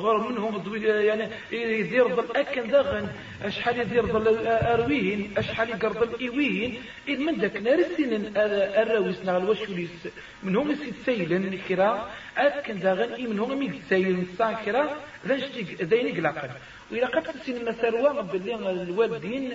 غير 0.03 0.17
منهم 0.17 0.53
يعني 0.81 1.29
يدير 1.51 2.07
ضل 2.07 2.35
أكن 2.35 2.67
داغن. 2.69 3.07
أشحال 3.43 3.79
يدير 3.79 4.05
ضل 4.05 4.47
أرويهن؟ 4.47 5.21
أشحال 5.37 5.69
يقرض 5.69 6.21
إيويهن؟ 6.21 6.73
إن 7.09 7.25
من 7.25 7.35
ذاك 7.35 7.57
نار 7.57 7.79
السنين 7.79 8.23
الراويس 8.37 9.19
نغ 9.25 9.37
الوشوليس 9.37 10.07
منهم 10.43 10.71
يسيلن 10.71 11.57
كرا 11.67 12.09
أكن 12.37 12.79
داغن 12.79 13.13
إمنهم 13.25 13.61
يسيلن 13.61 14.25
سان 14.37 14.55
كرا. 14.65 14.83
ذا 15.27 15.35
داين 15.81 16.15
قلاقل 16.17 16.49
وإلا 16.91 17.07
قد 17.07 17.35
سنين 17.45 17.65
مساروا 17.65 18.21
باللي 18.21 18.55
الوالدين 18.55 19.45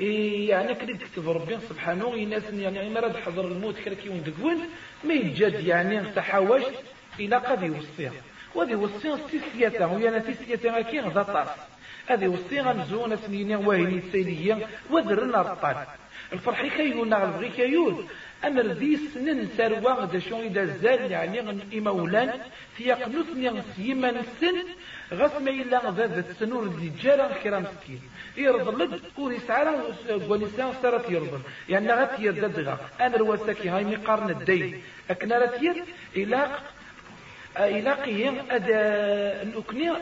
يعني 0.00 0.74
كده 0.74 0.96
تكتب 0.96 1.28
ربي 1.28 1.58
سبحانه 1.68 2.14
الناس 2.14 2.42
يعني 2.52 2.90
ما 2.90 3.00
راد 3.00 3.16
حضر 3.16 3.44
الموت 3.44 3.78
كده 3.84 3.94
كيون 3.94 4.22
دقون 4.22 4.58
ما 5.04 5.14
يجد 5.14 5.66
يعني 5.66 6.00
تحاوجت 6.16 6.82
إلى 7.20 7.36
قد 7.36 7.62
يوصيها 7.62 8.12
وهذه 8.54 8.74
وصيها 8.74 9.16
تسليته 9.16 9.92
ويانا 9.92 10.18
تسليته 10.18 10.80
كي 10.80 11.00
غدا 11.00 11.22
طاس 11.22 11.48
هذه 12.06 12.28
وصيها 12.28 12.72
نزونا 12.72 13.16
سنين 13.16 13.54
واهني 13.54 14.00
تسيلية 14.00 14.66
وذرنا 14.90 15.40
الطال 15.40 15.76
الفرح 16.32 16.66
كيون 16.76 17.08
نعرف 17.08 17.36
غي 17.38 17.48
كيون. 17.48 18.08
أمر 18.44 18.62
ذي 18.62 18.96
سنن 19.14 19.48
سروا 19.56 19.92
غدا 19.92 20.18
شو 20.18 20.40
إذا 20.40 20.64
زال 20.64 21.10
يعني 21.10 21.40
إمولان 21.78 22.30
في 22.76 22.92
قنوثني 22.92 23.62
سيما 23.76 24.22
سن 24.40 24.56
غس 25.12 25.34
ما 25.40 25.50
إلا 25.50 25.90
ذات 25.90 26.30
السنور 26.30 26.62
اللي 26.62 26.90
جارا 27.02 27.28
كرام 27.44 27.62
مسكين. 27.62 28.00
يرضى 28.36 28.84
لد 28.84 29.00
ور 29.18 29.32
يسعى 29.32 29.74
ونسان 30.28 30.72
صارت 30.82 31.10
يرضى. 31.10 31.40
يعني 31.68 31.92
غات 31.92 32.20
يرددغا 32.20 32.78
أنا 33.00 33.16
رواساكي 33.16 33.68
هاي 33.68 33.84
مقارن 33.84 34.30
الدين. 34.30 34.82
أكنا 35.10 35.38
رتير 35.38 35.84
إلاق 36.16 36.62
إلاقيهم 37.58 38.38
أدا 38.50 38.82
الأكنية 39.42 39.96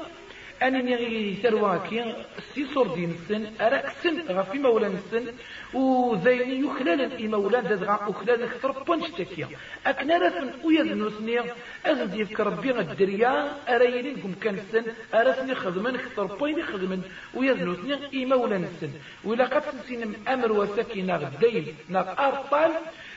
أنني 0.62 1.34
ثرواكي 1.42 2.14
سي 2.54 2.66
صور 2.74 2.94
دين 2.94 3.10
السن 3.10 3.42
أراك 3.60 3.92
سن 4.02 4.20
غفي 4.36 4.58
مولا 4.58 4.86
السن 4.86 5.26
وذيني 5.74 6.60
يخلال 6.66 7.24
إمولان 7.24 7.64
دادغا 7.64 7.98
أخلال 8.10 8.42
أكثر 8.42 8.70
بانشتكيا 8.82 9.48
أكنا 9.86 10.18
رفن 10.18 10.50
ويذنو 10.64 11.10
سنيا 11.10 11.44
أغدي 11.86 12.24
في 12.24 12.42
ربي 12.42 12.70
الدريا 12.70 13.32
أرايني 13.68 14.10
لكم 14.12 14.32
كان 14.42 14.54
السن 14.54 14.84
أرسني 15.14 15.54
خدمن 15.54 15.94
أكثر 15.94 16.24
بوين 16.24 16.62
خدمن 16.62 17.02
ويذنو 17.34 17.74
سنيا 17.74 17.98
إمولان 18.14 18.64
السن 18.64 18.90
وإلا 19.24 19.44
قد 19.44 19.62
سنسين 19.70 20.14
أمر 20.28 20.52
وساكي 20.52 21.02
ناغ 21.02 21.22
الدين 21.22 21.66
ناغ 21.88 22.08
أرطال 22.26 22.72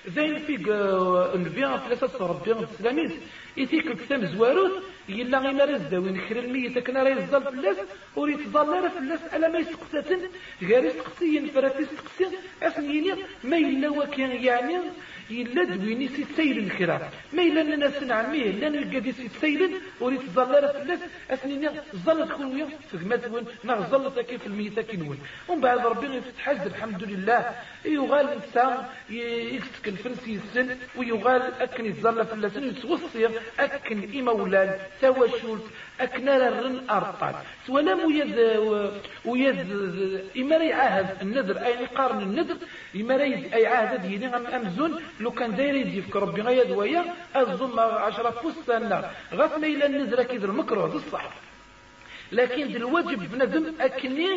ذين 0.09 0.39
في 0.39 0.53
نبيع 1.35 1.77
ثلاثة 1.77 2.25
ربي 2.25 2.51
السلاميس 2.51 3.11
يتيك 3.57 3.87
الكتاب 3.87 4.25
زواروت 4.25 4.83
يلا 5.09 5.39
غير 5.39 5.53
ما 5.53 5.97
وين 5.97 6.21
خير 6.21 6.39
الميت 6.39 6.79
كنا 6.79 7.03
راه 7.03 7.09
يزال 7.09 7.43
فلاس 7.43 7.77
وريت 8.15 8.47
ظل 8.47 8.89
فلاس 8.89 9.19
الا 9.33 9.47
ما 9.49 9.59
يسقساتن 9.59 10.21
غير 10.61 10.85
يسقسين 10.85 11.47
فرات 11.47 11.79
يسقسين 11.79 12.31
اسنيني 12.63 13.13
ما 13.43 13.57
يلا 13.57 13.89
وكان 13.89 14.31
يعني 14.31 14.77
إلا 15.31 15.63
دويني 15.63 16.07
سيتسيل 16.07 16.57
الكرا 16.57 17.09
ما 17.33 17.43
إلا 17.43 17.75
لنا 17.75 17.89
سنعميه 17.99 18.51
لأن 18.51 18.75
القادي 18.75 19.11
سيتسيل 19.11 19.81
وريت 19.99 20.21
ظل 20.21 20.53
فلاس 20.69 20.99
أثنين 21.31 21.69
ظل 21.95 22.29
خويا 22.29 22.67
فقمات 22.91 23.27
وين 23.31 23.45
نغزل 23.63 24.21
كيف 24.21 24.47
الميتة 24.47 24.81
كنون 24.81 25.19
ومن 25.47 25.61
بعد 25.61 25.85
ربي 25.85 26.07
يفتح 26.17 26.49
الحمد 26.49 27.03
لله 27.03 27.55
يغال 27.85 28.25
الإنسان 28.27 28.85
يكتك 29.09 29.87
الفلس 29.91 30.27
يسن 30.27 30.67
ويغال 30.95 31.41
أكن 31.61 31.85
يتظل 31.85 32.25
فلاسن 32.25 32.63
يتوصي 32.63 33.29
أكن 33.59 34.19
إمولان 34.19 34.69
سوى 35.01 35.29
شولت 35.41 35.63
أكن 35.99 36.29
الرن 36.29 36.89
أرطال 36.89 37.35
ولا 37.69 37.93
ويد 38.05 38.35
ويد 39.25 39.59
إما 40.37 40.55
يعاهد 40.55 41.07
النذر 41.21 41.57
أي 41.65 41.85
قارن 41.85 42.21
النذر 42.21 42.57
إما 42.95 43.15
أي 43.23 43.65
عاهد 43.67 44.11
يدي 44.11 44.27
أمزون 44.27 44.91
لو 45.19 45.31
كان 45.31 45.55
داير 45.55 45.75
يديفك 45.75 46.15
ربي 46.15 46.41
غيد 46.41 46.71
ويا 46.71 47.05
الظلم 47.35 47.79
عشرة 47.79 48.29
فستان 48.29 49.03
غاف 49.33 49.57
إلى 49.57 49.85
النذر 49.85 50.23
كيد 50.23 50.43
المكروه 50.43 50.95
الصح 50.95 51.50
لكن 52.31 52.75
الواجب 52.75 53.31
بنادم 53.31 53.73
أكني 53.79 54.27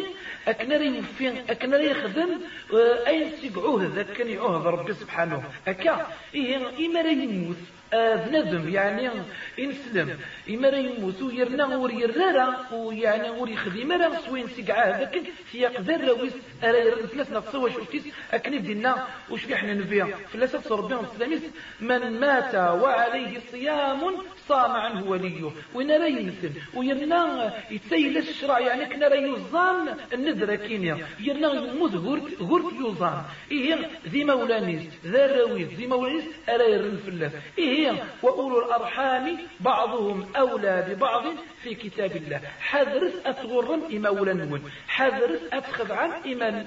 أكنري 0.49 0.87
يوفي 0.87 1.33
أكنري 1.51 1.91
يخدم 1.91 2.29
آه، 2.75 3.07
أين 3.07 3.33
تيقعوه 3.41 3.93
ذاك 3.95 4.07
كان 4.07 4.29
يعوه 4.29 4.71
ربي 4.71 4.95
سبحانه. 4.95 5.43
أكا 5.69 6.07
إيه 6.35 6.57
إما 6.87 7.01
يموت 7.01 7.57
بنادم 7.95 8.69
يعني 8.69 9.11
ينسلم. 9.59 10.19
إما 10.51 10.69
راه 10.69 10.79
يموت 10.79 11.23
ويرنا 11.23 11.77
ور 11.77 11.91
يرارا 11.91 12.67
ويعني 12.73 13.31
ور 13.31 13.49
يخدم 13.49 13.93
راه 13.93 14.21
سوين 14.27 14.49
سيقعاه 14.49 15.01
لكن 15.03 15.23
يقدر 15.55 16.01
راويس 16.09 16.33
راه 16.63 17.07
ثلاث 17.13 17.33
نقص 17.33 17.55
واش 17.55 17.77
وكيس 17.77 18.03
أكني 18.33 18.59
دينا 18.59 19.07
وش 19.31 19.53
حنا 19.53 19.75
نبيا 19.75 20.09
ثلاثة 20.33 20.77
ربي 20.77 20.95
السلاميس 20.95 21.43
من 21.81 22.21
مات 22.21 22.55
وعليه 22.55 23.41
صيام 23.53 24.01
صام 24.49 24.71
عنه 24.71 25.11
وليه. 25.11 25.51
وين 25.75 25.91
راه 25.91 26.07
ينسل 26.07 26.51
ويرنا 26.75 27.55
يتسيل 27.71 28.19
الشرع 28.19 28.59
يعني 28.61 28.85
كنا 28.87 29.09
راه 29.09 29.17
يوزان 29.17 29.97
النذر 30.13 30.55
كينيا. 30.55 30.99
يرنا 31.21 31.53
يموت 31.53 31.95
غرت 31.95 32.43
غرت 32.43 32.73
يوزان. 32.81 33.23
إيه 33.53 33.77
ذي 34.09 34.25
مولانيس. 34.25 34.83
ذا 35.07 35.25
الراويس 35.25 35.69
ذي 35.69 35.87
مولانيس 35.87 36.25
أرى 36.49 36.73
يرن 36.73 36.97
فلاس. 37.07 37.33
إيه 37.59 37.84
وأولو 38.23 38.67
الأرحام 38.67 39.39
بعضهم 39.61 40.27
أولى 40.37 40.87
ببعض 40.89 41.25
في 41.63 41.75
كتاب 41.75 42.17
الله. 42.17 42.41
حذرس 42.61 43.13
أتغرم 43.27 43.83
إمولا 43.97 44.33
نون 44.33 44.71
حذرس 44.89 45.41
أتخذ 45.53 45.93
عن 45.93 46.11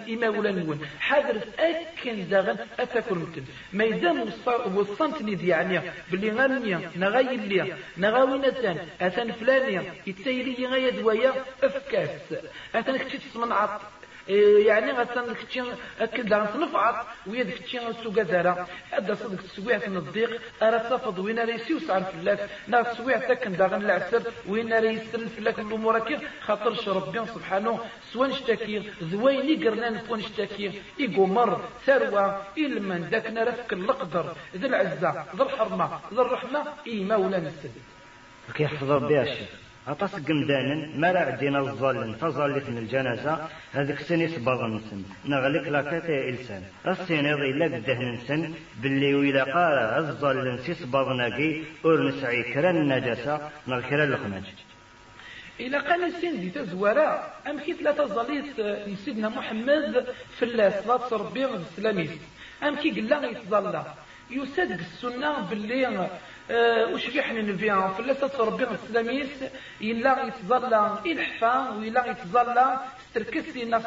إمولا 0.09 0.51
نون 0.51 0.79
حذرس 0.99 1.43
أكن 1.59 2.29
داغن 2.29 2.57
أتكون 2.79 3.17
متن. 3.19 3.43
ما 3.73 3.83
يدام 3.83 4.29
وصنتني 4.75 5.35
دي 5.35 5.47
يعني 5.47 5.81
باللي 6.11 6.31
غنيا 6.31 6.91
نغاي 6.95 7.35
اللي 7.35 7.73
نغاوينتان 7.97 8.77
أثن 9.01 9.31
فلانيا 9.31 9.93
يتسيلي 10.07 10.67
غاية 10.67 10.89
دوايا 10.89 11.33
أفكاس. 11.63 12.09
أثن 12.75 12.97
كتش 12.97 13.13
تسمن 13.13 13.51
يعني 14.29 14.91
غتان 14.91 15.33
كتشي 15.33 15.61
اكل 15.99 16.23
دان 16.23 16.47
صنفعط 16.53 17.05
ويا 17.27 17.43
ديك 17.43 17.55
كتشي 17.55 17.79
سوكا 18.03 18.23
دارا 18.23 18.67
ادا 18.93 19.13
صدق 19.13 19.41
تسويعت 19.41 19.87
الضيق 19.87 20.41
ارا 20.61 20.77
تفض 20.77 21.19
وين 21.19 21.39
راه 21.39 21.53
يسيوس 21.53 21.89
على 21.89 22.05
الفلاك 22.07 22.49
نا 22.67 22.81
تسويع 22.81 23.17
تكن 23.17 23.51
داغن 23.57 23.81
العسر 23.85 24.23
وين 24.47 24.73
راه 24.73 24.79
يسر 24.79 25.19
الفلاك 25.19 25.59
الأمور 25.59 25.99
كي 25.99 26.17
خاطر 26.41 26.73
ربي 26.87 27.25
سبحانه 27.25 27.79
سوا 28.13 28.27
نشتكي 28.27 28.83
زويني 29.01 29.55
قرنا 29.63 29.89
نفوا 29.89 30.17
نشتكي 30.17 30.81
يقمر 30.99 31.61
ثروة 31.85 32.43
إلمن 32.57 33.09
داك 33.09 33.27
نرفك 33.31 33.73
القدر. 33.73 34.35
ذي 34.55 34.67
العزة 34.67 35.25
ذي 35.35 35.43
الحرمة 35.43 35.99
ذي 36.13 36.21
الرحمة 36.21 36.63
إي 36.87 37.03
مولا 37.03 37.39
نسد 37.39 37.71
كيحفظ 38.55 38.91
ربي 38.91 39.21
الشيخ 39.21 39.66
أطاس 39.87 40.15
قمدانا 40.15 40.75
ما 41.01 41.11
راه 41.11 41.19
عدينا 41.19 41.59
الظل 41.59 41.95
من 42.69 42.77
الجنازة. 42.77 43.47
هذيك 43.73 43.99
سني 43.99 44.27
صباغ 44.27 44.67
نسن 44.67 45.01
نغلق 45.25 45.65
لاكاتي 45.69 46.29
إلسان. 46.29 46.63
السيني 46.87 47.33
إلا 47.33 47.65
قده 47.65 47.99
نسن 47.99 48.53
باللي 48.81 49.15
ويلا 49.15 49.43
قال 49.43 49.77
الظل 50.01 50.55
نسي 50.55 50.73
صباغ 50.73 51.13
ناقي 51.13 51.49
أور 51.85 52.07
نسعي 52.07 52.43
كرا 52.53 52.69
النجاسة. 52.69 53.35
نغكرا 53.67 54.03
الخماج. 54.03 54.43
إلى 55.59 55.77
قال 55.77 56.03
السين 56.03 56.39
دي 56.39 56.49
تزورا 56.49 57.09
أم 57.49 57.59
كيت 57.59 57.81
لا 57.81 57.91
تظليت 57.91 58.45
سيدنا 59.05 59.29
محمد 59.29 60.05
في 60.37 60.45
الله 60.45 60.69
صلاة 60.81 61.13
ربي 61.13 61.45
السلاميس 61.45 62.11
أم 62.63 62.75
كي 62.75 62.89
قلا 62.91 63.25
يتظلى. 63.31 63.83
يصدق 64.31 64.79
السنة 64.89 65.31
باللي 65.49 66.09
أه 66.51 66.93
وش 66.93 67.05
كيحنا 67.09 67.41
نبيع؟ 67.41 67.87
فلاسة 67.87 68.31
ربي 68.39 68.63
السلاميس 68.63 69.29
إلا 69.81 70.27
يتظلى 70.27 70.99
الحفا 71.05 71.69
وإلا 71.69 72.05
يتظلى 72.05 72.79
ستركسي 73.11 73.65
ناس 73.65 73.83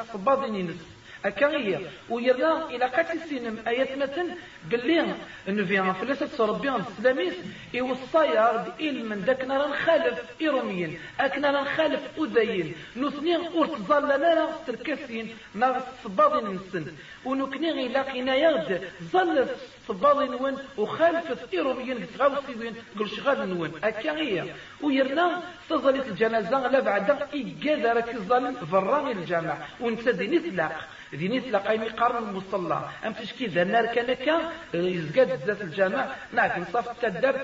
أكاغية 1.25 1.81
ويرنا 2.09 2.67
إلى 2.71 2.85
قتل 2.85 3.21
سينم 3.29 3.59
آيات 3.67 3.99
مثل 3.99 4.31
باللي 4.69 5.15
نفيا 5.49 5.93
فلاسة 5.93 6.47
ربي 6.47 6.69
السلاميس 6.69 7.35
يوصايا 7.75 8.67
إل 8.81 9.09
من 9.09 9.25
داك 9.25 9.45
نرى 9.45 9.67
نخالف 9.69 10.19
إيروميين 10.41 10.99
أكنا 11.21 11.51
نخالف 11.51 12.01
أذين 12.19 12.75
نثني 12.97 13.37
أرتظل 13.37 14.05
لنا 14.05 14.49
ستركسين 14.63 15.37
ناس 15.55 15.83
صباضين 16.05 16.47
نسن. 16.55 16.87
ونكني 17.25 17.71
غيلا 17.71 18.03
قينا 18.03 18.35
يغد 18.35 18.89
ظل 19.13 19.47
صباضي 19.89 20.27
نون 20.27 20.59
وخالف 20.77 21.55
إيروبيين 21.55 22.07
غاوسي 22.19 22.55
وين 22.61 22.75
قل 22.99 23.09
شغال 23.09 23.49
نون 23.49 23.73
أكا 23.85 24.47
ويرنا 24.83 25.43
تظلت 25.71 26.09
الجنازة 26.09 26.69
لا 26.69 26.81
بعد 26.81 27.23
إيجاد 27.35 27.87
راك 27.87 28.15
الظالم 28.15 28.55
فراني 28.55 29.13
الجامع. 29.13 29.57
ونتدي 29.81 30.27
نتلاق 30.27 30.89
ديني 31.13 31.41
تلاقى 31.41 31.89
قرن 31.89 32.29
المصلى 32.29 32.89
أم 33.07 33.13
تشكي 33.13 33.47
ذا 33.47 33.63
النار 33.63 33.87
كان 33.87 34.15
كان 34.15 34.41
يزقاد 34.75 35.31
ذات 35.47 35.61
الجامع 35.61 36.07
ناكل 36.33 36.67
صف 36.73 37.01
تدب 37.03 37.35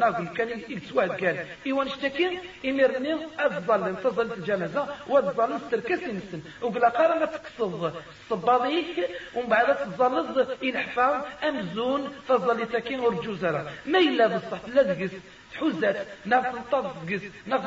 ناكل 0.00 0.26
كان 0.36 0.48
يتسواد 0.68 1.16
كان. 1.16 1.46
ايوان 1.66 1.86
اشتكي 1.86 2.38
امرني 2.64 3.16
أفضل 3.38 3.96
تظل 4.04 4.32
الجنازه 4.32 4.88
وتظل 5.08 5.56
استركس 5.56 6.02
نسن. 6.02 6.40
وقلا 6.62 6.88
قرن 6.88 7.30
تقصد. 7.30 7.92
الصباضيك 8.22 9.10
ومن 9.34 9.46
بعد 9.48 9.76
تظل 9.76 10.46
الحفاظ 10.62 11.24
أمزون 11.48 12.12
تظل 12.28 12.66
تكين 12.66 13.00
ورجوزرا 13.00 13.66
ما 13.86 13.98
إلا 13.98 14.26
بصح 14.26 14.58
لا 14.74 14.82
تقص. 14.82 15.10
تحوزات 15.54 16.06
ناف 16.24 16.46
تنطب 16.46 16.84
تقس 17.08 17.22
ناف 17.46 17.62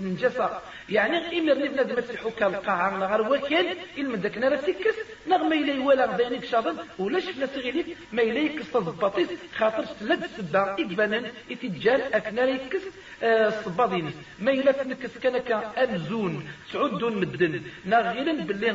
من 0.00 0.16
جسر. 0.20 0.60
يعني 0.88 1.38
إمر 1.38 1.54
نبنا 1.58 1.82
دمت 1.82 2.10
الحكا 2.10 2.46
القاعة 2.46 2.96
نغار 2.98 3.32
وكان 3.32 3.66
إلما 3.98 4.16
داك 4.16 4.38
نرى 4.38 4.58
سكس 4.58 4.96
نغ 5.28 5.42
ما 5.44 5.54
إلي 5.54 5.78
ولا 5.78 6.06
غدانيك 6.06 6.44
شاطن 6.44 6.76
ولا 6.98 7.20
شفنا 7.20 7.46
سغيليك 7.46 7.96
ما 8.12 8.22
إلي 8.22 8.48
كس 8.48 8.72
تضبطيس 8.72 9.28
خاطر 9.58 9.84
تلد 10.00 10.24
السبا 10.24 10.62
إقبانا 10.72 11.22
إتجال 11.50 12.00
أكنا 12.14 12.44
ريكس 12.44 12.82
الصباضين 13.22 14.12
ما 14.38 14.50
إلا 14.50 14.72
تنكس 14.72 15.18
كانك 15.18 15.50
أمزون 15.78 16.48
تعدون 16.72 17.14
مدن. 17.20 17.62
ناغيلا 17.84 18.32
باللي 18.32 18.70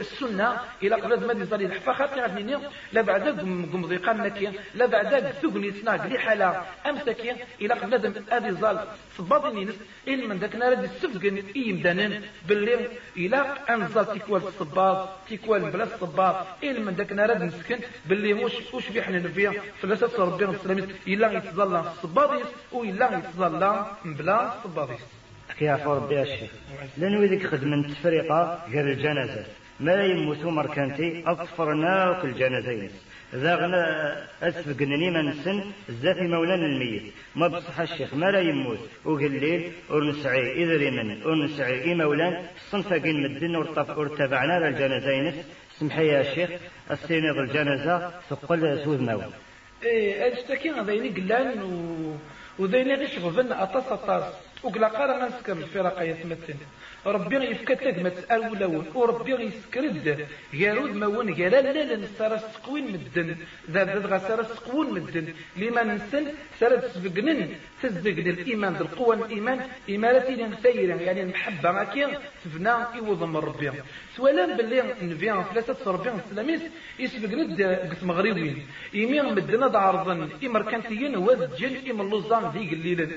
السنة 0.00 0.56
إلى 0.82 0.94
قبل 0.94 1.26
ما 1.26 1.32
دي 1.32 1.44
صلي 1.46 1.64
الحفا 1.66 1.92
خاطر 1.92 2.20
غادي 2.20 2.56
لا 2.92 3.00
بعد 3.00 3.28
قم 3.72 3.86
ضيقان 3.86 4.16
نكيا 4.16 4.52
لا 4.74 4.86
بعد 4.86 5.32
ثقني 5.42 5.70
تناق 5.70 6.06
لي 6.06 6.18
حالة 6.18 6.66
أمسكيا 6.86 7.36
إلى 7.60 7.74
بنادم 7.84 8.12
أدي 8.30 8.52
زال 8.60 8.78
صباط 9.18 9.54
نينس 9.54 9.74
إلا 10.08 10.26
من 10.26 10.36
ذاك 10.36 10.56
نار 10.56 10.72
السفق 10.72 11.22
إيمدانن 11.56 12.22
باللي 12.48 12.88
إلى 13.16 13.38
أنزل 13.70 14.06
تيكوال 14.06 14.42
الصباط 14.42 15.08
تيكوال 15.28 15.70
بلا 15.70 15.84
الصباط. 15.84 16.36
إلا 16.62 16.80
من 16.80 16.92
ذاك 16.98 17.12
نار 17.12 17.38
نسكن 17.38 17.78
باللي 18.06 18.32
وش 18.34 18.74
وش 18.74 18.88
بيحنا 18.88 19.18
نفيا 19.18 19.52
فلا 19.80 19.96
ربي 20.18 20.44
السلامت 20.44 20.88
إلا 21.08 21.32
يتظل 21.32 21.76
الصباطيس 21.76 22.46
وإلا 22.72 23.18
يتظل 23.18 23.62
بلا 24.04 24.38
الصباطيس 24.56 25.00
كيف 25.58 25.86
ربي 25.86 26.22
الشيخ 26.22 26.50
لأن 26.98 27.16
ويدك 27.16 27.46
خدمة 27.46 27.88
تفريقة 27.88 28.64
غير 28.72 28.86
الجنازة. 28.92 29.44
ما 29.80 30.04
يموتوا 30.04 30.50
مركانتي 30.50 31.24
أطفرنا 31.26 32.18
كل 32.22 32.34
جنازين 32.34 32.90
ذاغنا 33.34 33.82
أسفقنني 34.42 35.10
من 35.10 35.32
سن 35.44 35.64
زافي 35.88 36.20
مولانا 36.20 36.66
الميت. 36.66 37.12
ما 37.36 37.48
بصح 37.48 37.80
الشيخ 37.80 38.14
ما 38.14 38.26
لا 38.26 38.40
يموت. 38.40 38.78
وقليل 39.04 39.72
ورنسعي 39.90 40.64
إذا 40.64 40.90
من 40.90 41.22
ورنسعي 41.26 41.82
إي 41.82 41.94
مولان 41.94 42.46
صنفا 42.70 42.96
قين 42.98 43.34
مدن 43.34 43.56
ورتبعنا 43.96 44.68
للجنازين 44.68 45.44
سمحي 45.78 46.06
يا 46.06 46.22
شيخ 46.34 46.50
السينيض 46.90 47.36
الجنازة 47.38 48.10
ثقل 48.30 48.84
سوذ 48.84 49.00
مول 49.02 49.32
إيه 49.82 50.32
اشتكي 50.32 50.70
هذين 50.70 51.14
قلان 51.14 51.62
و 51.62 52.16
ودينا 52.58 52.94
غيش 52.94 53.18
غفن 53.18 53.52
أطاس 53.52 53.86
أطاس. 53.86 54.34
وقلا 54.62 54.88
قال 54.88 55.10
غنسكر 55.22 55.52
الفرق 55.52 56.02
يتمثل 56.02 56.54
ربي 57.06 57.36
يفكت 57.36 57.98
ما 58.04 58.10
أولون 58.30 58.86
وربي 58.94 59.32
يسكرد 59.32 60.26
جارود 60.54 60.94
مون 60.96 61.34
جلال 61.34 61.64
لا 61.88 61.96
نسار 61.96 62.38
سقوين 62.38 62.84
مدن 62.92 63.36
ذا 63.70 63.84
ذا 63.84 64.18
سار 64.18 64.40
سقوين 64.44 64.88
مدن 64.94 65.26
لما 65.56 65.82
ننسن 65.82 66.24
سار 66.60 66.76
تسبقنن 66.76 67.40
تزدق 67.82 68.16
الإيمان 68.32 68.76
القوة 68.76 69.14
الإيمان. 69.14 69.58
إمارتي 69.90 70.34
لنسير 70.36 70.90
يعني 71.06 71.22
المحبة 71.22 71.70
ما 71.72 71.84
كان 71.84 72.10
تفنى 72.44 72.74
يوضم 72.96 73.36
ربي. 73.36 73.70
سوالا 74.16 74.56
باللي 74.56 74.82
نبيان 75.02 75.44
ثلاثة 75.50 75.90
ربي 75.90 76.10
السلاميس 76.10 76.62
يسبقن 76.98 77.40
قلت 77.90 78.02
مغربين 78.02 78.66
يمين 78.94 79.26
مدنا 79.34 79.68
دعرضن. 79.68 80.28
إمركانتيين 80.44 81.16
وذجن 81.16 81.74
إم 81.90 82.00
اللوزان 82.00 82.44
ذي 82.54 82.62
قليلا 82.70 83.08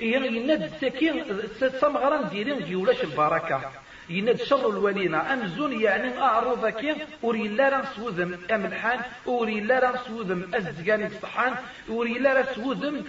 يناد 0.00 0.70
سكين 0.80 1.24
سمغران 1.80 2.28
ديرين 2.28 2.58
جيولاش 2.58 3.04
البركة. 3.04 3.60
يناد 4.10 4.42
شر 4.42 4.70
الولينا 4.70 5.32
أمزون 5.32 5.80
يعني 5.80 6.18
أعرض 6.18 6.68
كين 6.68 6.96
وري 7.22 7.48
لا 7.48 7.68
ران 7.68 7.84
سوذم 7.96 8.38
أملحان 8.50 9.00
وري 9.26 9.60
لا 9.60 9.78
ران 9.78 9.94
سوذم 10.06 10.50
أزدقاني 10.54 11.06
الصحان 11.06 11.54
وري 11.88 12.18
لا 12.18 12.32
ران 12.32 12.44
سوذم 12.54 13.04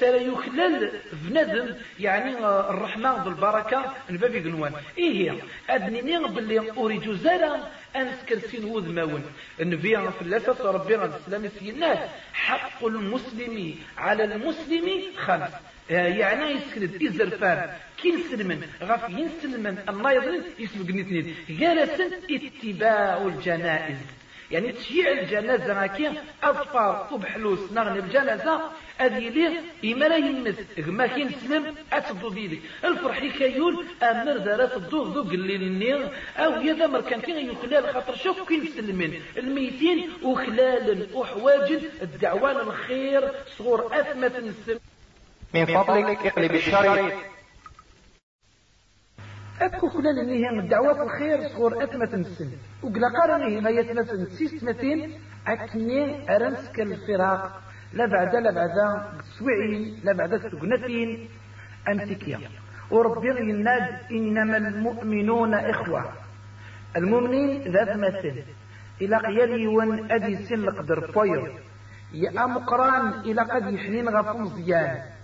سلا 0.00 0.16
يخلل 0.16 0.92
بندم 1.12 1.74
يعني 2.00 2.36
آه، 2.36 2.70
الرحمة 2.70 3.24
بالبركة 3.24 3.92
البابي 4.10 4.40
قنوان 4.40 4.72
إيه 4.98 5.34
أدنيني 5.70 6.18
باللي 6.18 6.70
أوري 6.70 6.98
جزالا 6.98 7.60
أنسكر 7.96 8.38
سين 8.38 8.64
وذ 8.64 8.92
ماون 8.92 9.24
النبي 9.60 9.96
في 9.96 10.22
اللفة 10.22 10.70
ربي 10.70 10.96
غد 10.96 11.12
السلام 11.14 11.48
سينات 11.58 12.08
حق 12.32 12.84
المسلم 12.84 13.74
على 13.98 14.24
المسلم 14.24 15.02
خمس 15.16 15.50
يعني 15.90 16.50
يسكرد 16.50 17.02
إزرفان 17.02 17.70
كي 18.02 18.12
نسلمن 18.12 18.62
غف 18.82 19.08
ينسلمن 19.08 19.78
الله 19.88 20.12
يظن 20.12 20.42
يسبق 20.58 20.90
نتنين 20.90 21.34
جالسا 21.48 22.10
اتباع 22.30 23.22
الجنائز. 23.26 23.96
يعني 24.50 24.72
تشيع 24.72 25.10
الجنازة 25.10 25.74
ماكي 25.74 26.12
أطفال 26.42 27.14
وبحلوس 27.14 27.72
نغني 27.72 28.00
هذه 28.98 29.28
ليه 29.28 29.60
إما 29.84 30.04
لا 30.04 30.16
يمس 30.16 30.54
ما 30.86 31.06
كي 31.06 31.24
نسلم 31.24 31.74
أتبدو 31.92 32.28
ديدي 32.28 32.60
الفرح 32.84 33.18
كيول 33.18 33.86
أمر 34.02 34.36
دارات 34.36 34.76
الضوء 34.76 35.08
ذو 35.08 35.22
قليل 35.22 35.62
النير. 35.62 36.08
أو 36.36 36.60
يذا 36.60 36.86
مركنتين 36.86 37.50
يخلال 37.50 37.94
خاطر 37.94 38.16
شوف 38.16 38.48
كي 38.48 38.56
نسلمن 38.56 39.20
الميتين 39.36 40.10
وخلال 40.22 41.06
وحواجد 41.14 41.90
الدعوان 42.02 42.56
الخير 42.56 43.30
صغور 43.58 44.00
أثمة 44.00 44.32
نسلم 44.38 44.80
من 45.56 45.64
فضلك 45.64 46.26
اقلب 46.26 46.54
الشريط. 46.54 47.12
أكو 49.60 49.88
خلال 49.88 50.18
اللي 50.18 50.44
هي 50.44 50.48
الدعوات 50.50 50.96
الخير 50.96 51.48
صغور 51.48 51.82
أتمة 51.82 52.14
السن 52.14 52.50
وقلا 52.82 53.08
قارنه 53.08 53.60
ما 53.60 53.70
يتمثل 53.70 54.26
سيستمتين 54.26 55.20
أكني 55.46 56.34
أرنسك 56.36 56.80
الفراق. 56.80 57.62
لا 57.92 58.06
بعد 58.06 58.36
لا 58.36 58.50
بعد 58.50 59.02
سوعين 59.38 60.00
لا 60.04 60.12
بعد 60.12 60.36
سجنتين 60.36 61.28
أمسكيا 61.88 62.40
وربي 62.90 63.28
يناد 63.28 64.00
إنما 64.10 64.56
المؤمنون 64.56 65.54
إخوة. 65.54 66.12
المؤمنين 66.96 67.72
ذات 67.72 67.96
مثل 67.96 68.42
إلى 69.00 69.16
قيالي 69.16 69.66
ون 69.66 70.12
أدي 70.12 70.36
سن 70.36 70.54
القدر 70.54 71.12
فوير 71.12 71.52
يا 72.12 72.46
مقران 72.46 73.20
إلى 73.20 73.42
قد 73.42 73.72
يحنين 73.74 74.08
غفو 74.08 74.38
مزيان 74.38 75.15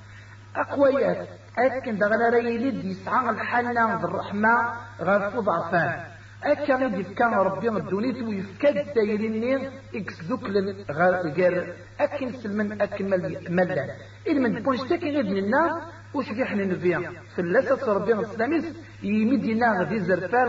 أقويات 0.56 1.28
أكن 1.58 1.98
دغلا 1.98 2.28
راي 2.28 2.58
لد 2.58 2.84
يسعى 2.84 3.30
الحنة 3.30 3.96
بالرحمة 3.96 4.72
غير 5.00 5.40
ضعفان. 5.40 6.00
أكا 6.44 6.74
غيد 6.74 6.98
يفكا 6.98 7.26
ربي 7.26 7.68
الدونيت 7.68 8.22
ويفكا 8.22 8.70
دايريني 8.94 9.68
إكس 9.94 10.22
دوكل 10.22 10.74
غير 10.90 11.74
أكن 12.00 12.32
سلمن 12.32 12.82
أكن 12.82 13.10
ملا 13.48 13.86
إذا 14.26 14.38
من 14.38 14.62
بونش 14.62 14.80
تاكي 14.80 15.10
غيد 15.10 15.26
لنا 15.26 15.82
وش 16.14 16.28
في 16.28 16.44
حنا 16.44 16.64
نبيا 16.64 17.12
ثلاثة 17.36 17.92
ربي 17.92 18.12
الإسلاميس 18.12 18.64
يمدينا 19.02 19.80
غدي 19.80 19.98
زرفال 20.00 20.48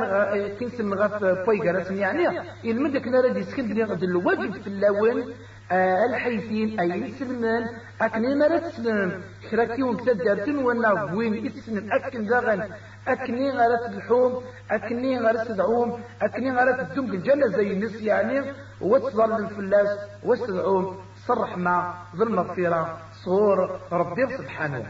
كنسم 0.59 0.93
غاف 0.93 1.23
بويغارات 1.45 1.91
يعني 1.91 2.39
المدك 2.65 3.07
نرى 3.07 3.29
دي 3.33 3.43
سكندري 3.43 3.83
غد 3.83 4.03
الواجب 4.03 4.51
في 4.61 4.67
اللون 4.67 5.33
آه، 5.71 6.05
الحيثين 6.05 6.79
أي 6.79 7.11
سلمان 7.11 7.63
أكني 8.01 8.35
مرة 8.35 8.57
تسلم. 8.57 9.21
كراكي 9.51 9.83
ومتدارتن 9.83 10.57
وأنا 10.57 11.05
بوين 11.05 11.45
يتسلم 11.45 11.89
أكن 11.91 12.25
داغن 12.25 12.69
أكني 13.07 13.51
غارة 13.51 13.87
الحوم 13.87 14.43
أكني 14.71 15.19
غارة 15.19 15.43
تدعوم 15.43 16.01
أكني 16.21 16.51
غارة 16.51 16.83
تدوم 16.83 17.11
الجنة 17.13 17.47
زي 17.47 17.73
الناس 17.73 18.01
يعني. 18.01 18.53
وتصدر 18.81 19.37
الفلاس 19.37 19.99
وتدعوم 20.23 20.99
صرح 21.27 21.57
ما 21.57 21.93
ذو 22.15 22.23
المغفرة 22.23 22.97
صور 23.23 23.79
ربي 23.91 24.37
سبحانه. 24.37 24.85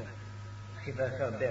خفاف 0.86 1.22
ربي 1.22 1.50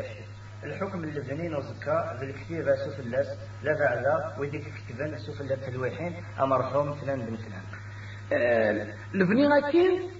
الحكم 0.64 1.04
اللبنين 1.04 1.54
وزكا 1.54 2.18
بالكتيبة 2.20 2.76
سوف 2.76 3.00
اللاس 3.00 3.26
لا 3.62 3.78
بعد 3.78 4.40
ويديك 4.40 4.64
كتبان 4.88 5.18
سوف 5.18 5.40
اللاس 5.40 5.58
تلويحين 5.66 6.14
أمرحوم 6.40 6.94
فلان 6.94 7.20
بن 7.20 7.36
فلان. 7.36 7.62
البني 9.14 9.46
غاكين 9.48 10.10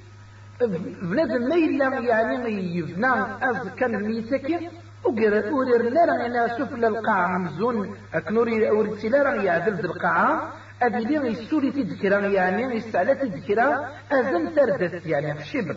بنادم 0.61 1.49
ما 1.49 1.55
إلا 1.55 1.99
يعني 1.99 2.77
يبنى 2.77 3.13
أز 3.43 3.69
كان 3.69 3.95
الميتاكي 3.95 4.71
وقر 5.05 5.53
ورير 5.55 5.83
لا 5.91 6.05
راه 6.05 6.27
أنا 6.27 6.49
سفل 6.59 6.85
القاعة 6.85 7.39
مزون. 7.39 7.97
اكنوري 8.15 8.71
ورتي 8.71 9.09
لا 9.09 9.23
راه 9.23 9.35
يعدل 9.43 9.85
القاعة 9.85 10.53
ابي 10.83 11.05
لي 11.05 11.15
يسولي 11.33 11.71
تذكرا 11.71 12.19
يعني 12.21 12.77
يستعلى 12.77 13.15
تذكرا 13.15 13.89
ازم 14.13 14.49
تردت 14.49 15.07
يعني 15.07 15.35
في 15.35 15.41
الشبر 15.41 15.77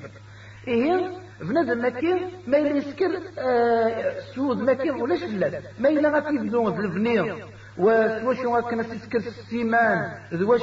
إيه 0.67 1.09
بنادم 1.41 1.77
ماكين 1.81 2.17
ما 2.47 2.57
يسكر 2.57 3.11
آه 3.39 4.19
سود 4.35 4.57
ماكين 4.61 4.91
ولاش 5.01 5.23
لا 5.23 5.59
ما 5.79 5.89
إلا 5.89 6.09
غاتي 6.09 6.37
بدون 6.37 6.79
البنير 6.79 7.45
وشو 7.77 8.61
كان 8.61 8.83
تسكر 8.89 9.17
السيمان 9.17 10.11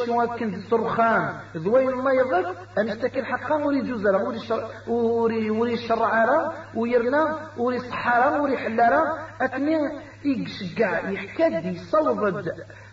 شو 0.06 0.26
كان 0.36 0.54
الصرخان 0.54 1.34
ذوي 1.56 1.86
ما 1.86 2.12
يضر 2.12 2.54
أن 2.78 2.88
اشتكي 2.88 3.22
حقا 3.22 3.54
وري 3.54 3.80
جزرة 3.80 4.22
وري 4.24 4.40
وري 4.88 5.50
وري 5.50 5.76
شرعارة 5.76 6.52
ويرنا 6.74 7.38
وري 7.56 7.78
صحارة 7.78 8.42
وري 8.42 8.56
حلارة 8.56 9.18
أتني 9.44 9.78
يشجع 10.24 11.10
يحكي 11.10 11.68
يصوب 11.68 12.44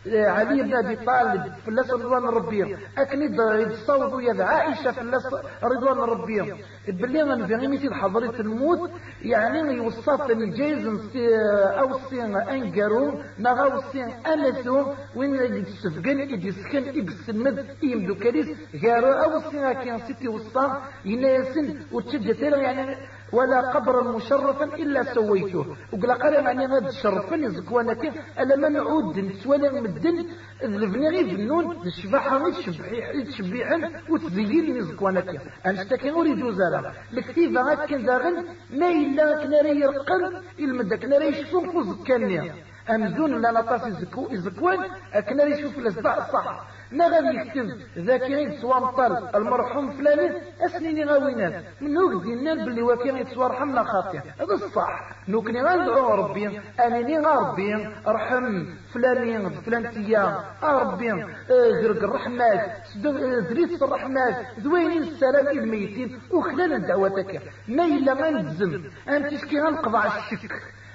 علي 0.08 0.64
بن 0.64 0.74
أبي 0.76 0.96
طالب 0.96 1.44
في 1.44 1.62
فلاس 1.66 1.92
رضوان 1.92 2.24
ربي 2.24 2.78
اكني 2.98 3.26
يتصوضوا 3.62 4.22
يا 4.22 4.44
عائشة 4.44 4.92
فلاس 4.92 5.28
رضوان 5.64 5.98
ربي 5.98 6.54
باللي 6.88 7.22
غنفي 7.22 7.56
غيميتي 7.56 7.94
حضرت 7.94 8.40
الموت 8.40 8.92
يعني 9.22 9.74
يوصفني 9.74 10.50
جايز 10.50 10.88
اوصي 11.80 12.24
انقروا 12.24 13.12
نغاوصي 13.40 14.04
امسو 14.04 14.94
وين 15.16 15.36
يتسفقن 15.36 16.20
يدسكن 16.20 16.84
يبسمد 16.98 17.66
يمدو 17.84 18.16
كريس 18.16 18.48
غير 18.84 19.24
اوصي 19.24 19.74
كان 19.74 20.00
سيتي 20.08 20.28
وسطا 20.28 20.82
يناسن 21.06 21.80
وتشجت 21.92 22.42
يعني 22.42 22.96
ولا 23.34 23.62
قبرا 23.72 24.04
مشرفا 24.16 24.66
إلا 24.66 25.14
سويته. 25.14 25.66
وقال 25.94 26.12
قال 26.12 26.44
معني 26.44 26.66
هذا 26.66 26.92
شرفني 26.92 27.50
زكوانا 27.50 27.94
كيف؟ 27.94 28.14
ألا 28.40 28.56
ما 28.56 28.70
نعود 28.70 29.20
نتوالى 29.20 29.82
مدن 29.82 30.26
ذلفني 30.64 31.10
غير 31.10 31.36
بنون 31.36 31.88
الشباحة 31.88 32.38
غير 32.92 33.26
تشبيعا 33.26 33.92
وتذيلني 34.10 34.82
زكوانا 34.82 35.22
كيف؟ 35.22 35.42
أنا 35.66 35.82
اشتكي 35.82 36.12
أريد 36.12 36.40
جوزارا 36.40 36.94
الكتيبة 37.14 37.62
هكا 37.72 37.98
داغن 37.98 38.46
ما 38.80 38.90
إلا 38.92 39.44
كنا 39.44 39.62
راه 39.62 39.74
يرقل 39.84 40.42
المدى 40.60 40.98
كنا 40.98 41.18
راه 41.18 41.24
يشوفون 41.24 41.72
فوز 41.72 42.04
كانيا 42.08 42.54
أمزون 42.90 43.42
لا 43.42 43.52
نطاس 43.52 43.82
يزكوان؟ 44.32 44.80
أكنا 45.14 45.44
راه 45.44 45.50
يشوف 45.50 45.78
الأسباع 45.78 46.20
صح 46.20 46.66
ما 46.92 47.08
غادي 47.08 47.38
يكتب 47.38 47.80
ذاكرين 47.98 48.58
سوا 48.62 48.80
مطر 48.80 49.38
المرحوم 49.38 49.92
فلان 49.92 50.42
اسنيني 50.62 51.04
غاوينات 51.06 51.64
من 51.82 51.98
هو 51.98 52.22
دينا 52.22 52.54
باللي 52.54 52.82
واكين 52.82 53.18
يتسوى 53.18 53.48
رحمنا 53.48 53.84
خاطئ 53.84 54.18
هذا 54.18 54.54
الصح. 54.54 55.12
نوكني 55.28 55.62
غندعو 55.62 56.16
ربي. 56.16 56.62
انني 56.86 57.20
ربي. 57.20 57.88
ارحم 58.08 58.66
فلانين 58.94 59.50
فلانتيا 59.50 60.44
ربي. 60.64 61.12
غرق 61.84 62.04
الرحمات. 62.04 62.72
زريت 63.50 63.84
الرحمات. 63.84 64.36
ذوين 64.60 65.04
السلام 65.04 65.48
الميتين 65.48 66.20
وخلال 66.32 66.88
دعوتك 66.88 67.42
ما 67.68 67.86
إلا 67.86 68.14
ما 68.14 68.30
نتزم 68.30 68.84
أنت 69.10 69.34
شكي 69.34 69.60
غنقضى 69.62 69.98
على 69.98 70.12
الشك. 70.20 70.52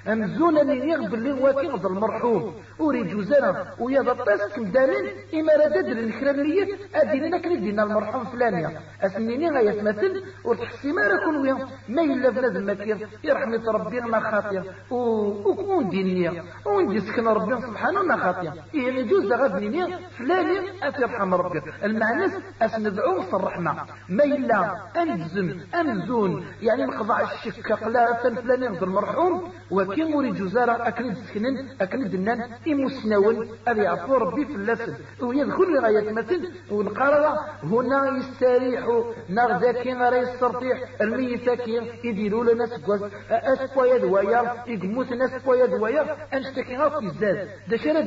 أمزون 0.07 0.57
اللي 0.57 0.89
يغبر 0.89 1.17
لي 1.17 1.31
واكي 1.31 1.67
غض 1.67 1.85
المرحوم. 1.85 2.53
وري 2.79 3.03
جوزانا 3.03 3.65
ويا 3.79 4.01
ضطاس 4.01 4.41
كمدانين 4.55 5.05
إما 5.33 5.53
ردد 5.65 5.87
النكرانية 5.97 6.67
أدينا 6.95 7.37
كني 7.37 7.57
دينا 7.57 7.83
المرحوم 7.83 8.25
فلانية. 8.25 8.79
أسنيني 9.01 9.49
غاية 9.49 9.81
مثل 9.81 10.23
وتحسي 10.45 10.91
ما 10.91 11.01
راكون 11.01 11.35
ويا 11.41 11.67
ما 11.89 12.01
إلا 12.01 12.29
بنادم 12.29 12.69
مكير 12.69 13.07
يرحمي 13.23 13.57
ربي 13.57 14.01
ما 14.01 14.19
خاطية. 14.19 14.63
وكون 14.91 15.89
دينية 15.89 16.43
وندي 16.65 16.99
سكن 16.99 17.27
ربي 17.27 17.61
سبحانه 17.61 18.01
ما 18.03 18.17
خاطية. 18.17 18.53
يعني 18.73 19.03
جوز 19.03 19.31
غابنيني 19.31 19.97
فلاني 20.17 20.57
أترحم 20.83 21.33
ربي. 21.33 21.61
المعنى 21.83 22.25
أسندعو 22.61 23.21
في 23.21 23.33
الرحمة 23.33 23.75
ما 24.09 24.23
إلا 24.23 24.75
أنزم 25.01 25.59
أمزون. 25.79 26.45
يعني 26.61 26.83
نقضع 26.85 27.21
الشك 27.21 27.71
قلا 27.71 28.13
فلاني 28.13 28.67
غد 28.67 28.83
المرحوم. 28.83 29.51
وكي 29.71 29.94
موري 30.03 30.31
جوزارة 30.31 30.87
أكني 30.87 31.15
سكنن 31.15 31.69
أكني 31.81 32.07
دنان 32.07 32.49
إمسناول 32.67 33.49
أبي 33.67 33.83
يعفو 33.83 34.13
ربي 34.15 34.45
في 34.45 34.55
اللسن. 34.55 34.93
ويدخل 35.21 35.73
لغاية 35.73 36.11
مثل 36.11 36.51
والقرار 36.71 37.37
هنا 37.63 38.17
يستريح 38.17 38.85
نار 39.29 39.59
ذاكي 39.59 39.93
نار 39.93 40.13
يسترطيح. 40.13 40.77
الميت 41.01 41.49
كي 41.49 41.81
يديروا 42.03 42.43
لنا 42.43 42.65
سكواز 42.65 43.01
أسكوا 43.29 43.85
يدويا 43.85 44.63
يقموت 44.67 45.13
ناس 45.13 45.31
سكوا 45.31 45.55
يدويا 45.55 46.17
أنشتكي 46.33 46.77
غاف 46.77 47.03
يزاد 47.03 47.49
دا 47.67 47.77
شرد 47.77 48.05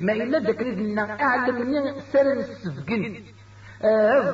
ما 0.00 0.12
إلا 0.12 0.38
داك 0.38 0.62
أعلم 1.20 1.56
مني 1.60 2.00
سرن 2.12 2.38
السفقن 2.38 3.22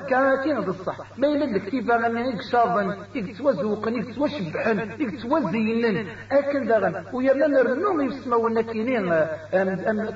كان 0.09 0.43
كين 0.43 0.59
الصح 0.59 0.99
ما 1.19 1.27
يلد 1.27 1.57
لك 1.57 1.63
كيف 1.71 1.91
غني 1.91 2.29
يكشافن 2.29 2.95
يكتوزوقن 3.15 3.95
يكتوشبحن 3.95 4.79
يكتوزينن 5.01 6.07
أكن 6.33 6.67
داغن. 6.67 7.05
ويلا 7.13 7.47
نرنو 7.47 8.01
يسمعوا 8.01 8.51
لنا 8.51 8.63
كينين 8.63 9.05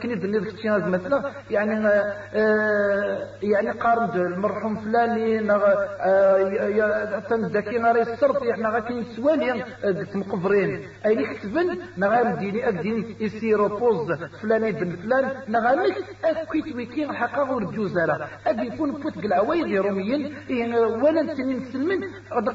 كني 0.03 0.15
ذني 0.15 0.51
شي 0.63 0.69
مثلا. 0.69 1.33
يعني 1.51 1.89
آه، 1.89 3.29
يعني 3.43 3.71
قارن 3.71 4.11
المرحوم 4.21 4.77
فلاني 4.77 5.39
نغ 5.41 5.63
تنزكي 7.29 7.79
ناري 7.79 8.03
السرط 8.03 8.43
إحنا 8.43 8.69
غاكين 8.69 9.05
سوالي 9.05 9.65
مقفرين. 10.15 10.89
اي 11.07 11.25
كتبن 11.35 11.79
نغا 11.99 12.23
مديني 12.23 12.69
اكديني 12.69 13.17
يسيرو 13.21 13.69
بوز 13.69 14.13
فلاني 14.43 14.73
بن 14.73 14.97
فلان. 14.97 15.33
نغا 15.49 15.85
اكيت 16.25 16.77
ويكين 16.77 17.13
حقا 17.13 17.43
ورجوزالا 17.43 18.27
ادي 18.47 18.67
يكون 18.67 18.91
فوت 19.19 19.25
العوايد 19.25 19.77
روميين 19.77 20.35
إيه 20.51 20.81
ولا 21.03 21.23
نسلم 21.23 21.51
نسلمن 21.51 22.01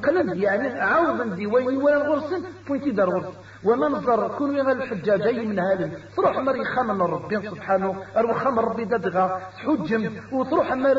قلن 0.05 0.41
يعني 0.41 0.68
عاوضا 0.80 1.36
ديواني 1.36 1.78
ولا 1.78 1.97
غرسن 1.97 2.41
بوينتي 2.68 2.91
دار 2.91 3.09
غرس. 3.09 3.34
وما 3.64 3.88
نظر 3.88 4.28
كون 4.38 4.55
يغال 4.55 4.78
الحجاج 4.82 5.22
اي 5.22 5.45
من 5.45 5.59
هذا 5.59 5.91
تروح 6.16 6.38
مر 6.39 6.55
يخمن 6.55 7.01
ربي 7.01 7.41
سبحانه. 7.49 7.95
أروح 8.18 8.43
خمر 8.43 8.64
ربي 8.66 8.86
ددغا 8.86 9.41
تحجم. 9.57 10.11
وتروح 10.32 10.74
مر 10.74 10.97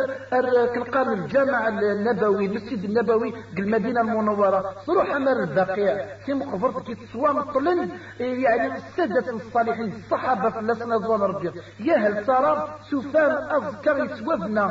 كنقال 0.75 1.13
الجامع 1.13 1.69
النبوي 1.69 2.47
المسجد 2.47 2.85
النبوي 2.85 3.35
المدينة 3.59 4.01
المنورة. 4.01 4.75
تروح 4.87 5.17
مر 5.17 5.39
البقيع 5.43 6.07
في 6.27 6.35
مقبرة 6.35 6.81
كي 6.81 6.95
تسوى 6.95 7.31
مطلن. 7.33 7.91
يعني 8.21 8.67
السادة 8.77 9.33
الصالحين 9.33 9.93
الصحابة 9.93 10.51
في 10.51 10.59
زوال 11.03 11.21
ربي. 11.21 11.51
يا 11.81 11.97
هل 11.97 12.27
ترى 12.27 12.79
سوفان 12.91 13.33
أذكر 13.57 14.05
يتوبنا 14.05 14.65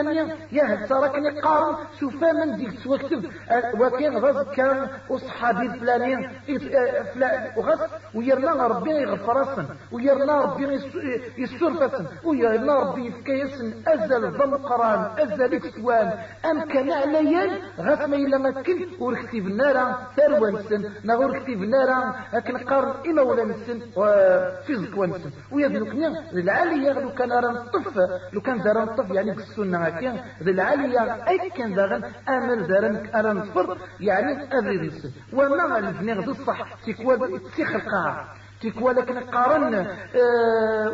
الصفانية 0.00 0.36
يا 0.52 0.64
هل 0.64 0.88
ترى 0.88 1.08
كني 1.08 1.40
قارن 1.40 1.76
من 2.22 2.56
ديك 2.56 2.84
توكتب 2.84 3.24
وكين 3.80 4.16
غز 4.18 4.48
كان 4.56 4.88
وصحابي 5.08 5.66
الفلاني 5.66 6.28
فلان 7.14 7.50
وغس 7.56 7.78
ويرنا 8.14 8.66
ربي 8.66 8.90
يغفر 8.90 9.42
اسن 9.42 9.66
ويرنا 9.92 10.40
ربي 10.40 10.64
يسر 11.38 11.88
فسن 11.88 12.06
ويرنا 12.24 12.74
ربي 12.74 13.06
يفكيسن 13.06 13.72
أزل 13.86 14.30
ضم 14.38 14.54
قران 14.54 15.10
أزل 15.18 15.54
إكتوان. 15.54 16.12
أم 16.50 16.60
كان 16.60 16.92
عليا 16.92 17.44
غس 17.80 18.08
ما 18.08 18.16
إلا 18.16 18.38
مكن 18.38 18.86
وركتي 19.00 19.40
بالنار 19.40 19.96
ثروة 20.16 20.50
نسن 20.50 20.90
نغور 21.04 21.38
كتي 21.38 21.54
بالنار 21.54 22.14
لكن 22.32 22.56
قارن 22.56 22.92
اما 23.06 23.22
ولا 23.22 23.44
نسن. 23.44 23.80
في 24.66 24.74
زكوان 24.76 25.10
نسن 25.10 25.30
ويذنكني 25.52 26.06
العالية 26.32 26.92
لو 26.92 27.10
كان 27.14 27.32
راه 27.32 27.50
نطف 27.52 27.98
لو 28.32 28.40
كان 28.40 28.58
دار 28.62 28.84
نطف 28.84 29.10
يعني 29.10 29.30
بالسنة 29.30 29.78
هكا 29.90 30.24
العالية. 30.40 31.28
أي 31.28 31.50
كان 31.50 31.74
دارن 31.74 32.02
أمل 32.28 32.66
دارن 32.66 32.96
أنا 33.14 33.32
نصفر 33.32 33.78
يعني 34.00 34.32
نسن 34.86 35.10
وما 35.32 35.64
غنبني 35.76 36.12
غد 36.12 36.28
الصح 36.28 36.74
تكوى 36.86 37.38
تخلقها 37.38 38.28
تكوى 38.62 38.92
لكن 38.92 39.18
قارن 39.18 39.74
آه 39.74 40.92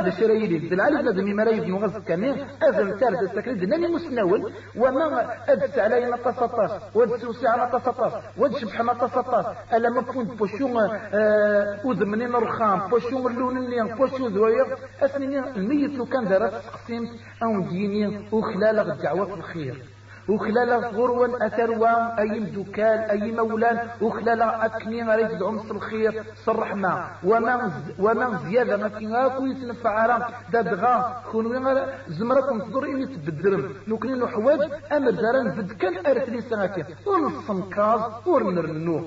هذا 0.00 0.08
الشرايلي 0.08 0.58
بالعالي 0.68 1.02
بلاد 1.02 1.20
مما 1.20 1.42
لا 1.42 1.50
يبنو 1.50 1.78
غز 1.78 1.96
كامل 1.96 2.46
أزل 2.62 2.98
ثالث 2.98 3.22
التكريد 3.22 3.60
دناني 3.60 3.88
مسنول 3.88 4.52
وما 4.76 5.34
أدس 5.48 5.78
علي 5.78 6.10
نتصطاس 6.10 6.70
ودس 6.94 7.24
وسع 7.24 7.66
نتصطاس 7.68 8.12
ودس 8.38 8.64
بح 8.64 8.82
نتصطاس 8.82 9.46
ألا 9.74 9.90
ما 9.90 10.02
كنت 10.02 10.30
بوشون 10.38 10.76
آه 11.14 11.78
وذمنين 11.84 12.32
رخام 12.32 12.88
بوشون 12.88 13.32
اللون 13.32 13.56
اللي 13.56 13.94
بوشو 13.94 14.26
ذوير 14.26 14.66
أسنين 15.02 15.44
الميت 15.44 15.90
لو 15.98 16.04
كان 16.06 16.28
دارت 16.28 16.52
تقسيم 16.52 17.08
أو 17.42 17.60
ديني 17.60 18.28
وخلال 18.32 18.78
الدعوة 18.90 19.34
الخير. 19.34 19.84
وخلال 20.30 20.70
غروا 20.96 21.46
أثروا 21.46 22.20
أي 22.20 22.40
مدوكال 22.40 22.98
أي 23.14 23.32
مولان 23.32 23.76
وخلال 24.00 24.42
أكني 24.42 25.02
غريب 25.02 25.38
دعم 25.38 25.56
الخير 25.70 26.12
الرحمة 26.48 26.92
وما 27.24 27.54
وما 27.98 28.26
زيادة 28.46 28.76
ما 28.76 28.88
كي 28.88 29.06
غاكو 29.06 29.46
يتنفع 29.46 30.06
راه 30.06 30.28
دادغا 30.52 31.22
كونوا 31.30 31.86
زمركم 32.08 32.58
تضر 32.60 32.84
إني 32.84 33.06
تبدرم 33.06 33.74
نوكني 33.88 34.14
نحواج 34.14 34.60
أمر 34.92 35.10
داران 35.10 35.52
فد 35.56 35.72
كان 35.72 36.06
أرثلي 36.06 36.40
سناكي 36.40 36.84
ونصنكاز 37.06 38.00
ورنرنو 38.26 38.98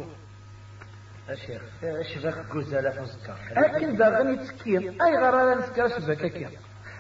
الشيخ 1.30 1.62
شباك 2.02 2.36
قزالة 2.52 2.90
في 2.90 3.00
الزكاة 3.02 3.36
أكن 3.66 3.96
داغني 3.96 4.36
تسكين 4.36 5.02
أي 5.02 5.18
غرارة 5.18 5.60
نسكر 5.60 5.88
شباك 5.88 6.18
كي 6.18 6.48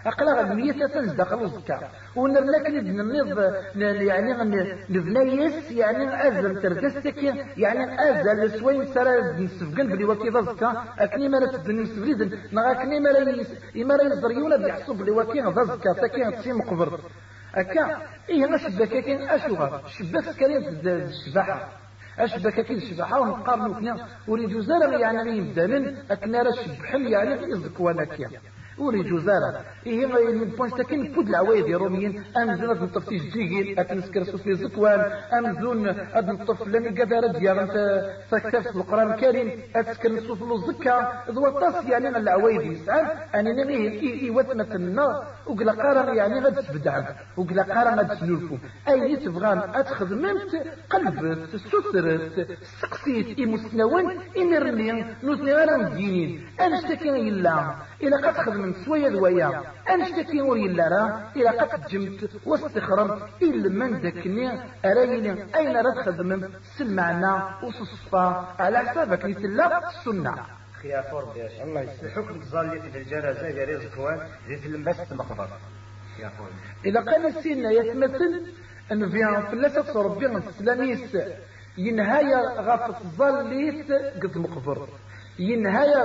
أقلا 0.05 0.41
المية 0.41 0.85
تنزدق 0.87 1.41
الزكاة. 1.41 1.89
ونرنا 2.15 2.63
كني 2.63 2.81
ننض 2.81 3.53
يعني 3.75 4.33
نبنيس 4.89 5.71
يعني 5.71 6.27
أزل 6.27 6.61
تركستك 6.61 7.23
يعني 7.57 8.09
أزل 8.09 8.59
سوين 8.59 8.85
سرا 8.85 9.31
نسفقن 9.31 9.87
بلي 9.87 10.05
وكي 10.05 10.29
ضزكا 10.29 10.83
أكني 10.99 11.29
ما 11.29 11.39
نتبني 11.39 11.81
نسفريد 11.81 12.39
ما 12.51 12.71
أكني 12.71 12.99
ما 12.99 13.11
ما 13.75 14.03
يزريون 14.03 14.63
بيحسب 14.63 14.95
بلي 14.95 15.11
وكي 15.11 15.41
ضزكا 15.41 15.93
تكي 15.93 16.31
تسيم 16.31 16.61
قبر 16.61 16.99
أكا 17.55 17.97
إيه 18.29 18.45
ما 18.45 18.57
شبكة 18.57 18.99
كين 18.99 19.21
أشوغا 19.29 19.81
شبك 19.87 20.35
كريم 20.39 20.63
الشباحة 20.85 21.67
أشبك 22.19 22.61
كي 22.61 22.73
الشباحة 22.73 23.19
ونقارنو 23.21 23.73
كنا 23.73 24.07
وريدو 24.27 24.59
زرع 24.61 24.99
يعني 24.99 25.37
يبدالن 25.37 25.95
أكنا 26.11 26.41
راه 26.41 26.51
شبحل 26.51 27.07
يعني 27.07 27.51
يزكوانا 27.51 28.05
كيا 28.77 28.83
وري 28.83 29.03
جوزارة 29.03 29.65
إيه 29.85 30.05
من 30.05 30.49
بونش 30.49 30.71
تكين 30.71 31.13
بود 31.13 31.27
العوايد 31.27 31.75
روميين. 31.75 32.23
أمزون 32.37 32.69
أد 32.69 32.83
نطف 32.83 33.09
تيجيجين 33.09 33.79
أتنسكر 33.79 34.23
سوسي 34.23 34.53
زكوان 34.53 34.99
أمزون 35.37 35.87
أد 35.87 36.29
نطف 36.29 36.67
لاني 36.67 37.01
قدر 37.01 37.27
ديال 37.39 37.59
أنت 37.59 38.05
فكتبت 38.29 38.75
القرآن 38.75 39.13
الكريم. 39.13 39.51
أتسكر 39.75 40.11
نصوص 40.11 40.41
له 40.41 40.55
الزكاة 40.55 41.11
ذو 41.29 41.47
الطاس 41.47 41.85
يعني 41.85 42.07
العوايد 42.09 42.61
يسعى 42.61 43.01
أني 43.35 43.63
نميه 43.63 43.89
إيه 43.89 44.13
إيه 44.13 44.31
وثمة 44.31 44.75
النار 44.75 45.25
وقلا 45.47 45.71
قارن 45.71 46.15
يعني 46.15 46.39
غد 46.39 46.63
تبدع 46.63 47.01
وقلا 47.37 47.63
قارن 47.63 47.99
غد 47.99 48.17
تنولفو 48.17 48.57
أي 48.87 49.15
تبغان 49.15 49.57
أتخذ 49.57 50.15
ممت 50.15 50.53
قلب 50.89 51.37
سترت. 51.55 52.57
سقسيت 52.81 53.39
إي 53.39 53.45
مسنوان. 53.45 54.17
إمرني 54.37 55.05
نوزني 55.23 55.53
غير 55.53 55.77
مدينين 55.77 56.47
أنا 56.59 56.79
اشتكي 56.79 57.09
إلا. 57.29 57.75
إلا 58.03 58.17
قد 58.17 58.37
خذ 58.37 58.62
من 58.63 58.73
سوية 58.85 59.09
ذويا 59.15 59.49
أنشتكي 59.93 60.41
وري 60.41 60.67
راه 60.93 61.31
إلا 61.35 61.63
قد 61.63 61.87
جمت 61.91 62.21
واستخرم 62.45 63.09
إلا 63.41 63.69
من 63.69 63.89
ذكني. 64.05 64.47
أريني 64.85 65.31
أين 65.57 65.75
رتخذ 65.87 66.17
من 66.23 66.39
سلمعنا 66.77 67.31
وصصفا. 67.63 68.25
على 68.59 68.77
حسابك 68.79 69.25
نتلا 69.25 69.89
السنة. 69.89 70.35
خيافور 70.81 71.23
بيش 71.33 71.55
الله 71.61 71.81
يسلم 71.81 72.09
حكم 72.15 72.35
الظالي 72.41 72.81
في 72.81 72.97
الجنازة 72.97 73.47
يا 73.47 73.65
رزق 73.69 73.95
كوان 73.95 74.19
في 74.61 74.67
المسجد 74.67 75.07
المقبر 75.11 75.47
إذا 76.85 77.01
كان 77.01 77.25
السنة 77.25 77.69
يتمثل 77.71 78.45
أن 78.91 79.09
فيها 79.09 79.41
فلسة 79.41 80.01
ربنا 80.01 80.37
السلاميس 80.37 81.15
غف 82.59 82.83
الظاليت 83.05 83.91
قد 84.23 84.37
مقبر 84.37 84.87
ينهايا 85.39 86.03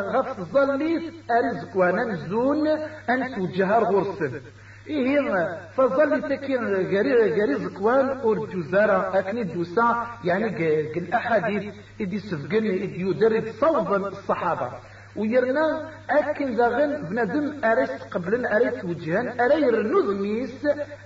غف 0.00 0.38
الظليت 0.38 1.12
أرزق 1.30 1.76
وننزون 1.76 2.68
أن 3.10 3.34
توجهر 3.34 3.84
غرسل 3.84 4.40
إيه 4.88 5.58
فظل 5.76 6.22
تكين 6.28 6.64
غري 6.64 7.40
غري 7.42 7.54
زكوان 7.54 8.20
جزارة 8.54 9.18
أكني 9.18 9.42
دوسا 9.42 10.06
يعني 10.24 10.48
الأحاديث 10.98 11.74
إدي 12.00 12.18
سفقن 12.18 12.56
إدي 12.66 13.00
يدرب 13.00 13.44
صوبا 13.60 13.96
الصحابة. 13.96 14.70
ويرنا 15.16 15.90
أكن 16.10 16.56
داغن 16.56 17.02
بنادم 17.08 17.64
أريس 17.64 17.90
قبل 17.90 18.46
أريس 18.46 18.84
وجهان 18.84 19.40
أري 19.40 19.62
يرنوز 19.62 20.08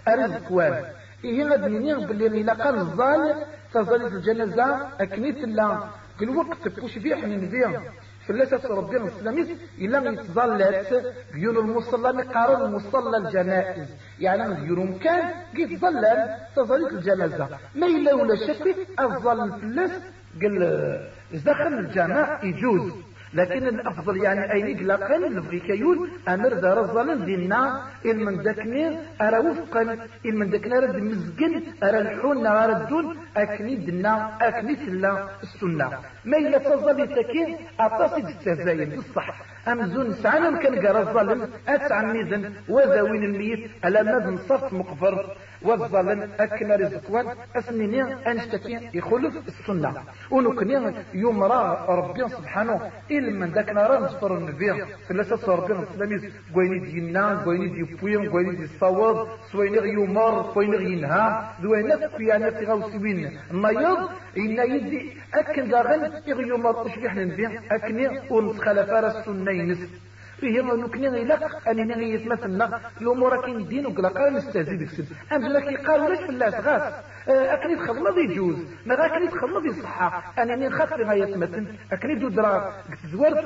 أريس 0.09 0.29
زكوان 0.39 0.85
إيه 1.25 1.45
غاد 1.45 1.69
نيغ 1.69 2.07
باللي 2.07 2.27
إلا 2.27 2.53
قال 2.53 2.75
الظال 2.79 3.35
تظل 3.75 4.07
الجنازة 4.07 4.89
أكنيت 5.01 5.39
لا 5.39 5.79
كل 6.21 6.29
وقت 6.29 6.69
بوش 6.81 6.99
بيح 6.99 7.25
من 7.25 7.49
بيها 7.49 7.83
فلاتة 8.27 8.75
ربي 8.75 8.97
الإسلاميس 8.97 9.49
إلا 9.79 10.11
يتظلت 10.11 11.15
ديون 11.35 11.57
المصلى 11.57 12.13
مقارن 12.13 12.63
المصلى 12.63 13.17
الجنائز. 13.17 13.89
يعني 14.21 14.55
ديون 14.55 14.99
كان 14.99 15.31
كي 15.57 15.77
تظلل 15.77 16.37
تظلت 16.57 16.93
الجنازة. 16.93 17.49
ما 17.75 17.87
إلا 17.87 18.15
ولا 18.15 18.37
شك 18.37 18.77
أفضل 18.99 19.61
فلاس 19.61 20.03
قال 20.43 21.11
دخل 21.45 21.79
الجماع 21.79 22.45
يجوز. 22.45 22.93
لكن 23.35 23.67
الأفضل 23.69 24.17
يعني 24.17 24.53
اين 24.53 24.79
قلقن 24.79 25.25
الفريكيون 25.25 26.09
أمر 26.29 26.53
دار 26.53 26.81
الظلم 26.81 27.25
دينا 27.25 27.83
المن 28.05 28.43
داكني 28.43 28.99
أرى 29.21 29.39
وفقا 29.39 29.83
المن 30.27 30.51
داكني 30.51 30.79
رد 30.79 30.97
مزقن 30.97 31.63
أرى 31.83 31.99
الحون 31.99 32.47
ارى 32.47 32.73
الدون 32.73 33.17
أكني 33.37 33.75
دنا 33.77 34.39
أكني 34.49 34.75
تلا 34.77 35.29
السنة. 35.43 35.89
ما 36.25 36.37
إلا 36.37 36.59
تظل 36.59 37.09
تكين 37.09 37.57
اعتصد 37.81 38.27
التزاين 38.29 38.91
بصح 39.01 39.54
امزون 39.69 40.13
سعنا 40.13 40.59
كان 40.59 40.87
قرأ 40.87 41.01
الظلم 41.01 41.49
اتعميدا 41.69 42.53
وذوين 42.69 43.25
الميت 43.25 43.71
ألا 43.85 44.03
ماذن 44.03 44.37
صف 44.37 44.73
مقفر. 44.73 45.37
والظلم 45.63 46.29
أكنا 46.41 46.77
رزقوان 46.77 47.27
أسنيني 47.57 48.03
أنشتكي 48.31 48.91
يخلف 48.95 49.35
السنة. 49.49 49.95
ونكني 50.31 50.95
يمرا 51.15 51.87
ربي 51.89 52.29
سبحانه 52.29 52.91
إلا 53.11 53.31
من 53.31 53.51
ذاك 53.53 53.71
نرى 53.71 53.99
نصفر 54.05 54.39
النبي. 54.39 54.85
فلاسة 55.09 55.55
ربي 55.55 55.73
الإسلامي 55.73 56.33
قويني 56.55 56.79
دينا 56.79 57.43
قويني 57.45 57.69
دي 57.69 57.83
بوين 57.97 58.31
قويني 58.31 58.57
دي 58.57 58.67
صواب. 58.67 59.29
سويني 59.53 59.93
يمر 59.93 60.43
قويني 60.55 60.93
ينهى. 60.93 61.45
دوينة 61.63 62.09
في 62.17 62.25
يعني 62.25 62.51
في 62.51 62.65
غوسوين 62.65 63.39
مريض 63.51 63.99
إن 64.37 64.59
يدي 64.73 65.13
أكن 65.35 65.69
داغن 65.69 66.13
يغيومر 66.27 66.87
أشبح 66.87 67.13
النبي 67.13 67.61
أكني 67.71 68.21
ونتخلف 68.31 68.91
السنة 68.91 69.54
ينس 69.54 69.78
فيه 70.45 70.63
نكني 70.63 71.09
غيلق 71.09 71.69
أننا 71.69 71.97
يتمثلنا 72.03 72.81
الأمور 73.01 73.45
كين 73.45 73.69
دين 73.69 73.87
قال 73.87 74.33
نستهزي 74.35 74.77
ديك 74.77 74.89
السن 74.89 75.05
أمزل 75.33 75.55
لك 75.55 75.67
يقال 75.73 76.01
ولاش 76.01 76.19
في 76.19 76.31
الله 76.31 76.49
غاس. 76.49 76.95
أكني 77.29 77.77
تخلص 77.77 78.17
يجوز 78.19 78.57
ما 78.87 79.07
أكني 79.07 79.29
تخلص 79.29 79.65
يصحى 79.65 80.09
أنني 80.43 80.69
نخاف 80.69 80.93
لها 80.93 81.15
يتمثل 81.15 81.67
أكني 81.93 82.15
دو 82.15 82.29
درا 82.29 82.73
زورت 83.13 83.45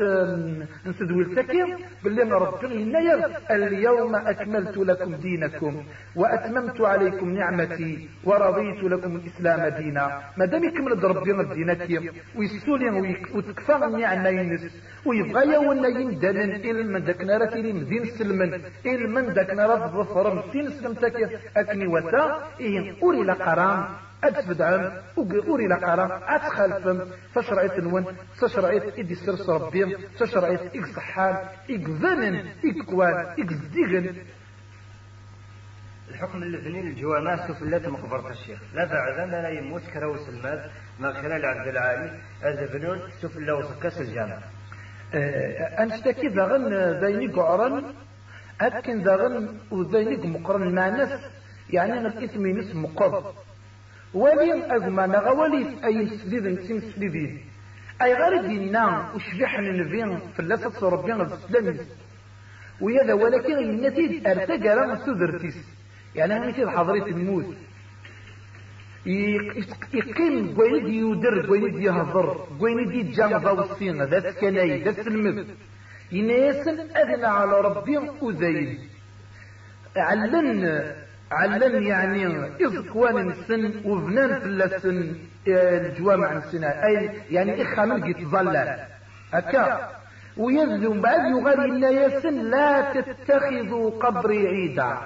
نسدوي 0.86 1.22
التكير 1.22 1.76
باللي 2.04 2.22
ربنا 2.22 2.74
ينير 2.74 3.18
اليوم 3.50 4.14
أكملت 4.14 4.76
لكم 4.76 5.14
دينكم 5.14 5.82
وأتممت 6.16 6.80
عليكم 6.80 7.30
نعمتي 7.30 8.08
ورضيت 8.24 8.84
لكم 8.84 9.16
الإسلام 9.16 9.68
دينا. 9.68 10.20
ما 10.36 10.44
دام 10.44 10.64
يكمل 10.64 11.04
ربنا 11.04 11.54
دينتي 11.54 12.10
ويسولي 12.36 13.16
وتكفى 13.34 13.76
النعمة 13.84 14.28
ينس 14.28 14.64
ويبغى 15.06 15.54
يونا 15.54 15.88
يندلن 15.88 16.52
إلى 16.54 16.80
من 16.88 17.04
داك 17.04 17.20
نارا 17.20 17.46
تيلي 17.46 17.72
مدين 17.72 18.04
سلمن. 18.04 18.54
إلى 18.86 19.06
من 19.06 19.32
داك 19.32 19.50
نارا 19.50 19.86
ظفر 19.86 20.34
مسين 20.34 20.70
سلمتك 20.70 21.14
أكني 21.56 21.86
وتا 21.86 22.48
إيه 22.60 23.02
أوري 23.02 23.22
لقرام 23.24 23.88
أتفدعم 24.24 24.92
أوري 25.18 25.66
لقرام 25.68 26.10
أتخلفم 26.12 27.10
تشرعيت 27.34 27.78
نون 27.78 28.04
تشرعيت 28.40 28.98
إدي 28.98 29.14
سرس 29.14 29.48
ربي 29.48 29.96
تشرعيت 30.18 30.60
إك 30.60 30.86
صحان 30.96 31.34
إك 31.70 31.88
ذنن 31.88 32.36
إك 32.64 32.84
كوان 32.86 33.14
إك 33.38 33.52
زديغن 33.52 34.16
الحكم 36.10 36.42
الذنين 36.42 36.86
الجوامع 36.86 37.48
سفلات 37.48 37.88
مقبرة 37.88 38.30
الشيخ. 38.30 38.58
لا 38.74 38.84
بعد 38.84 39.28
لا 39.30 39.48
يموت 39.48 39.82
كروس 39.94 40.28
الماس 40.28 40.70
ما 41.00 41.12
خلال 41.12 41.44
عبد 41.44 41.68
العالي 41.68 42.20
أزفنون 42.42 43.00
سفلا 43.22 43.52
وسكاس 43.52 44.00
الجامع 44.00 44.34
آه، 44.36 44.57
أنشتكي 45.14 46.28
ذغن 46.28 46.74
ذيني 47.04 47.26
قعرن 47.26 47.84
أتكن 48.60 49.02
ذغن 49.02 49.48
وذيني 49.70 50.26
مقرن 50.26 50.74
مع 50.74 50.88
نفس 50.88 51.20
يعني 51.70 51.92
أنا 51.98 52.08
الاسم 52.08 52.46
ينس 52.46 52.74
مقر. 52.74 53.32
ولي 54.14 54.64
أغمى 54.64 55.06
نغولي 55.06 55.66
أي 55.84 56.08
سليذ 56.18 56.48
نسيم 56.48 56.80
سليذين 56.94 57.40
أي 58.02 58.14
غير 58.14 58.46
دينا 58.46 59.08
النبي 59.58 60.18
في 60.34 60.40
اللاسة 60.40 60.88
ربنا 60.88 61.22
الإسلامي 61.22 61.78
ويذا 62.80 63.12
ولكن 63.12 63.58
النتيج 63.58 64.26
ارتجى 64.26 64.68
لما 64.68 65.06
سدرتيس 65.06 65.56
يعني 66.14 66.36
أنا 66.36 66.46
مثل 66.48 66.70
حضرية 66.70 67.02
الموت. 67.06 67.54
يقيم 69.94 70.56
يودر 70.86 71.46
قويني 71.46 71.70
دي 71.70 71.84
يهضر 71.84 72.46
دي 72.88 73.02
جامضة 73.02 73.52
والسينة 73.52 74.04
ذات 74.04 74.38
كناي 74.38 74.82
ذات 74.82 75.06
المذ. 75.06 75.44
يناسن 76.12 76.80
أذن 76.80 77.24
على 77.24 77.60
ربي 77.60 77.98
وزايد 78.22 78.78
علن 79.96 80.92
علن 81.32 81.82
يعني 81.82 82.26
إذكوان 82.60 83.30
السن 83.30 83.72
وفنان 83.84 84.40
في 84.40 84.46
اللسن 84.46 85.16
الجوامع 85.48 86.32
السنة. 86.32 86.66
أي 86.66 87.10
يعني 87.30 87.62
إخامن 87.62 88.06
يتظلل. 88.06 88.76
أكا 89.34 89.90
ويزلم 90.36 91.00
بعد 91.00 91.20
يغالي 91.30 91.64
إلا 91.64 91.90
يسن 91.90 92.50
لا 92.50 92.92
تتخذوا 92.92 93.90
قبري 93.90 94.48
عيدا. 94.48 94.98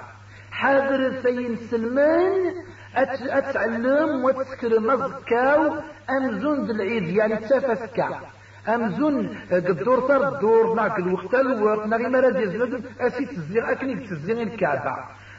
حاضر 0.51 1.21
سين 1.23 1.55
سلمان 1.55 2.53
أتعلم 2.95 4.25
وتسكر 4.25 4.79
مزكاو 4.79 5.73
أمزون 6.09 6.67
بالعيد 6.67 7.03
يعني 7.03 7.35
تفسكا 7.35 8.19
أمزون 8.67 9.37
الدور 9.51 9.99
تر 10.07 10.27
الدور 10.27 10.73
معك 10.73 10.99
الوقت 10.99 11.33
الوقت 11.35 11.87
نغي 11.87 12.07
مراد 12.07 12.35
يزلد 12.35 12.83
أسي 13.01 13.25
تزيغ 13.25 13.71
أكني 13.71 13.95
تزيغ 13.95 14.41
الكعبة. 14.41 14.95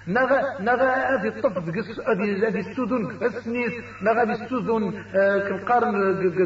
نغا 0.08 0.42
نغا 0.60 0.90
هذه 0.94 1.28
الطف 1.28 1.58
هذه 2.08 2.48
هذه 2.48 2.60
السودون 2.60 3.18
السنيس 3.22 3.72
نغا 4.02 4.22
هذه 4.22 4.32
السودون 4.42 5.04
آه، 5.14 5.38
كالقرن 5.38 5.94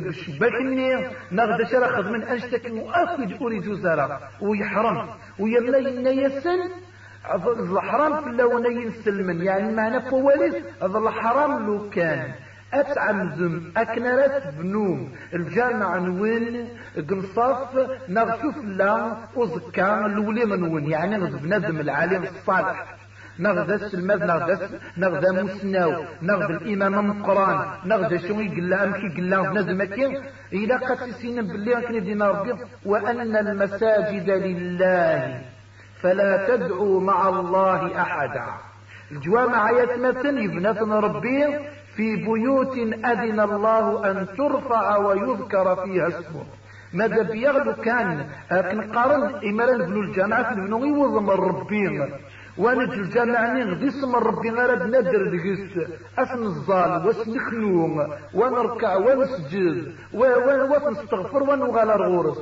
الشباك 0.08 0.52
النير 0.52 1.10
نغا 1.32 1.62
دشرا 1.62 1.86
خذ 1.96 2.08
من 2.08 2.22
أنشتك 2.22 2.70
مؤكد 2.70 3.42
أريد 3.42 3.72
زرا 3.72 4.20
ويحرم. 4.40 5.08
ويلا 5.38 5.78
ينيسن 7.26 7.72
الحرام 7.72 8.22
في 8.22 8.30
اللونين 8.30 8.92
سلمن 9.04 9.42
يعني 9.42 9.74
معنى 9.74 10.00
فواليس. 10.00 10.54
هذا 10.82 10.98
الحرام 10.98 11.66
لو 11.66 11.90
كان 11.90 12.32
اتعمزم 12.74 13.62
اكنرت 13.76 14.54
بنوم. 14.58 15.12
الجامع 15.34 15.98
نوين 15.98 16.68
قنصاف 17.10 17.58
نغشوف 18.08 18.56
لا 18.64 19.16
وزكا 19.36 20.06
الولي 20.06 20.44
منون 20.44 20.84
يعني 20.84 21.18
بنادم 21.18 21.80
العالم 21.80 22.22
الصالح. 22.22 22.98
نغذى 23.38 23.74
السلماد 23.74 24.22
نغذى 24.22 24.68
نغذى 24.96 25.42
مسناو 25.42 26.04
نغذى 26.22 26.54
الإمام 26.54 27.10
القران 27.10 27.66
نغذى 27.84 28.18
شو 28.28 28.40
امشي 28.84 29.06
يقول 29.06 29.30
لها 29.30 29.42
بنادم 29.50 29.84
كي 29.84 30.22
إلى 30.52 30.74
قد 30.74 31.10
سينا 31.10 31.42
باللي 31.42 31.80
كان 31.80 32.04
دينا 32.04 32.28
ربي 32.30 32.52
وأن 32.84 33.36
المساجد 33.36 34.30
لله. 34.30 35.40
فلا 36.02 36.32
تدعوا 36.48 37.00
مع 37.00 37.28
الله 37.28 38.00
أحدا. 38.00 38.46
الجوامع 39.12 39.70
يتمثل 39.70 40.38
يبنثن 40.38 40.92
ربي 40.92 41.58
في 41.96 42.16
بيوت 42.16 42.76
أذن 43.04 43.40
الله 43.40 44.10
أن 44.10 44.26
ترفع 44.38 44.96
ويذكر 44.96 45.76
فيها 45.76 46.08
اسمه. 46.08 46.44
ماذا 46.92 47.22
بيغلو 47.22 47.72
كان 47.74 48.26
قارن 48.94 49.22
إمالا 49.48 49.86
بنو 49.86 50.00
الجامعة 50.00 50.54
بنو 50.54 50.84
يوضم 50.84 51.30
الربين 51.30 52.12
ونج 52.58 52.92
الجامعة 52.92 53.52
نغذي 53.54 53.88
اسم 53.88 54.16
ربي 54.16 54.50
غير 54.50 54.86
ندر 54.86 55.22
دقيس 55.34 55.88
اسم 56.18 56.42
الظال 56.42 57.06
واسنخنوم 57.06 57.94
ونركع 58.34 58.96
ونسجد 58.96 59.92
ونستغفر 60.14 61.42
ونغال 61.42 61.90
الغورس 61.90 62.38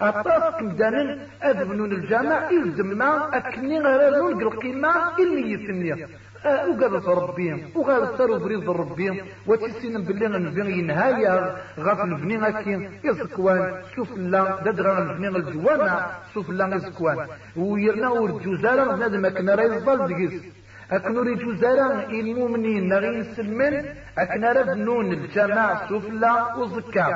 أطاس 0.00 0.54
كمدانا 0.60 1.18
أذبنون 1.44 1.92
الجامع 1.92 2.50
الزما 2.50 3.36
أكني 3.38 3.80
غيرون 3.80 4.42
القيمة 4.42 5.18
الميتنية 5.18 6.08
وقال 6.44 7.08
ربي 7.08 7.64
وقال 7.74 8.18
سارو 8.18 8.38
بريد 8.38 8.68
ربي. 8.68 9.22
وتسين 9.46 10.02
باللي 10.02 10.28
نبي 10.28 10.82
نهاية 10.82 11.56
غاف 11.78 12.00
البني 12.00 12.38
غاكي. 12.38 12.88
يزكوان 13.04 13.72
شوف 13.94 14.10
لا 14.16 14.42
ددرا 14.64 14.98
البني 14.98 15.28
الجوانا 15.28 16.06
شوف 16.34 16.50
لا 16.50 16.74
يزكوان 16.74 17.28
ويرنا 17.56 18.08
ورجوزارا 18.08 18.84
بنادم 18.94 19.28
كنا 19.28 19.54
راه 19.54 19.62
يزبال 19.62 19.98
دقيس 20.08 20.42
أكنو 20.90 21.22
ريجو 21.22 21.52
زارا 21.52 21.88
المؤمنين 22.10 22.88
نغي 22.88 23.10
نسلمن. 23.20 23.74
أكنا 24.18 24.52
ربنون 24.52 25.12
الجماعة 25.12 25.88
سفلا 25.88 26.54
وزكا. 26.54 27.08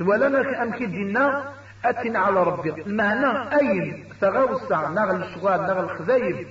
ولا 0.00 0.62
أمكي 0.62 0.86
دينا 0.86 1.52
أتن 1.84 2.16
على 2.16 2.42
ربي. 2.42 2.70
المعنى 2.70 3.58
أين؟ 3.60 4.04
تغوصا 4.20 4.88
نغل 4.88 5.22
الشغال 5.22 5.60
نغل 5.60 5.84
الخذايب 5.84 6.46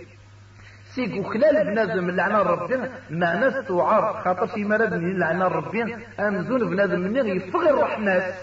سيك 0.96 1.26
وخلال 1.26 1.66
بنادم 1.66 2.10
لعنا 2.10 2.42
ربي. 2.42 2.78
معنى 3.10 3.48
استوعار 3.48 4.22
خاطر 4.26 4.48
في 4.48 4.66
مرض 4.66 4.94
من 4.94 5.20
لعنا 5.20 5.48
ربي. 5.48 5.96
أمزون 6.20 6.70
بنادم 6.70 7.00
مني 7.00 7.30
يفغ 7.30 7.70
الرحمات 7.70 8.34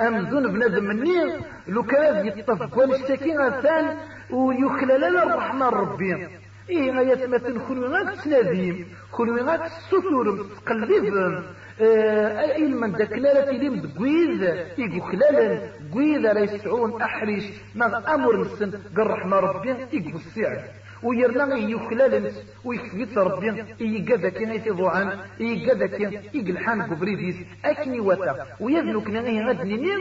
أمزون 0.00 0.52
بنادم 0.52 0.84
مني 0.84 1.36
لو 1.68 1.82
كان 1.82 2.26
يطفق 2.26 2.78
ونشتكي 2.78 3.36
غثان 3.36 3.96
ويخلال 4.30 5.16
الرحمن 5.16 5.62
ربي. 5.62 6.28
إيه 6.70 7.26
ما 7.26 7.38
تنخلو 7.38 7.86
غاك 7.86 8.24
تناديم 8.24 8.86
خلو 9.12 9.36
غاك 9.36 9.62
السطور 9.66 10.46
تقلبهم 10.56 11.42
آه 11.80 12.58
من 12.58 12.92
داك 12.92 13.12
لا 13.12 13.50
تيليم 13.50 13.74
دقويذ 13.74 14.42
إيقو 14.78 15.00
خلالا 15.00 15.60
قويذ 15.92 16.18
لا 16.18 16.40
يسعون 16.40 17.02
أحريش. 17.02 17.44
ما 17.74 18.14
أمر 18.14 18.40
نسن 18.40 18.70
قرحنا 18.96 19.40
ربي 19.40 19.70
إيقو 19.70 20.18
السعر. 20.18 20.58
ويرنا 21.02 21.56
يخلال 21.56 22.32
ويكفيت 22.64 23.18
ربي. 23.18 23.64
يقدا 23.80 24.28
كي 24.28 24.44
يتضوعان 24.44 25.08
يقدا 25.40 25.86
كي 25.86 26.20
يقلحان 26.34 26.82
قبريديس 26.82 27.36
أكني 27.64 28.00
وتا 28.00 28.46
ويذنو 28.60 29.00
كنا 29.00 29.46
غادني 29.46 29.92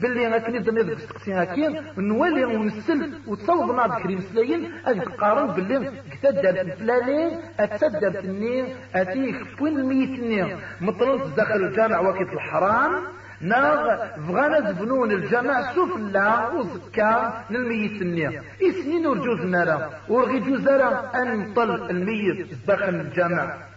باللي 0.00 0.28
غاكني 0.28 0.58
دني 0.58 0.80
ذك 0.80 0.96
السقسي 0.96 1.32
هاكي 1.32 1.80
نولي 1.98 2.44
ونسل 2.44 3.12
وتصوب 3.26 3.76
ناض 3.76 4.02
كريم 4.02 4.20
سلاين 4.20 4.72
اذ 4.88 5.00
قارن 5.00 5.46
باللي 5.54 5.92
كتدر 6.12 6.60
الفلاني 6.60 7.38
اتدر 7.60 8.20
النين 8.24 8.64
اتيك 8.94 9.36
وين 9.60 9.78
الميتني 9.78 10.56
مطرنت 10.80 11.36
داخل 11.36 11.54
الجامع 11.64 12.00
وقت 12.00 12.32
الحرام 12.32 12.92
ناغ 13.40 13.86
بغانا 14.28 14.72
زبنون 14.72 15.10
الجامع 15.12 15.72
سفلا 15.72 16.48
وزكا 16.48 17.44
للميت 17.50 18.02
النية 18.02 18.42
إسنين 18.62 19.06
ورجوز 19.06 19.40
نارا 19.46 19.90
ورغي 20.08 20.40
جوزارا 20.40 21.10
أن 21.14 21.38
نطل 21.38 21.90
الميت 21.90 22.46
داخل 22.68 22.94
الجامع. 22.94 23.69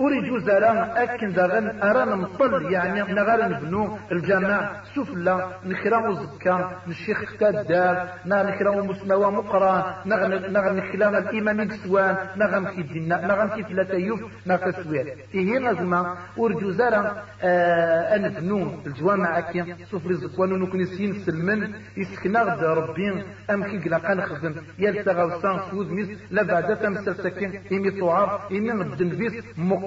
وريجو 0.00 0.38
زرا 0.38 0.72
أكن 1.02 1.32
داغن 1.32 1.66
أرانا 1.82 2.14
مطل 2.16 2.72
يعني 2.72 3.12
نغار 3.12 3.40
نبنو 3.52 3.98
الجامع 4.12 4.58
سفلى 4.94 5.34
نخرا 5.66 6.12
زكا 6.20 6.54
نشيخ 6.88 7.18
تادار 7.40 7.96
نخرا 8.26 8.82
مسنوى 8.90 9.28
مقرا 9.38 9.74
نغ 10.06 10.20
نخرا 10.78 11.08
الإمام 11.18 11.58
كسوان 11.68 12.14
نغم 12.36 12.64
في 12.74 12.80
الدنا 12.80 13.16
نغم 13.30 13.48
في 13.54 13.62
ثلاثة 13.62 13.94
يوف 14.08 14.20
نغ 14.46 14.70
تسوير 14.70 15.06
إيه 15.34 15.58
نغزما 15.58 16.00
ورجو 16.36 16.70
زرا 16.70 17.02
آه 17.42 18.16
أنبنو 18.16 18.60
الجوامع 18.86 19.38
أكي 19.38 19.74
سفلي 19.92 20.14
زكوان 20.14 20.52
ونكون 20.52 20.84
سين 20.84 21.12
سلمن 21.26 21.60
يسكنا 21.96 22.40
غد 22.42 22.64
ربي 22.64 23.08
أم 23.50 23.60
كي 23.64 23.78
قلا 23.78 24.14
نخدم 24.14 24.54
يلتغى 24.78 25.22
وسان 25.22 25.56
سود 25.70 25.90
ميس 25.96 26.08
لا 26.30 26.42
بعد 26.42 26.76
تمسل 26.76 27.14
سكين 27.24 27.50
إمي 27.72 27.90
طعار 28.00 28.28
إمي 28.52 28.70
غد 28.70 29.02
نبيس 29.02 29.34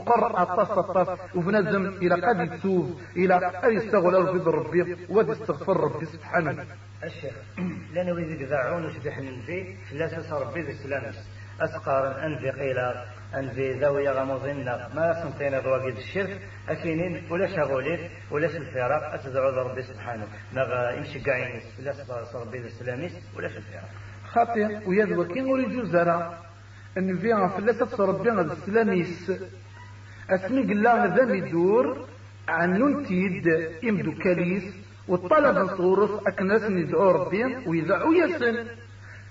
مقر 0.03 0.41
أطاس 0.41 0.71
أطاس 0.71 1.19
وبنادم 1.35 1.85
إلى 1.85 2.15
قد 2.15 2.39
يتوب 2.39 2.99
إلى 3.15 3.35
قد 3.35 3.71
يستغل 3.71 4.47
ربي 4.47 4.97
ودي 5.09 5.31
استغفر 5.31 5.77
ربي 5.77 6.05
سبحانه 6.05 6.65
الشيخ 7.03 7.33
لأن 7.93 8.11
ويزيد 8.11 8.41
ذاعون 8.41 8.85
وشبح 8.85 9.19
ننفي 9.19 9.75
لا 9.93 10.07
سس 10.07 10.31
ربي 10.31 10.61
ذي 10.61 10.71
السلام 10.71 11.03
أسقار 11.61 12.25
أنفي 12.25 12.49
قيلا 12.49 13.05
أنفي 13.35 13.73
ذوي 13.73 14.09
غمضين 14.09 14.65
ما 14.65 15.23
سنتين 15.23 15.59
ضواقيد 15.59 15.97
الشرك 15.97 16.39
أكينين 16.69 17.31
ولا 17.31 17.47
شغولين 17.47 18.09
ولا 18.31 18.45
الفراق 18.45 19.13
أتدعو 19.13 19.49
ربي 19.49 19.81
سبحانه. 19.81 20.27
نغا 20.53 20.91
يمشي 20.91 21.19
قاعين 21.19 21.61
لا 21.79 21.93
ربي 22.35 22.57
ذي 22.59 22.67
السلام 22.67 23.09
ولا 23.37 23.47
الفراق 23.47 23.89
خاطئ 24.33 24.89
ويد 24.89 25.11
وكين 25.11 25.45
ولي 25.45 25.85
زرع 25.85 26.33
أن 26.97 27.17
فيها 27.17 27.47
فلسة 27.47 28.05
ربي 28.05 28.29
السلاميس 28.29 29.31
اسمي 30.29 30.61
قلا 30.61 31.07
ذا 31.15 31.33
يدور 31.35 32.05
عن 32.47 32.69
ننتيد 32.79 33.47
إمدو 33.89 34.11
كاليس 34.23 34.63
والطلب 35.07 35.57
نصورف 35.57 36.27
أكناس 36.27 36.63
ندعو 36.63 37.11
ربي 37.11 37.43
ويذعو 37.67 38.11
يسن 38.13 38.65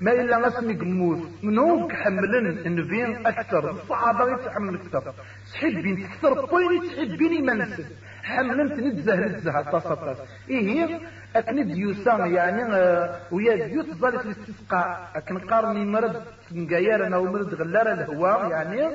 ما 0.01 0.13
إلا 0.13 0.49
اسمي 0.49 0.75
قموس 0.75 1.19
من 1.43 1.59
هو 1.59 1.87
كحملن 1.87 2.47
النبي 2.67 3.29
أكثر 3.29 3.71
الصحابة 3.71 4.33
يتحمل 4.33 4.75
أكثر 4.75 5.15
تحبين 5.53 5.97
تكثر 6.09 6.47
طويل 6.47 6.89
تحبيني 6.89 7.43
منسل 7.43 7.85
حملن 8.23 8.69
تنزه 8.77 9.15
نزه 9.17 9.63
طاس 9.63 9.83
طاس 9.83 10.17
إيه 10.51 11.01
أكن 11.37 11.67
ديوسا 11.67 12.17
يعني 12.27 12.63
آه، 12.75 13.21
ويا 13.33 13.67
ديوت 13.67 13.87
ظل 13.95 14.15
الاستسقاء 14.21 15.11
أكن 15.15 15.39
قارني 15.39 15.85
مرض 15.85 16.23
نقاير 16.53 17.07
أنا 17.07 17.17
ومرض 17.17 17.55
غلار 17.55 17.93
الهواء 17.93 18.51
يعني 18.51 18.91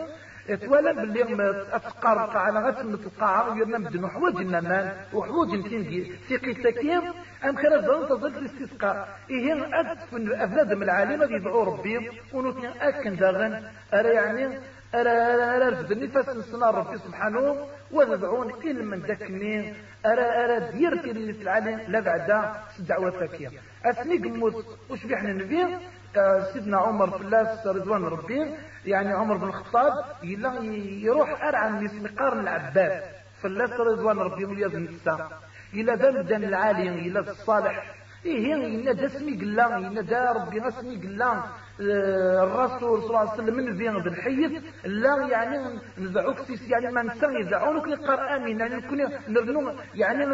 اتولى 0.50 0.94
باللي 0.94 1.66
اتقار 1.72 2.38
على 2.38 2.60
غتم 2.60 2.94
القاعة 2.94 3.54
ويرنا 3.54 3.78
مدن 3.78 4.08
حواج 4.08 4.36
النمان 4.36 4.94
وحواج 5.14 5.50
نتين 5.56 6.16
سيقي 6.28 6.54
سكيم 6.54 7.02
أم 7.46 7.56
خير 7.56 7.76
الظن 7.76 8.08
تظل 8.10 8.32
في 8.34 8.40
الاستسقاء. 8.40 9.20
إيه 9.30 9.80
أدفن 9.80 10.34
أفنادم 10.34 10.84
العالمة 10.84 11.26
يدعو 11.26 11.64
ربي 11.64 12.10
ونوتي 12.34 12.68
أكن 12.82 13.16
داغن 13.16 13.64
أرى 13.94 14.10
يعني 14.10 14.60
أرى 14.96 15.10
أرى 15.10 15.70
رفد 15.70 15.92
النفس 15.92 16.30
نصنع 16.30 16.70
ربي 16.70 16.98
سبحانه 16.98 17.68
وذبعون 17.92 18.54
إل 18.64 18.86
من 18.86 19.00
ذكني 19.00 19.74
أرى 20.06 20.22
أرى 20.22 20.72
ديرتي 20.72 21.12
اللي 21.12 21.34
في 21.34 21.42
العالم 21.42 21.82
لا 21.88 22.00
بعد 22.00 22.28
دعوة 22.80 23.12
ثاكية 23.12 23.52
أثني 23.86 24.18
قموت 24.18 24.66
وش 24.90 25.06
بيحنا 25.06 25.34
نبي؟ 25.34 25.66
سيدنا 26.54 26.78
عمر 26.78 27.18
في 27.18 27.24
الله 27.24 27.62
رضوان 27.66 28.04
ربي 28.04 28.56
يعني 28.86 29.14
عمر 29.14 29.38
بن 29.38 29.48
الخطاب 29.48 29.94
يروح 31.04 31.44
أرعى 31.44 31.70
من 31.70 32.08
قارن 32.20 32.40
العباس. 32.40 33.04
في 33.42 33.48
الله 33.48 33.78
رضوان 33.84 34.18
ربي 34.18 34.46
النساء. 34.78 35.42
إلى 35.74 35.94
ذا 35.94 36.10
المدن 36.10 36.44
العالي 36.44 36.90
إلى 36.90 37.20
الصالح. 37.20 37.96
إيه 38.26 38.94
جسمي 38.94 39.34
قلان 39.34 39.86
إن 39.86 40.06
دا 40.06 40.32
ربي 40.32 40.68
اسمي 40.68 40.96
قلان 40.96 41.38
آه، 41.38 41.44
الرسول 41.80 43.02
صلى 43.02 43.10
الله 43.10 43.20
عليه 43.20 43.34
وسلم 43.34 43.56
من 43.56 43.78
فين 43.78 43.98
بالحيث 44.04 44.52
لا 44.86 45.28
يعني 45.28 45.80
نزعوك 45.98 46.40
سيس 46.40 46.70
يعني 46.70 46.92
ما 46.92 47.04
نسان 47.04 47.36
يزعونك 47.42 47.88
لقار 47.88 48.36
امين 48.36 48.60
يعني 48.60 48.76
نكون 48.76 49.00
نرنو 49.28 49.72
يعني 49.96 50.26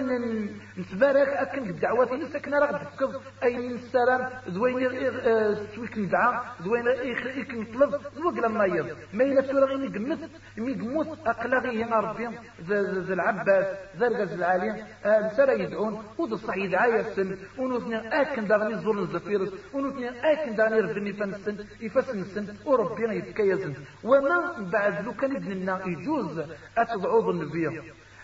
نتبارك 0.78 1.28
أكن 1.28 1.70
الدعوات 1.70 2.12
نسكن 2.12 2.54
راه 2.54 2.72
تفكر 2.72 3.22
أي 3.44 3.58
من 3.58 3.76
السلام 3.76 4.30
زوين 4.48 4.88
آه، 5.26 5.54
سويك 5.76 5.98
ندعى 5.98 6.40
زوين 6.66 6.88
ايك 6.88 7.54
نطلب 7.54 8.02
زوق 8.16 8.34
لما 8.34 8.66
يض. 8.66 8.88
ما 9.14 9.24
إلا 9.24 9.42
سورة 9.42 9.66
غير 9.66 9.88
قمت 9.96 10.20
مي 10.58 10.74
قموت 10.74 11.08
اقلاغي 11.26 11.80
يا 11.80 11.88
ربي. 11.88 12.30
ذا 12.68 13.14
العباس 13.14 13.66
ذا 13.98 14.08
الغاز 14.08 14.34
العالي. 14.34 14.84
آه، 15.06 15.28
نسرا 15.28 15.52
يدعون 15.52 16.04
ود 16.18 16.32
الصح 16.32 16.58
يدعى 16.58 17.00
السن 17.00 17.38
ونوثني 17.58 18.22
أكن 18.22 18.48
داغني 18.48 18.76
زور 18.84 19.00
الزفيرس 19.00 19.50
ونوثني 19.74 20.10
أكن 20.32 20.56
داغني 20.56 20.80
ربني 20.80 21.14
فن 21.14 21.33
السن 21.36 21.66
يفسن 21.82 22.22
السن 22.22 22.56
وربنا 22.66 23.14
يتكيزن 23.14 23.74
وما 24.04 24.70
بعد 24.74 25.06
لو 25.06 25.14
كان 25.14 25.36
ابننا 25.36 25.82
يجوز 25.88 26.44
أتضعوض 26.78 27.28
النبي 27.30 27.82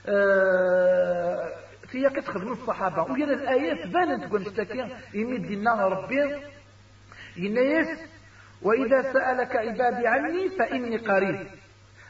آه 0.08 1.54
في 1.88 2.10
كتخدم 2.10 2.52
الصحابة. 2.52 3.12
ويا 3.12 3.26
الآيات 3.26 3.88
بانت 3.88 4.24
تقول 4.26 4.42
اشتكي 4.42 4.88
يمد 5.14 5.52
لنا 5.52 5.88
ربي. 5.88 6.36
ينيس 7.38 7.88
وإذا 8.62 9.02
سألك 9.14 9.56
عبادي 9.56 10.08
عني 10.08 10.50
فإني 10.50 10.98
قريب. 10.98 11.48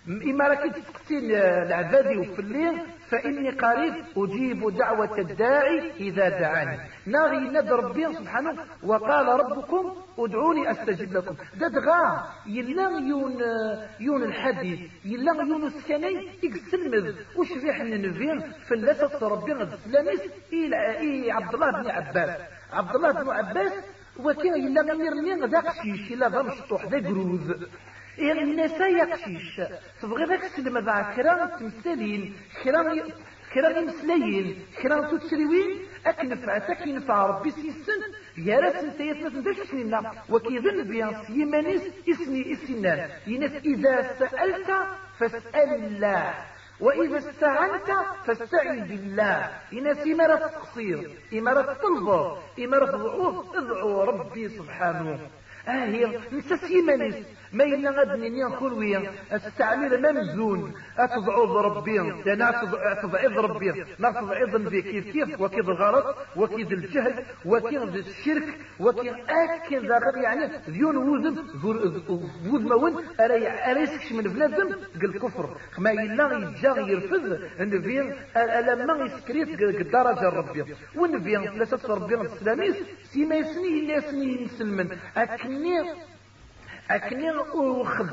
إما 0.07 0.47
راكي 0.47 0.69
تسقسي 0.69 1.17
العبادي 1.63 2.17
وفي 2.17 2.39
الليل 2.39 2.81
فإني 3.09 3.49
قريب 3.49 3.93
أجيب 4.17 4.77
دعوة 4.77 5.17
الداعي 5.19 5.91
إذا 5.99 6.29
دعاني. 6.29 6.79
ناغي 7.05 7.39
ند 7.39 7.71
ربي 7.71 8.13
سبحانه 8.13 8.57
وقال 8.83 9.27
ربكم 9.27 9.93
ادعوني 10.19 10.71
أستجب 10.71 11.13
لكم. 11.13 11.35
ددغا 11.55 12.27
يلا 12.45 12.89
يون 12.89 13.41
يون 13.99 14.23
الحديث 14.23 14.79
يلا 15.05 15.33
يون 15.33 15.63
السكني 15.63 16.27
يقسمذ 16.43 17.13
وش 17.35 17.51
ريح 17.63 17.79
النبي 17.81 18.41
فلسة 18.67 19.27
ربي 19.27 19.51
السلاميس 19.51 20.21
إلى 20.53 20.97
إيه 20.97 21.33
عبد 21.33 21.53
الله 21.53 21.71
بن 21.71 21.89
عباس. 21.89 22.41
عبد 22.73 22.95
الله 22.95 23.11
بن 23.11 23.29
عباس 23.29 23.73
وكان 24.19 24.53
إلا 24.53 24.81
غير 24.81 25.13
ذاك 25.45 25.67
قشيش 25.67 26.11
إلا 26.11 26.29
ذا 26.29 26.41
مشطوح 26.41 26.85
ذا 26.85 26.97
إيه 28.19 28.31
الناس 28.31 28.79
يقشيش. 28.81 29.61
تبغي 30.01 30.25
ذاك 30.25 30.43
السلم 30.43 30.77
ذا 30.77 31.13
كرا 31.15 31.45
تمثالين 31.45 32.35
كرا 32.63 32.83
كرا 33.53 33.81
مسلايين 33.81 34.47
كرا 34.81 34.97
تتسريوين 35.11 35.69
أكنفع 36.05 36.57
تكنفع 36.57 37.25
ربي 37.25 37.51
سيسن 37.51 38.01
يا 38.37 38.59
راس 38.59 38.75
أنت 38.75 38.99
يسمى 38.99 39.41
داك 39.41 39.63
سنينا 39.71 40.11
وكيظن 40.29 40.83
بيان 40.83 41.13
سيمانيس 41.27 41.81
اسمي 42.09 42.53
اسنان 42.53 43.09
ينس 43.27 43.51
إذا 43.51 43.95
سألت 44.19 44.69
فاسأل 45.19 45.69
الله 45.85 46.33
وإذا 46.79 47.17
استعنت 47.17 47.89
فاستعن 48.25 48.79
بالله. 48.89 49.49
إن 49.73 49.87
إمارة 49.87 50.35
تقصير 50.35 51.11
إمارة 51.33 51.73
تلظر 51.73 52.37
إمارة 52.59 52.91
ضعوف 52.97 53.55
ادعو 53.55 54.03
ربي 54.03 54.49
سبحانه. 54.49 55.19
آه 55.67 55.85
هي 55.85 56.19
نسا 56.31 56.55
سيمانيس 56.55 57.15
ما 57.53 57.63
إلا 57.63 57.91
غادني 57.91 58.29
نيان 58.29 58.51
خلويا 58.51 59.11
التعمير 59.33 59.97
ممزون 59.97 60.73
أتضعوض 60.97 61.51
ربي. 61.51 61.99
أنا 62.33 62.63
أتضعيض 62.91 63.39
ربي. 63.39 63.85
ما 63.99 64.11
تضعيض 64.11 64.69
بي 64.69 64.81
كيف 64.81 65.05
كيف؟ 65.11 65.41
وكيد 65.41 65.69
الغلط 65.69 66.15
وكيد 66.35 66.71
الجهل؟ 66.71 67.25
وكيد 67.45 67.95
الشرك؟ 67.95 68.57
وكيد 68.79 69.13
أكيد 69.29 69.85
ذا 69.85 69.99
يعني 70.15 70.51
ذيون 70.69 70.97
وزن. 70.97 71.37
وذ 72.53 72.63
مون 72.63 73.05
أرى 73.19 73.81
يسكش 73.81 74.11
من 74.11 74.23
بنادم 74.23 74.69
قل 75.01 75.19
كفر 75.19 75.57
ما 75.77 75.91
إلا 75.91 76.25
يجا 76.37 76.81
يرفض. 76.91 77.39
النبي 77.59 78.13
ألما 78.37 79.05
يسكريت 79.05 79.61
الدرجة 79.61 80.29
ربي. 80.29 80.75
والنبي 80.95 81.47
ثلاثة 81.47 81.93
ربي. 81.93 82.15
الإسلامي 82.15 82.73
سيما 83.03 83.35
يسني 83.35 83.67
إلا 83.79 83.95
يسني 83.97 84.43
مسلمن 84.45 84.97
أكني 85.17 85.81
أكني 86.89 87.31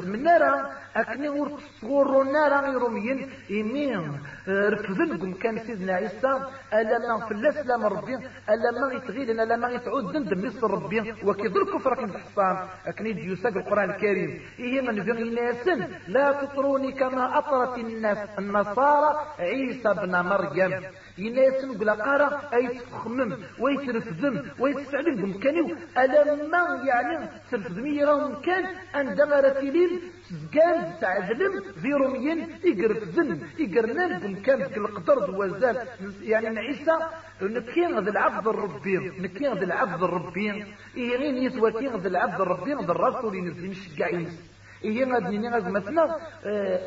من 0.03 0.23
نارا 0.23 0.73
أكني 0.97 1.29
تصور 1.57 2.23
نارا 2.23 2.67
يروميين 2.67 3.31
إمين 3.51 4.21
رفضنكم 4.49 5.33
كان 5.33 5.59
سيدنا 5.59 5.93
عيسى. 5.93 6.33
ألا 6.75 6.99
ما 6.99 7.27
في 7.27 7.35
الأسلام 7.35 7.87
ربي. 7.87 8.15
ألا 8.53 8.71
ما 8.81 8.93
يتغير 8.95 9.31
ألا 9.31 9.57
ما 9.57 9.69
يتعود 9.69 10.13
دندم 10.13 10.47
مصر 10.47 10.71
ربي. 10.71 11.15
وكيف 11.25 11.57
الكفر 11.57 11.95
كن 11.95 12.05
الحصان. 12.05 12.69
أكني 12.87 13.11
يساق 13.11 13.53
القرآن 13.57 13.91
الكريم. 13.91 14.41
إيه 14.59 14.81
من 14.81 15.05
في 15.05 15.31
ناس 15.31 15.69
لا 16.09 16.33
تطروني 16.33 16.93
كما 16.93 17.39
أطرت 17.39 17.79
الناس 17.79 18.19
النصارى 18.39 19.27
عيسى 19.39 19.95
بن 19.95 20.21
مريم. 20.21 20.83
يناسن 21.19 21.79
قلا 21.79 21.93
قارا 21.93 22.29
أي 22.55 22.69
تخمم 22.69 23.31
ويترفدم 23.61 24.43
ويتفعلم 24.59 25.33
كانوا 25.39 25.69
ألما 25.99 26.83
يعني 26.91 27.29
ترفدم 27.51 27.87
يراهم 27.87 28.35
كان 28.43 28.65
أن 28.95 29.15
دغر 29.15 29.49
تلين 29.49 29.91
زكان 30.31 30.93
تعذلم 31.01 31.53
في 31.83 31.89
روميين 31.93 32.39
يقرفدن 32.65 33.41
يقرنان 33.59 34.37
كان 34.47 34.63
القدر 34.63 35.19
دوازال 35.27 35.77
يعني 36.23 36.49
نعيسى 36.49 36.97
نكين 37.43 37.99
ذا 37.99 38.11
العبد 38.11 38.47
الربي 38.49 38.97
نكين 38.99 39.53
ذا 39.53 39.65
العبد 39.65 40.03
الربي. 40.03 40.65
إيه 40.97 41.17
غير 41.17 41.35
يتوكين 41.43 41.97
ذا 41.97 42.09
العبد 42.09 42.41
الربي 42.41 42.73
ذا 42.75 42.93
الرسول 42.93 43.35
ينزل 43.35 43.71
مشجع 43.71 44.09
ينزل 44.09 44.39
إيه 44.85 45.05
غادي 45.05 45.39
نغاز 45.39 45.69
مثلا 45.69 46.17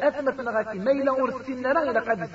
أثمتنا 0.08 0.52
غاكي 0.52 0.80
ما 0.80 0.92
إلا 0.92 1.12
أرسلنا 1.24 1.72
راه 1.72 1.92
إلى 1.92 2.00
قاد 2.00 2.30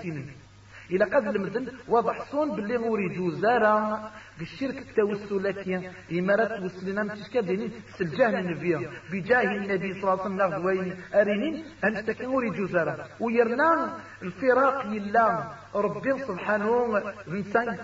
إلى 0.91 1.05
قد 1.05 1.27
المدن 1.27 1.67
وضحصون 1.89 2.57
باللي 2.57 2.77
غوري 2.77 3.09
جوزارا 3.09 4.11
بالشرك 4.39 4.79
التوسلاتي 4.79 5.91
إمارات 6.13 6.53
توسلنا 6.61 7.03
متشكا 7.03 7.41
دينين 7.41 7.73
سلجاه 7.99 8.41
النبي. 8.41 8.89
بجاه 9.13 9.43
النبي 9.43 9.91
صلى 10.01 10.03
الله 10.03 10.11
عليه 10.11 10.23
وسلم 10.23 10.37
نغضوين 10.37 10.97
أرينين 11.15 11.65
أنت 11.85 12.23
غوري 12.23 12.51
جوزارا 12.51 13.07
ويرنا 13.21 13.99
الفراق 14.23 14.87
يلا 14.87 15.49
ربي 15.75 16.19
سبحانه 16.19 17.03
إنسان 17.29 17.79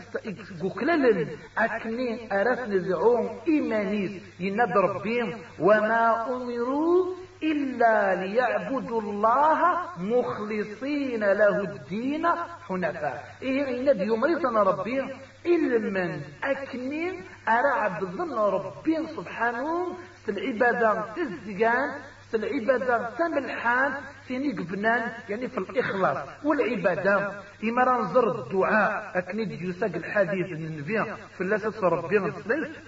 قكلل 0.62 1.28
أكني 1.58 2.40
أرث 2.40 2.60
نزعون 2.68 3.24
إيمانيس. 3.48 4.22
يناد 4.40 4.76
ربي 4.78 5.34
وما 5.58 6.26
أمروا 6.36 7.14
إلا 7.42 8.14
ليعبدوا 8.14 9.00
الله 9.00 9.78
مخلصين 9.98 11.24
له 11.24 11.60
الدين 11.60 12.26
حنفاء. 12.68 13.24
إيه 13.42 13.80
إن 13.80 13.98
بيمرضنا 13.98 14.62
ربي؟ 14.62 15.00
إلا 15.46 15.78
من 15.78 16.20
أكني 16.44 17.10
أرى 17.48 17.80
عبد 17.80 18.02
ربي 18.30 19.06
سبحانه 19.16 19.96
في 20.24 20.30
العبادة 20.30 21.04
تزيان 21.16 21.90
في 22.30 22.36
العبادة 22.36 23.10
تملحان 23.10 23.92
في 24.26 24.52
قبنان 24.52 25.12
يعني 25.28 25.48
في 25.48 25.58
الإخلاص 25.58 26.28
والعبادة. 26.44 27.42
إما 27.64 27.84
رنظر 27.84 28.30
الدعاء 28.30 29.18
أكني 29.18 29.62
يساق 29.62 29.94
الحديث 29.94 30.46
النبي 30.46 31.04
في 31.34 31.40
اللاسة 31.40 31.88
ربي 31.88 32.32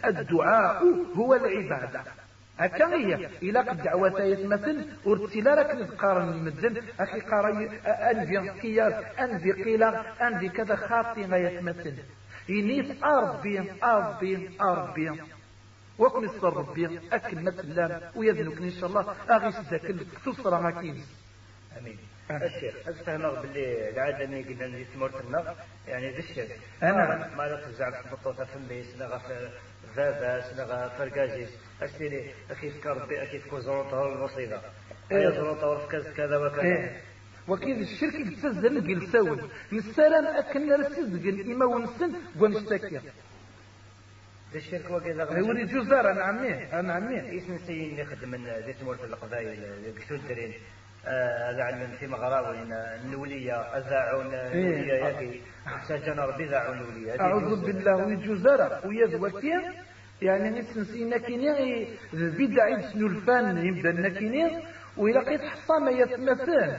الدعاء 0.04 0.84
هو 1.16 1.34
العبادة. 1.34 2.02
هكا 2.64 2.94
هي 2.94 3.28
إلا 3.42 3.60
قد 3.60 3.82
دعوة 3.82 4.22
يتمثل 4.22 4.86
ورتلا 5.04 5.54
راك 5.54 5.70
نتقارن 5.74 6.28
المدن 6.28 6.82
أخي 7.00 7.20
قاري 7.20 7.70
أنفي 7.86 8.48
قياس 8.48 8.94
أنفي 9.20 9.52
قيلة 9.52 9.88
أنفي 10.00 10.48
كذا 10.48 10.76
خاطي 10.76 11.26
ما 11.26 11.36
يتمثل. 11.36 11.94
إنيس 12.50 13.02
أربي 13.04 13.72
أربي 13.84 14.50
أربي 14.60 15.20
وكن 15.98 16.24
الصر 16.24 16.56
ربي 16.56 17.00
أكل 17.12 17.42
مثلا 17.42 18.10
ويذنك 18.16 18.58
إن 18.58 18.70
شاء 18.70 18.88
الله. 18.88 19.14
أغيس 19.30 19.60
ذاك 19.70 19.94
تصرى 20.24 20.62
ما 20.62 20.70
كينس 20.70 21.08
أمين. 21.78 21.98
الشيخ 22.30 22.74
أفهمك 22.88 23.38
باللي 23.38 23.88
العادة 23.90 24.24
قلنا 24.24 24.64
اللي 24.64 24.84
تمرتنا 24.94 25.54
يعني 25.88 26.10
ذا 26.12 26.18
الشيخ. 26.18 26.50
أنا 26.82 27.30
ما 27.36 27.42
لا 27.42 27.66
تزعل؟ 27.66 27.92
في 27.92 28.08
بطوطة 28.12 28.44
في 28.44 28.56
الميس 28.56 28.96
نغا 28.98 29.20
فاباس 29.96 30.58
نغا 30.58 30.88
فرقاجيس 30.88 31.50
أشتري 31.82 32.34
أكيد 32.50 32.72
كربي 32.82 33.22
أكيد 33.22 33.42
كوزروطة 33.50 34.12
المصيبة 34.12 34.60
إيه. 35.12 35.28
زروطة 35.30 35.88
كذا 35.88 36.12
كذا 36.12 36.36
وكذا. 36.36 36.62
إيه. 36.62 37.00
وكيف 37.48 37.78
الشرك 37.78 38.14
يتسزل 38.14 38.94
قلساون 38.94 39.50
نسالم 39.72 40.26
أكن 40.26 40.72
رسزقن 40.72 41.52
إما 41.52 41.64
ونسن 41.64 42.12
ونشتكي. 42.40 43.00
الشرك 44.54 44.90
وكذا 44.90 45.24
هوري 45.24 45.64
جزارة 45.64 46.10
أنا 46.12 46.22
عمي 46.22 46.72
أنا 46.72 46.92
عمي 46.92 47.38
اسم 47.38 47.58
سيين 47.66 47.90
اللي 47.90 48.04
خدم 48.04 48.34
ذي 48.66 48.72
تمور 48.72 48.96
في 48.96 49.04
القبائل 49.04 49.94
قشون 49.98 50.22
درين 50.28 50.52
هذا 51.04 51.62
علم 51.62 51.90
في 51.98 52.06
مغراوين 52.06 52.72
النولية 52.72 53.60
أذاعون 53.60 54.34
النولية 54.34 54.92
ياكي 54.92 55.40
سجن 55.88 56.20
ربي 56.20 56.44
ذاعون 56.44 56.78
النولية. 56.78 57.20
أعوذ 57.20 57.64
بالله 57.66 57.96
ويجوزارة 57.96 58.86
ويزوكي 58.86 59.60
يعني 60.22 60.60
نسنسينا 60.60 61.18
كيني 61.18 61.88
البدع 62.14 62.68
يسنو 62.68 63.06
الفن 63.06 63.66
يبدأ 63.66 63.92
نكيني 63.92 64.62
وإلا 64.96 65.20
قيت 65.20 65.40
حصامة 65.40 65.90
يتمثل. 65.90 66.72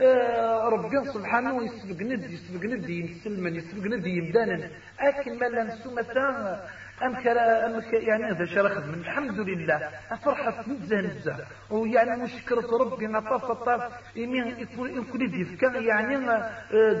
آه 0.00 0.68
ربي 0.68 1.04
سبحانه 1.12 1.64
يسبق 1.64 2.02
ند 2.02 2.30
يسبق 2.30 2.64
ند 2.64 2.88
يسلمن 2.88 3.54
يسبق 3.54 3.84
ند 3.86 4.06
يمدانا 4.06 4.70
أكن 5.00 5.38
ما 5.38 5.46
لا 5.46 5.62
نسو 5.64 5.94
مثلا 5.94 6.60
أمك 7.06 7.26
أمك 7.26 7.92
يعني 7.92 8.24
هذا 8.24 8.44
شرخ 8.44 8.78
من 8.86 8.94
الحمد 8.94 9.40
لله. 9.40 9.90
أفرحت 10.10 10.68
نزه 10.68 11.00
نزه 11.00 11.36
ويعني 11.70 12.22
مشكرة 12.22 12.78
ربي 12.80 13.06
نطاف 13.06 13.44
طاف 13.52 13.82
يكون 14.16 15.20
يدي 15.20 15.56
كان 15.56 15.82
يعني 15.82 16.16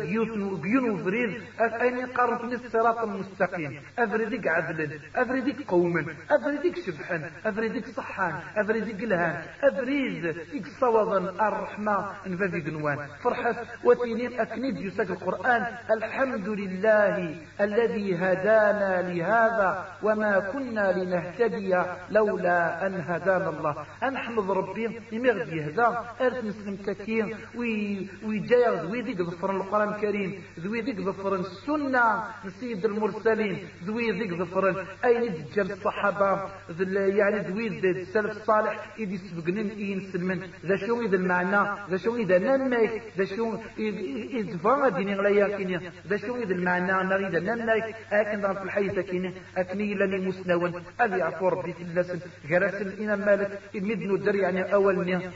بيوت 0.00 0.60
بيون 0.60 0.90
وفريد. 0.90 1.42
أين 1.60 2.06
قارنت 2.06 2.64
الصراط 2.64 2.98
المستقيم. 2.98 3.82
أفريديك 3.98 4.48
عدل 4.48 5.00
أفريديك 5.16 5.68
قوما 5.68 6.06
أفريديك 6.30 6.76
شبحا 6.86 7.30
أفريديك 7.44 7.86
صحان. 7.86 8.34
أفريديك 8.56 9.00
لهان 9.00 9.42
أفريد. 9.62 10.36
إكصوضا 10.54 11.18
الرحمة. 11.48 12.12
نفافي 12.26 12.60
قنوان 12.60 12.98
فرحت. 13.24 13.56
وتينين 13.84 14.40
أكنيد 14.40 14.76
يساق 14.76 15.10
القرآن. 15.10 15.66
الحمد 15.90 16.48
لله 16.48 17.36
الذي 17.60 18.16
هدانا 18.16 19.02
لهذا 19.02 19.91
وما 20.02 20.38
كنا 20.52 20.92
لنهتدي 20.92 21.82
لولا 22.10 22.86
أن 22.86 22.94
هدانا 23.08 23.48
الله. 23.48 23.74
أنحمد 24.02 24.50
ربي 24.50 25.00
يمغد 25.12 25.52
يهدا 25.52 25.88
أرث 26.20 26.44
مسلم 26.44 26.76
كثير 26.86 27.36
ويجايا 28.24 28.82
ذوي 28.82 29.02
ذيك 29.02 29.22
ظفر 29.22 29.50
القرآن 29.50 29.88
الكريم 29.88 30.42
ذوي 30.60 30.80
ذيك 30.80 31.00
ظفر 31.00 31.34
السنة 31.34 32.22
سيد 32.60 32.84
المرسلين 32.84 33.58
ذوي 33.84 34.10
ذيك 34.10 34.32
ظفر 34.34 34.86
أين 35.04 35.34
دجال 35.34 35.72
الصحابة؟ 35.72 36.30
يعني 37.18 37.38
ذوي 37.48 37.66
السلف 37.68 38.30
الصالح 38.30 38.94
إذ 38.98 39.12
يسبقنن 39.12 39.68
إين 39.70 40.00
سلمن. 40.12 40.40
ذا 40.66 40.76
شو 40.76 41.00
إذا 41.02 41.16
المعنى؟ 41.16 41.62
ذا 41.90 41.96
شو 41.96 42.16
إذا 42.16 42.38
نمك 42.38 43.02
ذا 43.18 43.24
شو 43.24 43.56
إذ 43.78 44.58
فانا 44.58 44.88
ديني 44.88 45.14
غلايا 45.14 45.56
كيني 45.56 45.90
ذا 46.08 46.16
شو 46.16 46.36
إذا 46.36 46.54
المعنى؟ 46.54 46.92
نريد 47.08 47.36
نمك 47.36 47.96
أكن 48.12 48.54
في 48.54 48.62
الحي 48.62 48.88
سكيني 48.90 49.34
أكن 49.56 49.80
أكني 49.82 49.94
لاني 49.94 50.18
مسنون 50.28 50.84
أبي 51.00 51.18
يعفو 51.18 51.48
ربي 51.48 51.72
في 51.72 51.82
اللسن؟ 51.82 52.18
غرس 52.50 52.74
الإمام 52.74 53.20
مالك. 53.26 53.58
المدن 53.74 54.14
الدر 54.14 54.34
يعني 54.34 54.74
أولني 54.74 55.30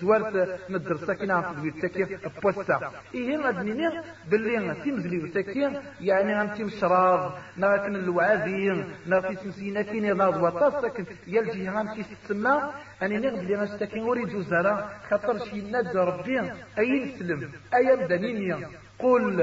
زوالت 0.00 0.60
ندر 0.70 0.96
ساكنة 0.96 1.40
في 1.40 1.50
الويتاكي 1.58 2.18
بوستا 2.42 2.92
إيه 3.14 3.36
غادنيني 3.36 3.88
باللي 4.30 4.74
تيمزلي 4.84 5.18
وتاكي 5.18 5.80
يعني 6.00 6.40
غنتيم 6.40 6.68
شراب. 6.68 7.32
ناكن 7.56 7.96
الوعاذي 7.96 8.84
ناكي 9.06 9.36
سمسينا 9.36 9.82
كيني 9.82 10.12
ناض 10.12 10.42
وطاس. 10.42 10.82
ساكن 10.82 11.04
يا 11.26 11.40
الجهان 11.40 11.94
كي 11.94 12.02
تسمى 12.24 12.54
أنا 13.02 13.18
نغد 13.18 13.42
لي 13.44 13.54
غنشتاكي 13.56 14.00
وري 14.00 14.24
جوزارا 14.24 14.90
خاطر 15.10 15.38
شي 15.44 15.60
ناد 15.60 15.96
ربي. 15.96 16.40
أي 16.78 17.04
نسلم 17.04 17.50
أي 17.74 17.96
بدنينيا 17.96 18.68
قل. 18.98 19.38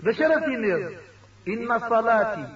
بشرتي 0.00 0.56
إن 1.48 1.78
صلاتي 1.78 2.46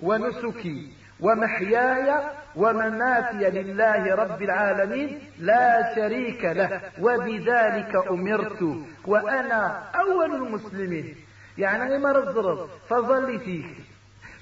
ونسكي 0.00 0.92
ومحياي 1.20 2.14
ومماتي 2.56 3.50
لله 3.50 4.14
رب 4.14 4.42
العالمين 4.42 5.18
لا 5.38 5.94
شريك 5.94 6.44
له 6.44 6.80
وبذلك 7.00 7.92
أمرت 8.10 8.62
وأنا 9.06 9.82
أول 9.94 10.34
المسلمين. 10.34 11.14
يعني 11.58 11.98
ما 11.98 12.12
رزرز 12.12 12.68
فظل 12.88 13.40
فيك. 13.40 13.76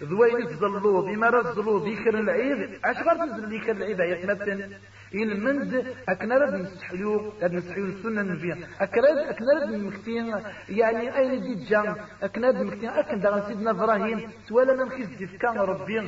ذوين 0.02 0.48
تظلوا 0.48 1.02
بما 1.02 1.28
رزلوا 1.30 1.88
ذكر 1.88 2.18
العيد 2.18 2.78
أشغل 2.84 3.18
تزل 3.18 3.58
ذكر 3.58 3.72
العيد 3.72 4.00
يتمثل 4.00 4.74
إن 5.14 5.40
مند 5.44 5.86
أكنا 6.08 6.34
رد 6.38 6.54
نستحيو 6.54 7.32
رد 7.42 7.52
نستحيو 7.52 7.84
السنة 7.84 8.20
النبية 8.20 8.56
أكنا 8.80 9.30
أكنا 9.30 9.52
رد 9.62 9.74
مكتين 9.74 10.34
يعني 10.68 11.18
أين 11.18 11.40
دي 11.42 11.54
جان 11.64 11.94
أكنا 12.22 12.48
رد 12.48 12.62
مكتين. 12.62 12.88
أكن 12.88 13.20
دا 13.20 13.44
سيدنا 13.48 13.70
إبراهيم 13.70 14.20
سوالا 14.48 14.84
من 14.84 14.90
خيز 14.90 15.08
كان 15.40 15.56
ربي 15.56 15.98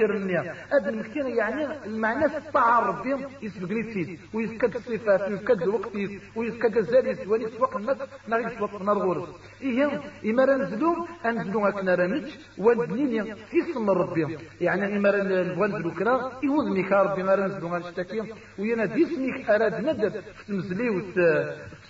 النيا 0.00 0.54
أد 0.72 0.94
مكتين 0.94 1.26
يعني 1.26 1.84
المعنى 1.86 2.24
الطاعة 2.24 2.80
ربي 2.90 3.26
يسبق 3.42 3.68
سيد 3.68 4.18
ويسكد 4.34 4.74
الصفات 4.76 5.20
ويسكد 5.30 5.62
الوقت 5.62 5.90
ويسكد 6.36 6.76
الزاريس 6.76 7.26
وليس 7.26 7.50
الناس 7.76 7.96
نغيس 8.28 8.60
وقت 8.60 8.82
نرغورس 8.82 9.28
إيه 9.62 10.00
إما 10.24 10.44
رنزلو 10.44 11.06
أنزلو 11.26 11.66
أكنا 11.66 11.94
رنج 11.94 12.26
والدنيا 12.58 13.36
اسم 13.58 13.90
ربي. 13.90 14.38
يعني 14.60 14.96
إما 14.96 15.10
رنزلو 15.10 15.90
كرا 15.98 16.32
يوض 16.42 16.66
ميكا 16.66 17.02
ربي 17.02 17.22
ما 17.22 17.34
رنزلو 17.34 17.68
غنشتكي 17.68 18.22
وينا 18.58 18.84
ديسميك 18.84 19.50
أراد 19.50 19.74
ندب. 19.86 20.14
تمزليوت 20.48 21.14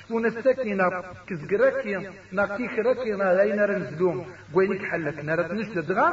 تكون 0.04 0.26
الساكنة 0.26 0.90
كزقراكي 1.28 2.08
نا 2.32 2.56
كيكراكي 2.56 3.10
نا 3.10 3.34
لاينا 3.34 3.64
رنزلوم 3.66 4.26
وينك 4.54 4.82
حلك 4.82 5.24
نارت 5.24 5.50
نشد 5.52 5.92
غا؟ 5.92 6.10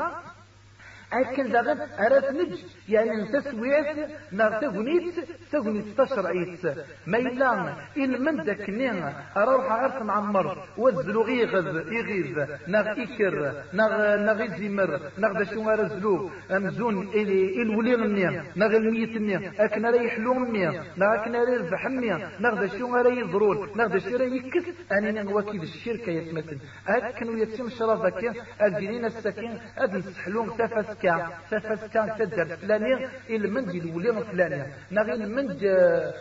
أكن 1.13 1.51
دغن 1.51 1.79
أراد 1.99 2.35
نج 2.35 2.53
يعني 2.89 3.11
أنت 3.11 3.38
سويت 3.38 4.09
نار 4.31 4.61
تغنيت 4.61 5.15
تغنيت 5.51 6.01
تشرعيت 6.01 6.65
ما 7.07 7.17
إلا 7.17 7.73
إن 7.97 8.21
من 8.23 8.43
دكنين 8.43 9.03
أروح 9.38 9.71
أرث 9.71 10.01
معمر 10.01 10.67
وزلو 10.77 11.21
غيغذ 11.21 11.93
يغيظ 11.93 12.38
نغ 12.67 12.88
إكر 13.03 13.63
نغ 13.73 13.91
نغ 14.27 14.39
زمر 14.57 14.99
نغ 15.17 15.31
دشو 15.41 15.69
أرزلو 15.69 16.29
أمزون 16.51 17.07
إلي 17.07 17.61
الولي 17.61 17.95
مني 17.95 18.41
نغ 18.55 18.75
الميت 18.77 19.17
مني 19.17 19.63
أكن 19.65 19.85
ري 19.85 20.09
حلوم 20.09 20.41
مني 20.41 20.67
نغ 20.97 21.15
أكن 21.15 21.35
ري 21.35 21.57
ربح 21.57 21.85
مني. 21.85 22.13
نغ 22.39 22.65
دشو 22.65 22.95
ري 22.95 23.19
يضرون 23.19 23.57
نغ 23.75 23.88
دشو 23.88 24.15
ري 24.17 24.38
يكس. 24.38 24.65
أني 24.91 25.11
نغوكي 25.11 25.57
الشركة 25.57 26.09
يتمثل 26.09 26.57
أكن 26.88 27.29
ويتم 27.29 27.69
شرفك 27.69 28.21
أدينين 28.61 29.05
السكين 29.05 29.57
أدن 29.77 30.01
سحلوم 30.01 30.49
تفس. 30.49 30.96
فسكا 30.97 31.29
ففسكا 31.49 32.15
تدر 32.19 32.45
فلاني 32.45 33.07
المند 33.29 33.69
الولي 33.69 34.25
فلاني 34.31 34.63
نغي 34.91 35.13
المند 35.13 35.63
آه، 35.63 36.13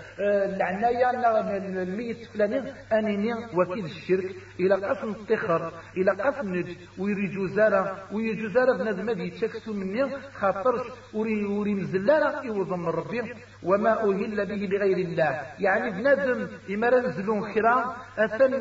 العناية 0.56 1.10
الميت 1.82 2.24
فلاني 2.34 2.72
أنيني 2.92 3.34
وكيل 3.54 3.84
الشرك. 3.84 4.30
إلى 4.60 4.74
قسم 4.74 5.10
التخر 5.10 5.72
إلى 5.96 6.10
قسم 6.10 6.54
نج 6.54 6.66
ويري 6.98 7.26
جوزارة 7.26 8.04
ويري 8.12 8.42
جوزارة 8.42 8.72
بنادم 8.76 9.08
هذه 9.08 9.22
يتشكسو 9.22 9.72
مني. 9.72 10.10
خاطرش 10.34 10.86
وري 11.14 11.44
وري 11.44 11.74
مزلالة 11.74 12.44
يوضم 12.44 12.86
ربي. 12.88 13.22
وما 13.62 13.92
أهل 13.92 14.46
به 14.46 14.76
لغير 14.76 14.98
الله. 14.98 15.40
يعني 15.58 15.90
بنادم 15.90 16.48
إما 16.70 16.90
نزلون 16.90 17.52
خيرا. 17.52 17.96
أثن 18.18 18.52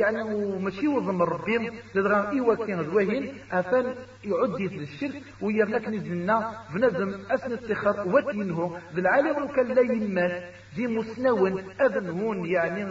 يعني 0.00 0.22
ومشي 0.22 0.88
وضم 0.88 1.22
ربي. 1.22 1.70
لدغان 1.94 2.24
إيوا 2.34 2.54
كان 2.66 2.80
ذوهين 2.80 3.34
أثن 3.52 3.94
يعدي 4.24 4.68
في 4.68 4.78
الشرك. 4.78 5.22
ويرنك 5.52 5.88
نزلنا 5.88 6.36
بنادم 6.74 7.10
أثن 7.30 7.52
التخر 7.52 8.08
وتينه. 8.08 8.78
بالعالم 8.94 9.46
كان 9.46 9.66
لا 9.66 9.80
يمات 9.80 10.44
دي 10.76 10.86
مسنون 10.86 11.64
أذن 11.80 12.44
يعني 12.44 12.82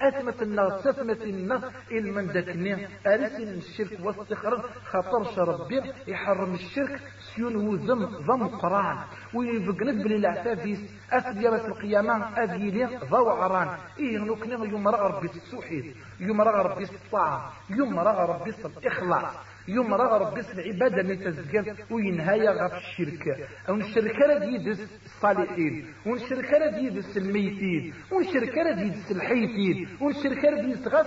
أثمة 0.00 0.34
النار 0.42 0.80
سثمة 0.84 1.22
النار. 1.22 1.60
إلمن 1.92 2.26
دكني 2.26 2.88
أرسل 3.06 3.48
الشرك 3.62 3.98
واستخر 4.04 4.64
خطر 4.90 5.48
ربي 5.48 5.92
يحرم 6.06 6.54
الشرك. 6.54 7.00
سيون 7.34 7.56
وزم 7.56 8.04
ضم 8.04 8.46
قران. 8.46 8.98
ويفقنك 9.34 10.04
بلي 10.04 10.16
العفافيس 10.16 10.80
أثبي 11.12 11.48
بس 11.48 11.64
القيامة 11.64 12.14
أذيلي 12.42 12.98
ضو 13.10 13.28
عران. 13.28 13.68
إيه 13.98 14.18
نكني 14.18 14.56
رأى 14.88 15.12
ربي 15.12 15.26
السوحيد 15.26 15.94
رأى 16.40 16.64
ربي 16.64 16.84
الطاعة 16.84 17.52
يوم 17.70 17.98
رأى 17.98 18.28
ربي 18.28 18.50
الإخلاص. 18.78 19.49
يوم 19.68 19.94
راه 19.94 20.18
ربي 20.18 20.40
العبادة 20.40 21.00
اللي 21.00 21.16
تزكر 21.16 21.74
وينهايا 21.90 22.50
غف 22.50 22.72
الشركة 22.72 23.36
ونشرك 23.68 24.14
راه 24.16 24.44
يدس 24.44 25.00
الصالحين 25.04 25.86
ونشرك 26.06 26.50
راه 26.52 26.78
يدس 26.78 27.16
الميتين 27.16 27.94
ونشرك 28.12 28.58
راه 28.58 28.80
يدس 28.80 29.10
الحيتين 29.10 29.88
ونشرك 30.00 30.44
راه 30.44 30.58
يدس 30.62 30.88
غاس 30.88 31.06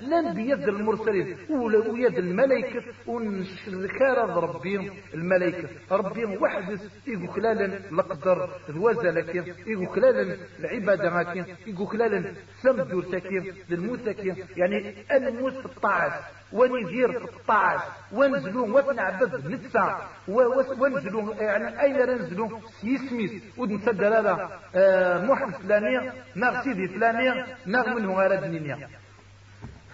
لا 0.00 0.32
بيد 0.34 0.68
المرسلين 0.68 1.36
ويد 1.50 2.18
الملائكة. 2.18 2.82
ونشرك 3.06 4.00
راه 4.02 4.40
ربي 4.40 4.90
الملائكة. 5.14 5.68
ربي 5.90 6.24
وحد 6.24 6.78
يقول 7.06 7.28
كلالا 7.34 7.64
القدر 7.92 8.50
يقول 9.66 9.86
كلالا 9.86 10.36
العبادة 10.58 11.10
ماكين 11.10 11.44
يقول 11.66 11.86
كلالا 11.88 12.32
سمدور 12.62 13.02
تكين 13.02 13.54
للموت 13.70 14.00
يعني 14.56 14.94
الموت 15.12 15.64
الطاعات 15.64 16.22
ونزير 16.52 17.18
في 17.18 17.24
الطاعات 17.24 17.80
ونزلوا 18.12 18.66
وتنعبد 18.66 19.46
نتسع 19.46 19.98
ونزلوا 20.28 21.34
يعني 21.34 21.80
أين 21.82 21.96
ننزلوا 21.96 22.58
سيسميس 22.80 23.42
ودنسى 23.56 23.90
الدلاله 23.90 24.48
آه 24.74 25.24
محمد 25.24 25.54
فلاني 25.54 26.12
ناغ 26.34 26.62
سيدي 26.62 26.88
فلاني 26.88 27.44
ناغ 27.66 27.94
منه 27.94 28.14
غير 28.14 28.40
دنيا 28.40 28.88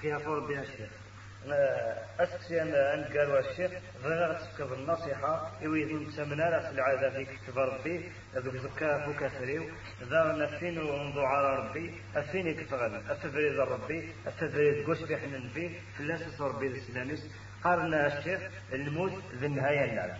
خيافة 0.02 0.30
ربي 0.34 0.58
الشيخ 0.60 0.80
أسكسي 0.80 1.05
أن 1.46 3.04
قالوا 3.04 3.38
الشيخ 3.38 3.70
بغينا 4.04 4.32
تفكر 4.32 4.74
النصيحة 4.74 5.52
يويد 5.62 6.10
سمنا 6.10 6.44
راس 6.44 6.74
العادة 6.74 7.10
في 7.10 7.24
كتب 7.24 7.58
ربي 7.58 8.00
ذوك 8.36 8.56
زكاة 8.56 9.10
وكثريو 9.10 9.62
ذا 10.10 10.36
نفين 10.38 10.78
ومنذ 10.78 11.18
على 11.18 11.56
ربي 11.58 11.90
أفين 12.16 12.54
كتغل 12.54 12.94
التفريد 13.10 13.58
ربي 13.60 14.08
التفريد 14.26 14.86
قوش 14.86 14.98
في 14.98 15.16
حنا 15.16 15.48
فيه 15.54 15.70
في 15.96 16.00
الناس 16.00 16.40
ربي 16.40 16.66
الإسلاميس 16.66 17.22
قالنا 17.64 18.18
الشيخ 18.18 18.40
الموت 18.72 19.12
ذي 19.40 19.46
النهاية 19.46 19.84
النار 19.90 20.18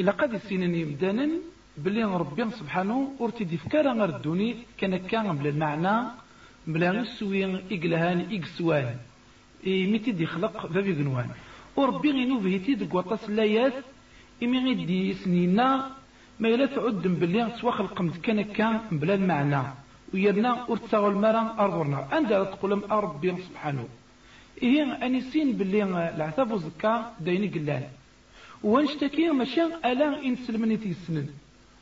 إلى 0.00 0.10
قد 0.10 0.34
السنين 0.34 0.74
يمدانا 0.74 1.28
بلي 1.76 2.04
ربي 2.04 2.50
سبحانه 2.50 3.12
ارتدي 3.20 3.56
فكارا 3.56 3.92
غردوني 3.92 4.56
كان 4.78 4.96
كان 4.96 5.36
بلا 5.36 5.50
المعنى 5.50 5.96
بلا 6.66 6.90
غسوين 6.90 7.56
إقلهان 7.70 8.18
إقسوان. 8.36 8.96
ميتي 9.66 10.12
دي 10.12 10.26
خلق 10.26 10.66
بابي 10.66 10.92
قنوان 10.92 11.28
وربي 11.76 12.10
غينو 12.10 12.38
بهيتي 12.38 12.74
دق 12.74 12.94
وطاس 12.94 13.30
لايات 13.30 13.72
إمي 14.42 14.58
غيدي 14.64 15.14
سنينا 15.14 15.90
ما 16.40 16.48
يلا 16.48 16.66
تعد 16.66 17.02
بلي 17.02 17.50
سوا 17.60 17.70
خلق 17.70 18.02
كان 18.22 18.42
كان 18.42 18.80
بلا 18.92 19.14
المعنى. 19.14 19.62
ويرنا 20.14 20.66
ورتساغ 20.68 21.08
المرا 21.08 21.42
أرضنا 21.58 22.08
عندها 22.12 22.44
تقول 22.44 22.90
ربي 22.90 23.36
سبحانه. 23.48 23.88
إيه 24.62 24.82
أني 25.06 25.20
سين 25.20 25.52
بلي 25.52 25.82
العذاب 26.16 26.52
وزكا 26.52 26.92
دايني 27.20 27.48
قلال. 27.48 27.84
ونشتكي 28.62 29.30
ماشي 29.30 29.62
ألا 29.62 30.24
إن 30.26 30.36
سلمني 30.36 30.76
تيسنن 30.76 31.28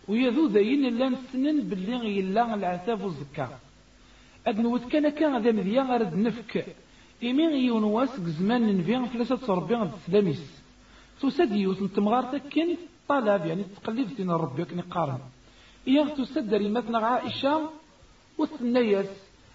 ويذو 0.09 0.47
داين 0.47 0.99
لأن 0.99 1.17
سنن 1.33 1.61
بلي 1.71 2.19
يلا 2.19 2.55
العذاب 2.55 3.01
وزكا. 3.05 3.59
أدنوت 4.47 4.85
كان 4.93 5.09
كان 5.09 5.43
ذا 5.43 5.53
مذيا 5.53 5.83
غرد 5.83 6.17
نفك. 6.17 6.55
إمين 7.23 7.53
يون 7.69 7.85
واسك 7.85 8.23
زمان 8.23 8.79
نفي 8.79 9.07
فلاسة 9.13 9.37
تربي 9.37 9.75
السلاميس 9.83 10.43
تسد 11.21 11.53
يوت 11.53 11.83
نتمغار 11.83 12.23
تكين 12.23 12.77
طلب 13.09 13.47
يعني 13.47 13.65
تقليد 13.77 14.09
تين 14.17 14.31
ربي 14.31 14.65
كني 14.65 14.83
قارن 14.83 15.19
إياه 15.89 16.09
تسد 16.17 16.55
ريمتنا 16.55 16.99
عائشة 16.99 17.71
وثنياس 18.39 19.07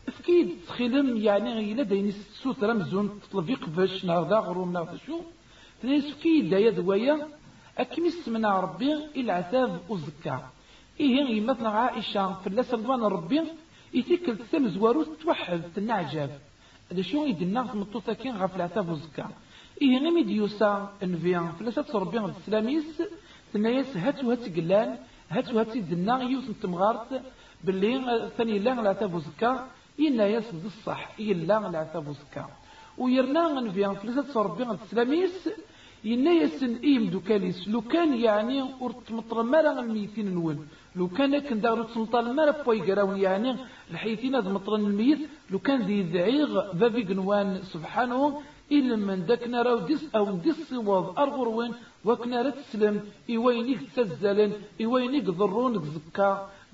أكيد 0.08 0.50
تخيلم 0.68 1.18
يعني 1.18 1.72
إلا 1.72 1.84
داين 1.84 2.12
سوت 2.42 2.64
رمزون 2.64 3.20
تطلب 3.22 3.50
يقفش 3.50 4.06
نار 4.06 4.30
ذا 4.30 4.40
غروم 4.48 4.72
نار 4.74 4.98
شو 5.06 5.20
تنيس 5.82 6.14
كيد 6.22 6.52
يا 6.52 6.70
دوايا 6.70 7.28
أكمي 7.78 8.10
سمنا 8.10 8.60
ربي 8.60 8.92
العتاب 9.18 9.82
وزكا 9.90 10.50
إيه 11.00 11.42
مثلا 11.42 11.70
عائشة 11.70 12.38
الله 12.48 12.66
رضوان 12.72 13.02
ربي 13.02 13.42
يتكل 13.94 14.38
تسال 14.38 14.70
زوارو 14.72 15.04
توحد 15.04 15.62
تنعجب 15.76 16.30
هذا 16.91 17.02
شو 17.02 17.26
يدنا 17.26 17.62
مطوطة 17.64 18.14
كين 18.14 18.36
غف 18.38 18.56
العتاب 18.56 18.90
وزكا 18.90 19.30
إيه 19.82 19.98
غيمي 19.98 20.24
ديوسا 20.24 20.94
في 21.56 21.62
الله 21.62 21.72
ربي 21.94 22.18
السلاميس 22.20 23.02
تنايس 23.53 23.98
هاتو 23.98 24.32
هاتي 24.32 24.49
قلان 24.57 24.90
هاتو 25.30 25.60
هاتي 25.60 25.80
دنا 25.80 26.16
يوسف 26.22 26.56
تمغارت 26.64 27.22
باللي 27.64 28.30
ثاني 28.38 28.60
لا 28.60 28.74
العتاب 28.82 29.14
وزكا 29.14 29.52
إلا 29.99 30.26
يسد 30.36 30.66
الصح 30.66 31.02
إلا 31.20 31.56
العتاب 31.70 32.07
وزكا 32.07 32.45
ويرنا 32.98 33.72
في 33.72 34.07
الله 34.07 34.38
ربي 34.48 34.64
السلاميس 34.64 35.49
ينا 36.12 36.32
يسن 36.32 36.74
إيم 36.84 37.03
دوكاليس 37.14 37.68
لو 37.68 37.82
كان 37.82 38.10
يعني 38.28 38.57
ورتمطر 38.82 39.44
مرا 39.44 39.80
الميتين 39.80 40.28
نول 40.36 40.57
لو 40.96 41.08
كان 41.08 41.40
كن 41.40 41.62
دارو 41.62 41.84
تمطر 41.84 42.34
مرا 42.34 42.64
بوي 42.64 42.80
قراون 42.92 43.18
يعني 43.18 43.56
الحيتين 43.92 44.36
هذا 44.36 44.50
مطر 44.50 44.76
الميت 44.76 45.20
لو 45.52 45.60
كان 45.60 45.82
ذي 45.82 46.02
ذعيغ 46.02 46.76
ذا 46.76 46.88
قنوان 46.88 47.50
سبحانه 47.74 48.42
إلا 48.72 48.96
من 48.96 49.26
داكنا 49.26 49.62
راو 49.62 49.80
ديس 49.80 50.16
أو 50.16 50.26
ديس 50.46 50.70
صواب 50.70 51.06
أرغر 51.18 51.48
وين 51.48 51.72
وكنا 52.06 52.42
راه 52.42 52.50
تسلم 52.50 52.96
إيوينيك 53.30 53.82
تزلن 53.96 54.52
إيوينيك 54.82 55.24
ضرون 55.40 55.74
زكا 55.94 56.30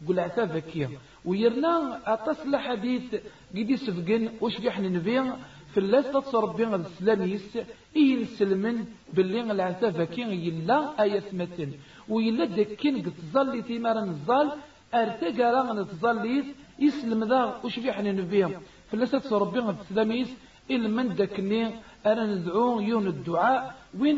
قول 0.07 0.19
عتافك 0.19 0.89
ويرنا 1.25 1.73
أطاس 2.13 2.39
الحديث 2.45 3.15
قد 3.55 3.69
يسفقن 3.69 4.23
وش 4.41 4.55
نبيع؟ 4.97 5.23
في 5.71 5.79
اللاس 5.79 6.05
تصربي 6.11 6.63
السلاميس 6.65 7.57
إين 7.95 8.25
سلمن 8.25 8.85
باللي 9.13 9.51
العتافة 9.51 10.03
كين 10.13 10.29
يلا 10.45 11.03
آية 11.03 11.27
متن. 11.39 11.71
ويلا 12.09 12.45
دكين 12.45 12.95
قد 13.05 13.13
تظلي 13.19 13.61
تيمارا 13.61 14.01
نظال 14.11 14.47
أرتقى 14.93 15.47
رغن 15.57 15.77
تظلي 15.91 16.43
يسلم 16.79 17.23
ذا 17.23 17.41
وش 17.63 17.75
في 17.79 17.91
حنا 17.95 18.11
نبيهم 18.11 18.61
في 18.87 18.93
اللاس 18.93 19.11
تصربي 19.11 19.59
السلاميس 19.59 20.29
إلا 20.71 20.87
من 20.87 21.07
دكني 21.15 21.61
أنا 22.05 22.23
ندعو 22.25 22.79
يون 22.79 23.07
الدعاء 23.07 23.75
وين 23.99 24.17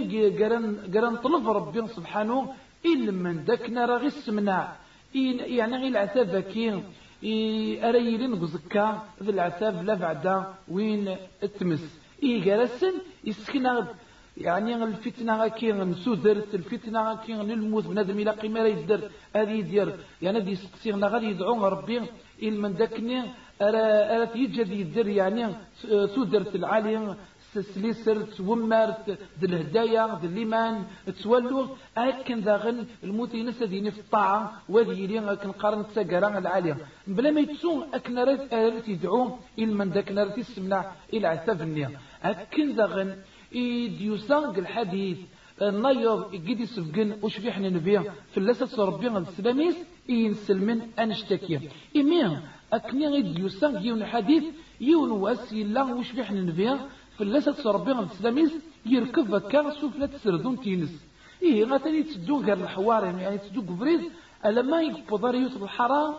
قرن 0.94 1.16
طلب 1.26 1.50
ربي 1.58 1.88
سبحانه 1.88 2.38
إلا 2.92 3.12
من 3.12 3.36
دكنا 3.46 3.86
رغي 3.86 4.08
السمنع 4.08 4.62
يعني 5.58 5.78
غير 5.78 5.88
العتافة 5.88 6.40
أريلين 7.90 8.34
غزكا 8.34 8.86
ذي 9.24 9.32
العتاب 9.32 9.84
لا 9.84 9.94
بعدا 9.94 10.38
وين 10.68 11.16
التمس 11.44 11.84
إيه 12.24 12.42
جالسن 12.46 12.94
يسكن 13.24 13.66
يعني 14.38 14.84
الفتنة 14.84 15.48
كي 15.48 15.72
نسودرت 15.72 16.56
الفتنة 16.56 17.16
كي 17.24 17.34
نلموت 17.34 17.86
بنادم 17.88 18.20
إلى 18.20 18.32
قيمة 18.32 18.60
يدر 18.60 19.02
هذه 19.36 19.62
دير 19.62 19.90
يعني 20.22 20.38
هذه 20.40 20.54
سقسينا 20.54 21.08
غادي 21.08 21.26
يدعو 21.30 21.68
ربي 21.68 22.02
إل 22.44 22.56
من 22.62 22.74
داكني 22.76 23.22
أرى 23.62 24.42
يجد 24.42 24.72
يدر 24.72 25.08
يعني 25.08 25.46
سودرت 26.16 26.56
العالم 26.56 27.16
سليسرت 27.62 28.40
ومرت 28.40 29.10
ذي 29.40 29.46
الهدايا 29.48 30.20
ذي 30.22 30.28
الليمان 30.28 30.84
تولو 31.24 31.68
أكن 31.98 32.40
ذاغن 32.40 32.86
الموت 33.04 33.34
ينسى 33.34 33.66
ديني 33.66 33.92
في 33.92 34.00
الطاعة 34.00 34.62
وذي 34.70 35.04
يلين 35.04 35.30
أكن 35.30 35.52
قارن 35.52 35.88
تساقرا 35.88 36.38
العالية. 36.38 36.78
بلا 37.08 37.32
ما 37.32 37.42
يتسون 37.42 37.88
أكن 37.94 38.20
رات 38.20 38.88
يدعو 38.88 39.38
إلمن 39.60 39.90
ذاك 39.90 40.12
نرات 40.12 40.38
السمنع 40.38 40.92
إلى 41.14 41.28
عتاب 41.28 41.62
النية. 41.62 41.90
أكن 42.24 42.76
ذاغن 42.76 43.16
يديوسانق 43.52 44.58
الحديث 44.58 45.18
النيض 45.62 46.34
يجد 46.34 46.60
يسفقن 46.60 47.18
وش 47.22 47.38
في 47.38 47.52
حنا 47.52 47.70
نبيه 47.70 48.14
في 48.32 48.38
اللسة 48.38 48.86
ربنا 48.86 49.18
السلاميس 49.18 49.76
ينسلمن 50.10 50.82
أنشتكي 51.00 51.70
إمية 51.98 52.42
أكني 52.74 53.08
غيد 53.08 53.40
يوسان 53.40 53.86
يون 53.86 54.02
الحديث 54.02 54.44
يون 54.82 55.12
واسي 55.12 55.62
الله 55.62 55.96
وش 55.96 56.12
في 56.12 56.24
حنا 56.24 56.42
نبيه 56.42 56.88
فلاسة 57.18 57.72
ربي 57.72 57.92
الإسلاميس 57.92 58.52
يركب 58.86 59.38
كان 59.38 59.72
سفلة 59.72 60.10
سردون 60.24 60.60
تينس. 60.62 60.94
إيه 61.42 61.66
غاتني 61.66 62.04
تدو 62.04 62.42
غير 62.42 62.58
الحوار 62.58 63.04
يعني 63.06 63.38
تدو 63.38 63.62
قفريز 63.62 64.02
ألما 64.46 64.82
يقبض 64.82 65.26
ريوس 65.26 65.56
الحرام؟ 65.58 66.14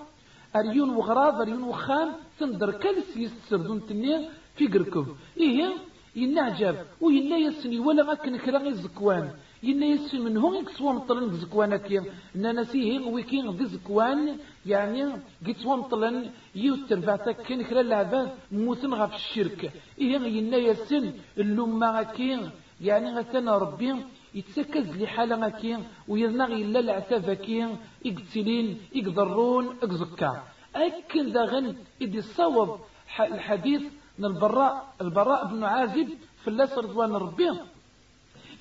أريون 0.57 0.91
وغراض 0.91 1.41
أريون 1.41 1.63
وخام 1.63 2.09
تندر 2.39 2.71
كالسيس 2.71 3.33
سردون 3.49 3.87
تنيا 3.87 4.29
في 4.57 4.67
قركب. 4.67 5.07
إيه 5.37 5.73
ينعجب. 6.17 6.77
وينا 7.01 7.37
يسني 7.37 7.79
ولا 7.79 8.03
غاكن 8.03 8.37
كراغي 8.37 8.69
الزكوان 8.69 9.31
ينا 9.69 9.87
يسن 9.87 10.21
من 10.27 10.37
هون 10.37 10.55
يكسوا 10.57 10.93
مطلن 10.93 11.33
زكوانا 11.43 11.77
كي 11.77 12.01
نانا 12.35 12.65
سيه 12.65 13.01
ويكين 13.13 13.51
ذي 13.51 13.65
زكوان 13.75 14.21
يعني 14.67 15.03
قيت 15.47 15.67
مطلن 15.67 16.17
يوتر 16.55 16.99
بعتك 17.07 17.37
كين 17.47 17.63
كلا 17.69 17.83
لعبان 17.83 18.27
موتن 18.53 18.95
غف 18.95 19.15
الشرك. 19.15 19.61
إيه 20.01 20.21
ينا 20.37 20.57
يسن 20.57 21.05
اللوما 21.39 22.03
كي 22.03 22.51
يعني 22.81 23.09
غتنا 23.17 23.53
ربي 23.65 23.91
يتسكز 24.35 24.87
لحالة 25.03 25.49
كي 25.49 25.73
ويذنغ 26.09 26.51
إلا 26.63 26.79
العتافة 26.81 27.35
كي 27.35 27.59
يقتلين 28.05 28.67
يقدرون 28.99 29.65
إقزكا. 29.83 30.31
أكن 30.77 31.33
داغن 31.33 31.67
إدي 32.03 32.19
الصوب 32.19 32.69
الحديث 33.21 33.83
من 34.19 34.25
البراء 34.25 34.95
البراء 35.01 35.41
بن 35.51 35.65
عازب 35.65 36.09
في 36.43 36.49
الله 36.51 36.69
رضوان 36.77 37.13
ربي. 37.13 37.51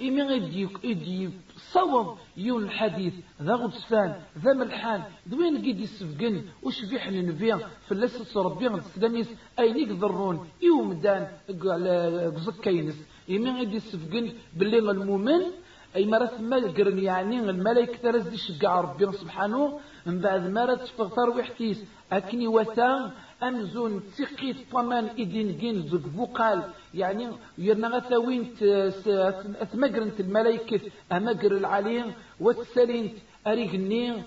إمي 0.02 0.22
غيدي 0.22 0.68
إدي 0.86 1.30
صوب 1.58 2.18
يون 2.38 2.64
الحديث 2.64 3.14
ذا 3.42 3.54
غبسان 3.54 4.16
ذا 4.44 4.54
ملحان. 4.54 5.02
دوين 5.26 5.62
قيد 5.62 5.80
يسفقن 5.80 6.44
وش 6.64 6.80
في 6.86 7.00
حن 7.00 7.14
نبيا 7.14 7.56
في 7.86 7.92
اللسة 7.92 8.42
ربي 8.42 8.68
السلاميس 8.68 9.30
أين 9.60 9.78
يقدرون؟ 9.78 10.48
يوم 10.62 10.94
دان 10.94 11.28
قزكينس. 12.36 12.98
إمي 13.30 13.52
غيدي 13.52 13.76
يسفقن 13.76 14.34
باللي 14.58 14.92
المؤمن 14.92 15.42
أي 15.96 16.06
مرة 16.06 16.38
ما 16.40 16.58
قرن 16.58 17.00
يعني 17.00 17.40
الملائكة 17.40 17.98
ترزي 17.98 18.38
شقع 18.38 18.82
ربي 18.82 19.12
سبحانه. 19.12 19.80
من 20.06 20.20
بعد 20.20 20.50
ما 20.50 20.76
تفغفر 20.76 21.30
ويحتيس. 21.30 21.84
أكني 22.12 22.48
وثان 22.48 23.12
أمزون 23.48 24.02
تقيت 24.18 24.58
طمان 24.72 25.06
إدين 25.20 25.58
جين 25.58 25.88
زوج 25.88 26.02
فوقال؟ 26.18 26.64
يعني 26.94 27.28
يرنا 27.58 27.88
غثاوين 27.88 28.54
أتمقرنت 29.62 30.20
الملائكة 30.20 30.82
أمقر 31.12 31.52
العليم 31.52 32.14
وتسالين 32.40 33.14
أريغني 33.48 34.24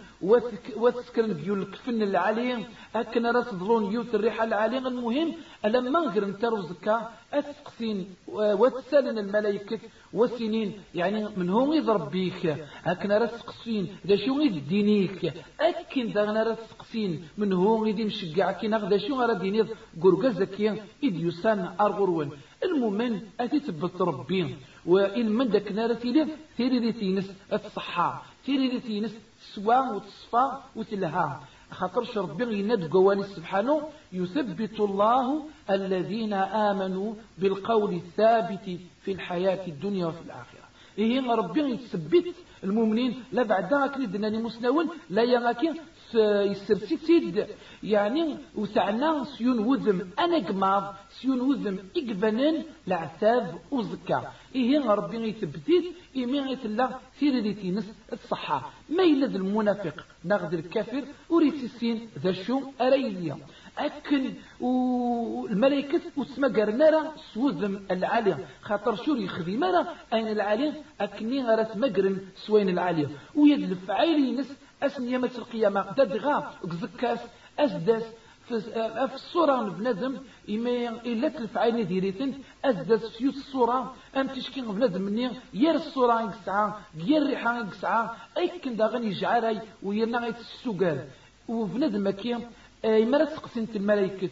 وتسكرن 0.76 1.32
بيول 1.32 1.62
الكفن 1.62 2.02
العليم 2.02 2.64
أكن 2.94 3.26
راس 3.26 3.54
ظلون 3.54 3.92
يوت 3.92 4.14
الريحة 4.14 4.44
العليم 4.44 4.86
المهم 4.86 5.34
ألما 5.64 6.00
غير 6.00 6.32
ترزكا 6.32 7.10
أتسقسين 7.32 8.14
وتسالن 8.28 9.18
الملائكة 9.18 9.78
وسنين 10.12 10.80
يعني 10.94 11.28
من 11.36 11.48
هو 11.48 11.72
يضرب 11.72 12.10
بيك 12.10 12.56
أكن 12.86 13.12
راس 13.12 13.42
قسين 13.42 13.88
ذا 14.06 14.16
شو 14.16 14.40
يدينيك 14.40 15.32
أكن 15.60 16.06
ذا 16.06 16.42
راس 16.42 16.72
قسين 16.78 17.28
من 17.38 17.52
هو 17.52 17.84
يدي 17.86 18.04
مشقعك 18.04 18.64
نغدا 18.64 18.98
شو 18.98 19.14
غير 19.20 19.32
دينيض 19.32 19.68
قرقزك 20.02 20.82
إديوسان 21.04 21.74
أرغرون. 21.80 22.30
المؤمن 22.64 23.20
أتي 23.40 23.60
تبت 23.60 24.00
ربي 24.00 24.56
وإن 24.86 25.28
من 25.28 25.48
داك 25.48 25.72
نار 25.72 25.94
تيلي 25.94 26.26
تيري 26.56 26.92
تينس 26.92 27.32
الصحة 27.52 28.35
تيري 28.46 28.80
تينس 28.80 29.14
سوا 29.54 29.78
وتصفى 29.92 30.46
وتلها. 30.76 31.28
خاطر 31.70 32.02
ربي 32.16 32.58
يند 32.60 32.84
قواني 32.92 33.22
سبحانه 33.22 33.88
يثبت 34.12 34.80
الله 34.80 35.26
الذين 35.70 36.32
آمنوا 36.32 37.14
بالقول 37.38 37.94
الثابت 37.94 38.66
في 39.02 39.12
الحياة 39.12 39.66
الدنيا 39.66 40.06
وفي 40.06 40.22
الآخرة. 40.26 40.66
إيه 40.98 41.32
ربي 41.40 41.60
يثبت 41.60 42.34
المؤمنين. 42.64 43.24
لا 43.32 43.42
بعد 43.42 43.74
ذاك 43.74 43.98
لدناني 43.98 44.38
مسنون 44.38 44.86
لا 45.10 45.22
يغاكي 45.22 45.70
يسرسيتيد 46.14 47.46
يعني 47.82 48.36
وتعنا 48.54 49.24
سيون 49.24 49.58
وذم 49.58 50.10
أنا 50.18 50.38
قماض 50.38 50.94
سيون 51.10 51.40
وذم 51.40 51.78
إقبنن 51.96 52.64
لعتاب 52.86 53.58
وزكا. 53.70 54.32
إيه 54.54 54.90
ربي 54.90 55.16
يثبتيت 55.16 55.84
إيمي 56.16 56.38
يتلا 56.38 56.90
سيري 57.18 57.70
نس 57.70 57.92
الصحة. 58.12 58.72
ما 58.88 59.02
يلد 59.02 59.34
المنافق. 59.34 60.06
ناخذ 60.24 60.52
الكافر 60.54 61.04
وريت 61.30 61.64
السين 61.64 62.08
ذا 62.18 62.32
شو 62.32 62.60
أريليا 62.80 63.38
أكن 63.78 64.34
والملائكة 64.60 66.00
وسما 66.16 66.48
قرنارا 66.48 67.12
سوذم 67.34 67.82
العالية. 67.90 68.38
خاطر 68.62 68.94
شو 68.94 69.14
يخذي 69.14 69.56
مرة 69.56 69.94
أين 70.12 70.28
العالية؟ 70.28 70.72
أكني 71.00 71.42
غرس 71.42 71.76
مقرن 71.76 72.18
سوين 72.36 72.68
العالية. 72.68 73.08
ويدلف 73.34 73.90
عيلي 73.90 74.32
نس 74.32 74.56
أسن 74.82 75.08
يمت 75.08 75.38
القيامة. 75.38 75.92
ددغا 75.98 76.52
زكاس 76.64 77.18
أسدس 77.58 78.04
في 78.48 79.14
الصورة 79.14 79.62
بنادم. 79.62 80.16
إما 80.50 80.88
إلا 81.06 81.28
تلف 81.28 81.58
عيني 81.58 81.84
ديريتن 81.84 82.32
أزدز 82.64 83.06
فيو 83.06 83.30
الصورة. 83.30 83.94
أم 84.16 84.26
تشكي 84.26 84.60
بنادم 84.60 85.02
مني. 85.02 85.30
ير 85.54 85.74
الصورة 85.74 86.20
يقسعى 86.22 86.72
ير 86.94 87.22
الريحة 87.22 87.58
يقسعى 87.58 88.08
أي 88.36 88.48
كن 88.48 88.76
داغن 88.76 89.04
يجعراي 89.04 89.60
ويرنا 89.82 90.18
غيت 90.18 90.38
السوقال. 90.38 91.08
وبنادم 91.48 92.10
كي 92.10 92.36
إما 92.84 93.24
تسقسين 93.24 93.68
الملائكة 93.76 94.30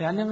يعني 0.00 0.22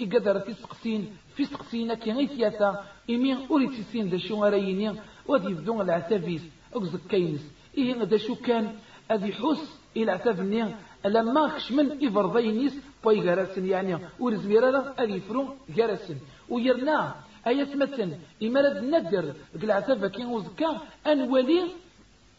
يقدر 0.00 0.38
تسقسين 0.38 1.16
في 1.36 1.44
سقسينا 1.44 1.94
كي 1.94 2.12
غير 2.12 2.26
ثياثا 2.26 2.84
إمي 3.10 3.46
أريد 3.50 3.70
تسين 3.70 4.10
دا 4.10 4.18
شو 4.18 4.44
غرايني 4.44 4.94
ودي 5.26 5.54
بدون 5.54 5.80
العتافيس 5.80 6.42
أقصد 6.74 7.00
كينس 7.08 7.40
إيه 7.78 7.94
دا 7.94 8.16
شو 8.16 8.34
كان؟ 8.34 8.74
أذي 9.10 9.32
حس 9.32 9.78
إلى 9.96 10.12
عتافني 10.12 10.74
لما 11.04 11.48
خشمن 11.48 12.06
إفرضينيس 12.06 12.74
بوي 13.04 13.20
جرسن 13.20 13.66
يعني 13.66 13.98
ورزميرا 14.20 14.94
أذي 15.00 15.20
فرو 15.20 15.48
جرسن 15.76 16.16
ويرنا 16.48 17.14
أي 17.46 17.64
مثلا 17.74 18.10
إمارة 18.42 18.80
ندر 18.80 19.34
قلعتافا 19.62 20.08
كي 20.08 20.24
وزكا 20.24 20.80
أنولي 21.06 21.62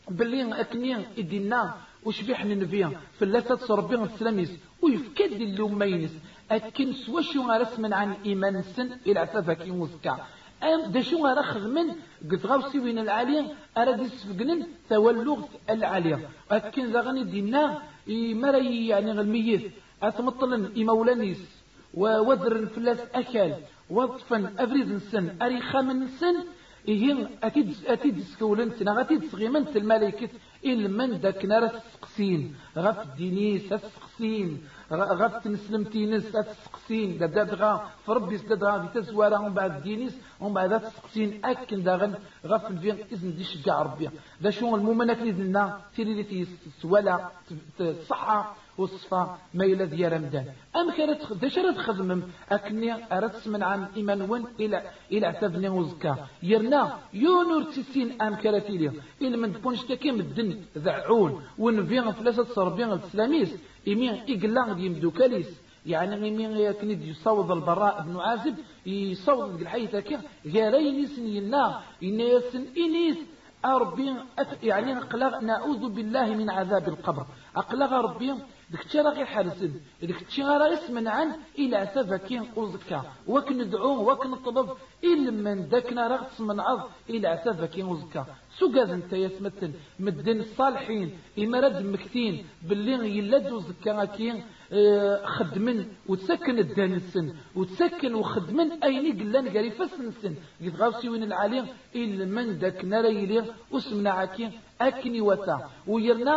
باللي 0.10 0.62
أكني 0.62 0.96
إدينا. 1.18 1.76
وشبيح 2.06 2.46
ننفيا 2.46 2.92
في 3.20 3.26
اللاتة 3.26 3.76
ربي 3.76 3.96
السلاميس. 3.96 4.52
ويفكد 4.82 5.32
اللومينس 5.32 6.12
أكن 6.52 6.94
سوا 6.94 7.22
شو 7.22 7.52
رسما 7.52 7.96
عن 7.96 8.14
إيمان 8.26 8.62
سن 8.62 8.90
إلى 9.08 9.20
عتافا 9.20 9.54
كي 9.54 9.72
وزكا. 9.72 10.18
أم 10.64 10.92
دا 10.92 11.02
شو 11.02 11.28
غير 11.28 11.68
من 11.68 11.96
قلت 12.32 12.46
غاوسي 12.46 12.80
وين 12.80 13.00
العالية؟ 13.00 13.44
أراد 13.78 14.00
يسفقنن 14.02 14.68
تولغ 14.90 15.46
العالية. 15.70 16.20
أكن 16.52 16.94
زغني 16.94 17.24
دينا 17.24 17.82
مري 18.08 18.88
يعني 18.88 19.12
الميت 19.12 19.72
أتمطلن 20.04 20.64
إمولانيس 20.78 21.62
ووذر 21.94 22.66
فلاس 22.66 23.00
أكل 23.14 23.54
وطفا 23.90 24.54
أفريد 24.60 24.90
السن 24.92 25.42
أريخا 25.42 25.82
من 25.82 26.04
السن 26.04 26.36
إيه 26.88 27.30
أكيد 27.44 27.76
أكيد 27.88 28.20
سكولن 28.20 28.72
سنا. 28.72 29.02
أكيد 29.02 29.24
صغيمنت 29.32 29.78
الملائكة 29.78 30.30
من 30.66 31.20
داك 31.20 31.46
نار 31.46 31.64
السقسين 31.64 32.56
غف 32.78 33.00
الدينيس 33.00 33.74
السقسين 33.74 34.64
غف 34.92 35.44
تنسلمتينس 35.44 36.36
السقسين 36.36 37.18
دا 37.18 37.26
دغا 37.26 37.88
فربي 38.06 38.38
سدغا 38.38 38.80
في 38.80 39.00
تزوارا 39.02 39.38
ومن 39.40 39.54
بعد 39.54 39.82
دينيس 39.84 40.16
ومن 40.40 40.54
بعد 40.54 40.74
السقسين 40.74 41.46
أكن 41.46 41.84
داغن 41.84 42.14
غف 42.46 42.72
الفين 42.72 42.98
إذن 43.12 43.36
دي 43.36 43.44
شجع 43.44 43.82
ربي 43.82 44.10
دا 44.42 44.50
شو 44.50 44.76
المؤمنات 44.76 45.18
اللي 45.18 45.32
لنا 45.32 45.82
تيري 45.96 46.48
تسوالا 46.80 47.30
تصحى 47.78 48.44
وصفا 48.82 49.22
ما 49.54 49.64
إلى 49.72 49.84
ذي 49.84 50.08
رمضان. 50.08 50.46
أم 50.80 50.88
كانت 50.98 51.22
دشرت 51.44 51.78
خدمم 51.78 52.22
أكني 52.52 52.90
أردت 53.18 53.48
من 53.48 53.64
عن 53.64 53.86
إيمان 53.98 54.46
إلى 54.60 54.78
إلى 55.12 55.26
اعتبني 55.26 55.70
وزكا 55.70 56.14
يرنا 56.44 56.82
يونور 57.14 57.64
تسين 57.64 58.22
أم 58.22 58.34
كانت 58.36 58.66
إلى 59.22 59.38
من 59.42 59.54
تكونش 59.54 59.82
تكيم 59.84 60.20
الدن 60.20 60.50
ذعون. 60.78 61.32
ونبيغ 61.58 62.12
فلاسة 62.12 62.44
صربيغ 62.44 62.94
السلاميس 62.94 63.52
إمين 63.88 64.14
إقلان 64.30 64.76
دي 64.76 64.90
مدوكاليس 64.90 65.52
يعني 65.86 66.16
إمين 66.16 66.52
يكني 66.58 67.10
يصوض 67.10 67.52
البراء 67.52 67.96
بن 68.08 68.16
عازب. 68.20 68.56
يصوض 68.86 69.62
الحيث 69.62 69.96
كا 69.96 70.22
غيرين 70.46 70.96
يسن 71.04 71.54
إنيسن 72.04 72.64
إنيس 72.78 73.18
أربي 73.66 74.14
يعني 74.64 74.98
أقلغ 74.98 75.40
نعوذ 75.40 75.90
بالله 75.90 76.28
من 76.36 76.50
عذاب 76.50 76.88
القبر. 76.88 77.26
أقلغ 77.56 77.92
ربي 77.94 78.34
ديك 78.72 78.84
تشي 78.84 79.02
غير 79.02 79.26
حارسن 79.26 79.72
ديك 80.02 80.22
تشي 80.28 80.42
راه 80.44 80.68
يسمن 80.74 81.08
عن 81.08 81.30
إلى 81.60 81.90
سفكين 81.96 82.44
وزكا 82.56 83.00
وك 83.28 83.52
ندعو 83.52 84.12
وك 84.12 84.26
نطلب 84.26 84.68
إلا 85.04 85.32
من 85.32 85.70
داكنا 85.70 86.08
راه 86.08 86.24
تسمن 86.30 86.60
عض 86.60 86.82
إلى 87.10 87.42
سفكين 87.46 87.86
وزكا 87.86 88.26
سوكاز 88.60 88.90
انت 88.90 89.14
يسمتن 89.14 89.72
مدن 90.00 90.40
الصالحين. 90.40 91.10
إما 91.40 91.60
رد 91.60 91.86
مكتين. 91.86 92.46
باللي 92.68 93.18
يلد 93.18 93.52
وزكا 93.52 94.06
كين 94.06 94.44
آه 94.74 95.26
خدمن 95.26 95.86
وتسكن 96.10 96.60
الدان 96.60 96.94
السن 96.94 97.34
وتسكن 97.56 98.14
وخدمن 98.14 98.72
أين 98.84 99.20
قلان 99.20 99.50
قاري 99.50 99.72
فسن 99.72 100.08
السن 100.08 100.36
يتغاوسي 100.62 101.10
وين 101.10 101.24
العالي 101.24 101.66
إلا 101.96 102.26
من 102.26 102.60
داك 102.60 102.86
نرى 102.86 103.10
يلي 103.16 103.44
وسمنا 103.72 104.12
عاكين. 104.12 104.52
أكني 104.82 105.22
وتا. 105.22 105.70
ويرنا 105.88 106.36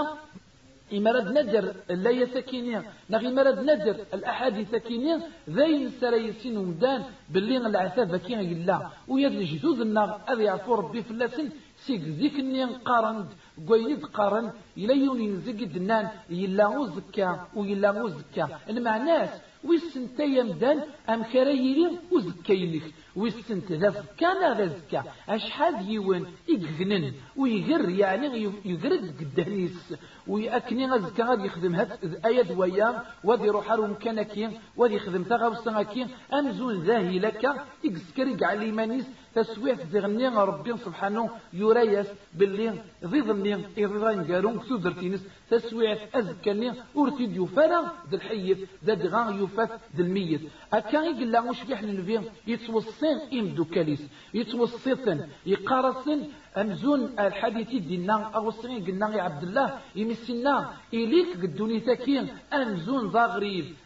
إمارد 0.92 1.38
ندر 1.38 1.74
لا 1.90 2.10
يسكينيا 2.10 2.84
نغي 3.10 3.28
مرد 3.28 3.58
ندر 3.58 3.96
الأحاديث 4.14 4.70
سكينيا 4.70 5.20
ذين 5.50 5.90
سريسين 6.00 6.56
ومدان 6.58 7.02
باللي 7.32 7.56
العثاب 7.56 8.16
كين 8.16 8.40
يلا. 8.40 8.90
ويد 9.08 9.32
الجدود 9.32 9.80
النار 9.80 10.20
أذي 10.32 10.48
عفو 10.48 10.74
ربي 10.74 11.02
فلاسن 11.02 11.48
سيك 11.86 12.00
ذيك 12.00 12.38
النين 12.38 12.68
قارن 12.68 13.26
قويد 13.68 14.04
قارن. 14.04 14.52
إلى 14.76 14.94
يوني 14.96 15.26
نزق 15.28 15.60
دنان 15.74 16.08
يلا 16.30 16.66
وزكا 16.66 17.46
ويلا 17.56 17.90
وزكا. 18.02 18.44
المعناس 18.70 19.30
ويسن 19.64 20.16
تيمدان 20.16 20.78
أم 21.08 21.22
كرايلي 21.22 21.86
وزكاينك 22.12 22.82
ويسن 23.16 23.66
تذف 23.66 24.04
كان 24.18 24.36
هذا 24.36 24.66
زكا 24.66 25.04
أشحال 25.28 25.90
يوان 25.90 26.26
يقفنن 26.48 27.12
ويقر 27.36 27.88
يعني 27.88 28.42
يقرد 28.64 29.14
قدانيس 29.20 29.94
ويأكني 30.26 30.86
غزكا 30.86 31.24
غادي 31.24 31.46
يخدم 31.46 31.74
هاد 31.74 32.20
آيات 32.24 32.50
ويام 32.50 32.94
وذي 33.24 33.48
روح 33.48 33.72
روم 33.72 33.94
كانكين 33.94 34.50
وذي 34.76 34.94
يخدم 34.94 35.22
تغاوسناكين 35.22 36.08
أمزون 36.32 36.82
ذاهي 36.82 37.18
لك 37.18 37.42
يقسكرق 37.84 38.44
على 38.44 38.62
إيمانيس 38.62 39.06
تسويح 39.34 39.78
زغني 39.92 40.28
ربي 40.28 40.76
سبحانه 40.76 41.30
يريس 41.52 42.06
باللي 42.34 42.72
ضيضني 43.04 43.84
إرضان 43.84 44.32
قارون 44.32 44.58
كتودرتينس 44.58 45.22
تسويح 45.50 46.08
أزكني 46.14 46.72
أرتد 46.96 47.36
يفرا 47.36 47.80
ذا 48.10 48.16
الحيث 48.16 48.58
ذا 48.84 48.94
دغان 48.94 49.42
يفات 49.44 49.70
ذا 49.96 50.02
الميت. 50.02 50.40
أكا 50.72 50.96
يقول 50.96 51.32
لا 51.32 51.40
مش 51.40 51.64
بيحن 51.64 51.84
النبي 51.84 52.20
يتوصين 52.46 53.03
إمدو 53.32 53.64
كاليس 53.64 54.02
يتوصيثن 54.34 55.18
يقارسن 55.46 56.20
أمزون 56.56 57.00
الحديث 57.18 57.82
دينا 57.82 58.36
أغسطين 58.38 58.84
قلنا 58.86 59.14
يا 59.16 59.22
عبد 59.22 59.42
الله 59.42 59.78
يمسنا. 59.96 60.70
إليك 60.94 61.30
قدوني 61.42 61.80
تاكين 61.80 62.28
أمزون 62.52 63.10
ذا 63.10 63.24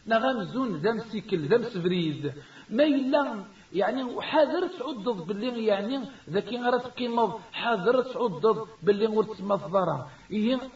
نغمزون 0.07 0.77
ذا 0.83 0.93
مسيكل 0.93 1.41
ذا 1.49 1.59
مسفريد 1.59 2.33
ما 2.71 2.85
إلا 2.85 3.45
يعني 3.73 4.23
حاضر 4.23 4.67
تعضض 4.67 5.27
باللي 5.27 5.67
يعني 5.67 6.01
ذاكي 6.31 6.57
غير 6.57 6.79
تقيمض 6.79 7.41
حاضر 7.53 8.03
تعضض 8.03 8.69
باللي 8.83 9.07
غير 9.07 9.23
تسمى 9.23 9.55
الضرر 9.55 10.07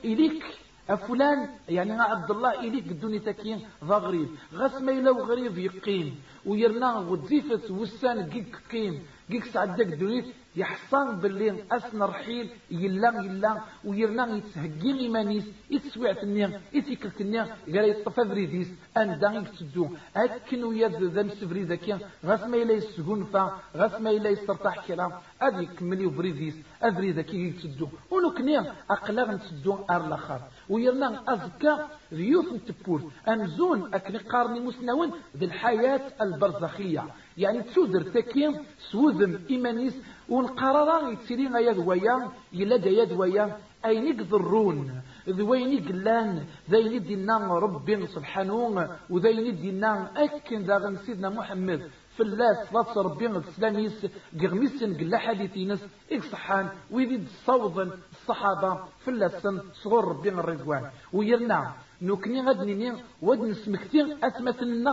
إليك 0.04 0.44
فلان 0.86 1.48
يعني 1.68 1.92
عبد 1.92 2.30
الله 2.30 2.60
إليك 2.60 2.86
الدنيا 2.86 3.18
تكين 3.18 3.60
ذا 3.84 3.94
غريب. 3.94 4.28
غس 4.54 4.74
ما 4.82 4.92
غريب 5.10 5.58
يقيم. 5.58 6.18
ويرنا 6.46 6.98
وزيفة 6.98 7.74
وسان 7.74 8.28
كيك 8.28 8.56
قيم. 8.72 9.02
كيك 9.30 9.44
سعدك 9.44 9.86
دونيت 9.86 10.24
يحصان 10.56 11.16
باللي 11.20 11.64
أسن 11.72 12.02
رحيل 12.02 12.50
يلام 12.70 13.24
يلام 13.24 13.58
ويرنا 13.84 14.36
يتهجين 14.36 14.96
إيمانيس 14.96 15.44
يتسوع 15.70 16.12
تنيا 16.12 16.60
يتيكل 16.72 17.10
تنيا 17.10 17.56
قال 17.66 17.90
يطفى 17.90 18.24
فريديس 18.24 18.68
أن 18.96 19.18
داغيك 19.18 19.48
تدو 19.58 19.88
أكن 20.16 20.64
وياد 20.64 21.02
ذا 21.02 21.22
مسفري 21.22 21.62
ذاكيا 21.62 21.98
غاس 22.26 22.42
ما 22.44 22.56
إلا 22.56 22.72
يسهون 22.72 23.24
فا 23.24 23.58
غاس 23.76 24.00
ما 24.00 24.10
إلا 24.10 24.28
يسترتاح 24.30 24.86
كلام 24.86 25.12
أدي 25.42 25.66
كملي 25.66 26.10
فريديس 26.10 26.54
أفري 26.82 27.10
ذاكي 27.12 27.50
تدو 27.50 27.88
ونكنيا 28.10 28.74
أقلاغ 28.90 29.30
نتدو 29.32 29.78
أر 29.90 30.06
الآخر. 30.06 30.40
ويرنا 30.68 31.22
أزكى 31.28 31.76
ريوث 32.12 32.52
نتبور 32.52 33.10
أمزون 33.28 33.94
أكني 33.94 34.18
قارني 34.18 34.60
مسنون 34.60 35.10
ذي 35.36 35.44
الحياة 35.46 36.00
البرزخية. 36.20 37.04
يعني 37.38 37.62
تسودر 37.62 38.02
تكيم 38.02 38.56
سوذم 38.90 39.40
إيمانيس 39.50 39.94
والقرارة 40.32 40.96
يتسيري 41.10 41.46
يد 41.68 41.78
ويا 41.88 42.16
يلد 42.52 42.86
يد 42.86 43.12
ويا 43.20 43.44
أين 43.84 44.06
يقدرون؟ 44.06 45.02
ذوين 45.28 45.70
قلان 45.88 46.44
ذين 46.70 47.02
دينا 47.08 47.36
ربي 47.64 48.06
سبحانه؟ 48.16 48.88
وذين 49.10 49.46
دينا 49.62 49.92
أكن 50.24 50.60
ذا 50.68 50.96
سيدنا 51.06 51.28
محمد 51.38 51.80
في 52.16 52.22
الله 52.22 52.50
صلاة 52.70 52.94
ربي 53.08 53.26
الإسلاميس 53.26 53.98
قغميسن 54.40 54.90
قلا 54.98 55.18
حديثينس 55.18 55.82
إكصحان 56.12 56.66
ويدي 56.90 57.18
صوضا 57.46 57.84
الصحابة 58.14 58.70
في 59.02 59.08
الله 59.10 59.28
سن 59.28 59.56
صغر 59.82 60.04
ربي 60.12 60.28
الرضوان. 60.28 60.84
ويرنا 61.12 61.60
نوكني 62.02 62.40
غدنيني 62.46 62.88
ودن 63.22 63.54
سمكتين 63.54 64.06
أثمثلنا 64.24 64.92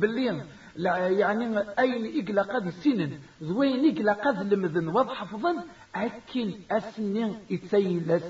بالليل 0.00 0.42
يعني 0.76 1.58
أين 1.78 2.24
إقلا 2.24 2.42
قد 2.42 2.70
سنن؟ 2.70 3.18
ذوين 3.42 3.96
إقلا 3.96 4.12
قد 4.12 4.54
لمذن 4.54 4.88
وضحفظن 4.88 5.56
أكن 5.94 6.52
أسنين 6.70 7.38
إتسيلس 7.52 8.22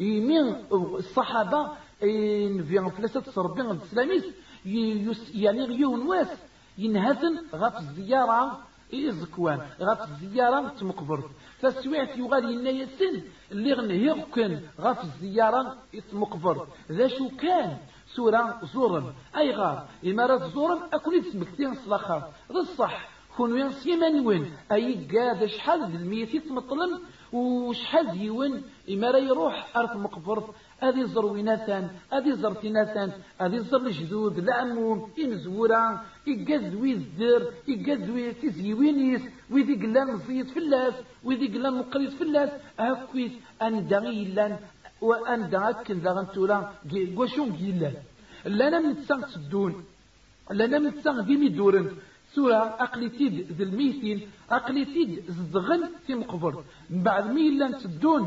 يمين 0.00 0.56
الصحابة 0.72 1.70
إن 2.02 2.64
في 2.64 2.90
فلسة 2.96 3.22
صربين 3.22 3.70
الإسلاميس 3.70 4.24
يعني 5.34 5.64
غيون 5.64 6.06
واس 6.06 6.28
ينهزن 6.78 7.38
غف 7.54 7.78
الزيارة 7.78 8.60
إزكوان 8.94 9.60
غف 9.80 10.00
الزيارة 10.10 10.68
تمقبر 10.68 11.30
فسويت 11.60 12.16
يغال 12.16 12.50
ينايسن 12.50 13.22
اللي 13.52 13.72
غنهي 13.72 14.24
كان 14.34 14.62
غف 14.80 15.04
الزيارة 15.04 15.76
تمقبر 16.10 16.66
ذا 16.92 17.08
شو 17.08 17.28
كان 17.28 17.76
سورة 18.14 18.60
زورم 18.74 19.12
أي 19.36 19.50
غار 19.50 19.88
إمارات 20.06 20.42
زورم 20.42 20.78
أكون 20.92 21.14
يتسمكتين 21.14 21.74
صلاخا 21.74 22.32
ذا 22.52 22.60
الصح 22.60 23.08
كون 23.36 23.52
وين 23.52 23.70
سيمان 23.70 24.26
وين؟ 24.26 24.52
أي 24.72 24.94
قاد 25.12 25.46
شحال 25.46 25.82
الميت 25.82 26.34
يتمطلن 26.34 27.00
وشحال 27.32 28.12
ديون 28.12 28.62
إما 28.90 29.08
يروح 29.08 29.76
أرض 29.76 29.96
مقبر 29.96 30.54
هذه 30.82 31.02
زر 31.14 31.26
ويناثان 31.26 31.84
هذه 32.12 32.32
زر 32.42 32.54
تيناثان 32.54 33.10
هذه 33.40 33.58
زر 33.70 33.86
الجدود 33.86 34.38
العموم 34.38 34.98
إمزورة 35.24 35.82
إيقاز 36.28 36.74
ويزدر 36.74 37.40
إيقاز 37.68 38.10
ويتزيوينيس 38.10 39.22
ويدي 39.50 39.74
قلان 39.82 40.08
مزيد 40.14 40.48
فلاس 40.54 40.94
ويدي 41.24 41.46
قلان 41.54 41.74
مقريز 41.78 42.12
فلاس 42.20 42.50
أكويت 42.78 43.32
أندا 43.62 43.98
إلان 43.98 44.52
وأندا 45.00 45.58
أكن 45.70 45.98
ذا 46.04 46.10
غنتورا 46.16 46.58
قوشون 47.16 47.50
قيلان 47.58 47.94
لنا 48.46 48.78
من 48.84 48.92
تسان 49.00 49.20
تسدون 49.26 49.72
لنا 50.50 50.78
من 50.78 50.94
تسان 50.94 51.24
ديمي 51.24 51.48
دورن. 51.48 51.86
سورة 52.34 52.60
أقليتيد 52.86 53.52
ذي 53.52 53.64
الميتين 53.64 54.18
أقليتيد 54.50 55.24
زدغن 55.28 55.82
في 56.06 56.14
مقبر 56.14 56.64
من 56.90 57.02
بعد 57.02 57.24
ميلا 57.30 57.70
تسدون 57.70 58.24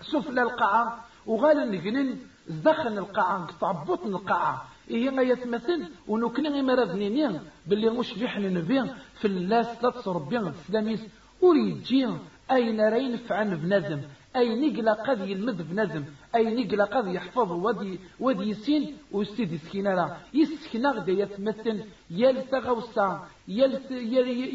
سفلى 0.00 0.42
القاعة 0.42 1.04
وغالا 1.26 1.64
نجنن 1.64 2.16
زدخن 2.48 2.98
القاعة 2.98 3.46
قطعبوت 3.46 4.06
القاعة. 4.06 4.68
إيه 4.90 5.10
ما 5.10 5.22
يتمثل؟ 5.22 5.88
ونكنا 6.08 6.48
غير 6.48 6.78
رذنينين 6.78 7.40
باللي 7.66 7.90
مش 7.90 8.18
بيحن 8.18 8.54
نبين 8.54 8.86
في 9.20 9.24
اللاس 9.24 9.84
لا 9.84 9.90
تصربين 9.90 10.46
السلاميس. 10.46 11.00
وريجين 11.40 12.18
أين 12.50 12.80
راين 12.80 13.16
فعن 13.16 13.56
بنادم؟ 13.56 14.00
أي 14.36 14.70
نقلا 14.70 14.92
قد 14.92 15.28
يلمذ 15.28 15.62
بنادم 15.62 16.04
أي 16.34 16.64
نقلا 16.64 16.84
قد 16.84 17.06
يحفظ 17.06 17.52
ودي 17.52 17.98
ودي 18.20 18.44
يسين 18.50 18.96
ويستيد 19.12 19.56
سكينة 19.56 19.94
لا. 19.94 20.16
يسكنا 20.34 20.90
غدا 20.90 21.12
يتمثل 21.12 21.84
يل 22.10 22.42
تغوصا 22.42 23.26
يل 23.48 23.72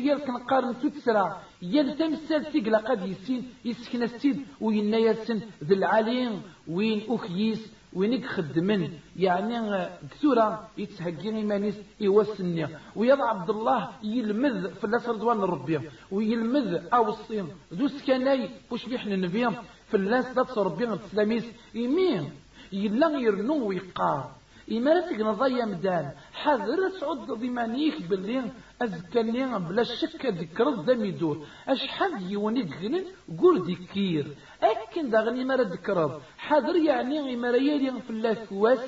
يل 0.07 0.17
كنقارن 0.19 0.79
تتسرى 0.79 1.41
يل 1.61 1.97
تمثل 1.97 2.45
تقلا 2.45 2.77
قد 2.77 3.05
يسين 3.07 3.49
يسكنا 3.65 4.07
ستيد 4.07 4.45
وينا 4.61 4.97
يسن 4.97 5.39
ذي 5.63 5.73
العالين 5.75 6.41
وين 6.67 7.01
أخيس 7.09 7.71
وينك 7.95 8.25
خدمن 8.25 8.89
يعني 9.15 9.89
كثورة 10.11 10.67
يتهجي 10.77 11.29
إيمانيس 11.29 11.75
يوسني. 11.99 12.67
ويضع 12.95 13.29
عبد 13.29 13.49
الله 13.49 13.89
يلمذ 14.03 14.73
في 14.73 14.83
الناس 14.83 15.09
رضوان 15.09 15.39
ربي. 15.39 15.79
ويلمذ 16.11 16.79
أوصيم 16.93 17.47
ذو 17.73 17.87
سكناي 17.87 18.49
وش 18.71 18.85
بيحنا 18.85 19.15
النبي؟ 19.15 19.49
في 19.87 19.97
الناس 19.97 20.37
لا 20.37 20.45
ربي 20.57 20.83
التسلاميس 20.83 21.45
يمين. 21.75 22.29
يلا 22.71 23.19
يرنو 23.19 23.67
ويقار. 23.67 24.31
إمارتك 24.71 25.19
نضيا 25.19 25.65
مدان 25.65 26.11
حذر 26.33 26.89
تعود 26.99 27.17
ضمانيك 27.17 28.01
باللي 28.09 28.43
أذكرني 28.81 29.59
بلا 29.59 29.83
شك 29.83 30.25
ذكر 30.25 30.69
الدم 30.69 31.05
يدور. 31.05 31.45
أشحال 31.67 32.31
يوني 32.31 32.61
دغنن 32.61 33.05
قول 33.39 33.61
ذكير. 33.71 34.25
أكن 34.63 35.09
دغني 35.09 35.43
ما 35.43 35.55
ذكر. 35.55 36.21
حذر 36.37 36.75
يعني 36.75 37.33
إمارة 37.33 37.57
يلي 37.57 38.01
في 38.01 38.09
الله 38.09 38.33
كواس 38.33 38.79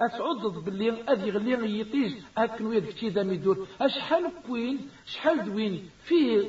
أتعضد 0.00 0.64
باللي 0.64 1.02
أذي 1.12 1.30
غلي 1.30 1.80
يطيج. 1.80 2.12
أكن 2.38 2.66
ويد 2.66 2.86
كتي 2.86 3.08
ذا 3.08 3.22
ميدور 3.22 3.66
أشحال 3.80 4.32
كوين 4.46 4.88
شحال 5.06 5.44
دوين. 5.44 5.90
في 6.02 6.42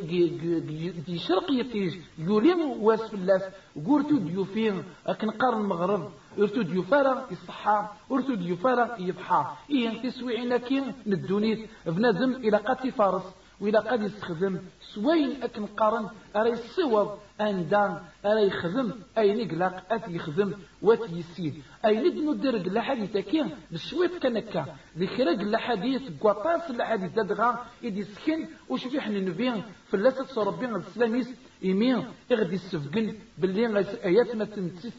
دي 1.08 1.18
شرق 1.18 1.52
يطيج. 1.52 1.94
يولي 2.18 2.54
واس 2.54 3.02
في 3.02 3.14
الله 3.14 3.42
قرتو 3.88 4.18
ديوفين. 4.18 4.84
أكن 5.08 5.30
قارن 5.30 5.62
المغرب 5.62 6.12
ارتو 6.40 6.62
ديوفارا 6.62 7.28
يصحى 7.32 7.88
ارتو 8.12 8.34
ديوفارا 8.34 8.96
يضحى. 9.00 9.46
إيه 9.70 10.02
تسويعنا 10.02 10.58
كين 10.58 10.94
ندونيت 11.08 11.70
بنادم 11.86 12.32
إلى 12.32 12.58
قاتي 12.58 12.92
فارس 12.92 13.24
وإلى 13.62 13.80
قد 13.80 14.02
يستخدم. 14.02 14.60
سوين 14.94 15.44
أكن 15.44 15.66
قارن 15.66 16.10
أري 16.36 16.54
الصوض 16.54 17.20
أندا 17.42 18.02
أري 18.26 18.48
يخدم 18.48 18.92
أي 19.18 19.46
نقلق 19.46 19.84
أتي 19.92 20.16
يخدم 20.16 20.54
وات 20.82 21.10
يسيد. 21.10 21.64
أي 21.86 22.10
ندنو 22.10 22.34
درق 22.34 22.68
لحديث 22.68 23.18
كين 23.18 23.50
بشويت 23.72 24.24
كنكا. 24.24 24.66
ذكرق 24.98 25.40
لحديث 25.42 26.02
قطاس 26.22 26.72
لحديث 26.72 27.12
ددغا 27.12 27.66
إدي 27.84 28.04
سكن 28.04 28.48
وشبيح 28.70 29.10
ننفين 29.10 29.64
في 29.88 29.94
اللاسة 29.94 30.44
ربنا 30.44 30.78
الإسلاميس 30.78 31.30
إيمين 31.64 32.06
إغدي 32.32 32.56
السفقن 32.56 33.16
باللي 33.38 33.86
آيات 34.06 34.36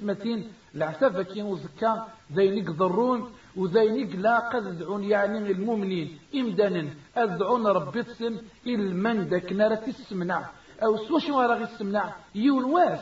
متين 0.03 0.53
العتافة 0.75 1.23
كين 1.23 1.45
وزكا 1.45 2.09
ذي 2.33 2.61
نقدرون 2.61 3.33
وذي 3.57 4.05
لا 4.05 4.39
قد 4.39 4.79
دعون 4.79 5.05
يعني 5.05 5.39
المؤمنين. 5.39 6.19
إمدانا 6.35 6.89
أدعون 7.17 7.67
ربي 7.67 8.03
تسن 8.03 8.37
إلمن 8.67 9.29
داك 9.29 9.53
نارة 9.53 9.75
تسمنع 9.75 10.51
أو 10.83 10.97
سوا 10.97 11.19
شو 11.19 11.41
راغي 11.41 11.67
تسمنع 11.67 12.15
يون 12.35 12.65
واس. 12.65 13.01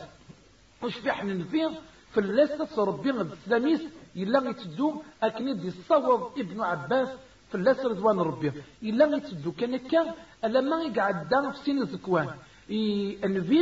وش 0.83 0.95
في 0.95 1.13
حنا 1.13 1.45
فيه 1.45 1.71
في 2.13 2.21
اللاسة 2.21 2.85
ربي 2.85 3.11
الإسلاميس 3.11 3.83
إلا 4.17 4.51
يتدو 4.51 5.03
أكني 5.23 5.55
دي 5.55 5.69
الصواب 5.69 6.23
ابن 6.39 6.61
عباس 6.61 7.09
في 7.49 7.55
اللاسة 7.55 7.89
رضوان 7.89 8.19
ربي. 8.19 8.53
إلا 8.83 9.17
يتدو 9.17 9.53
كان 9.53 9.77
كان 9.77 10.07
لما 10.45 10.83
يقعد 10.83 11.53
في 11.53 11.65
سن 11.65 11.79
الزكوان 11.83 12.29
النبي 12.71 13.61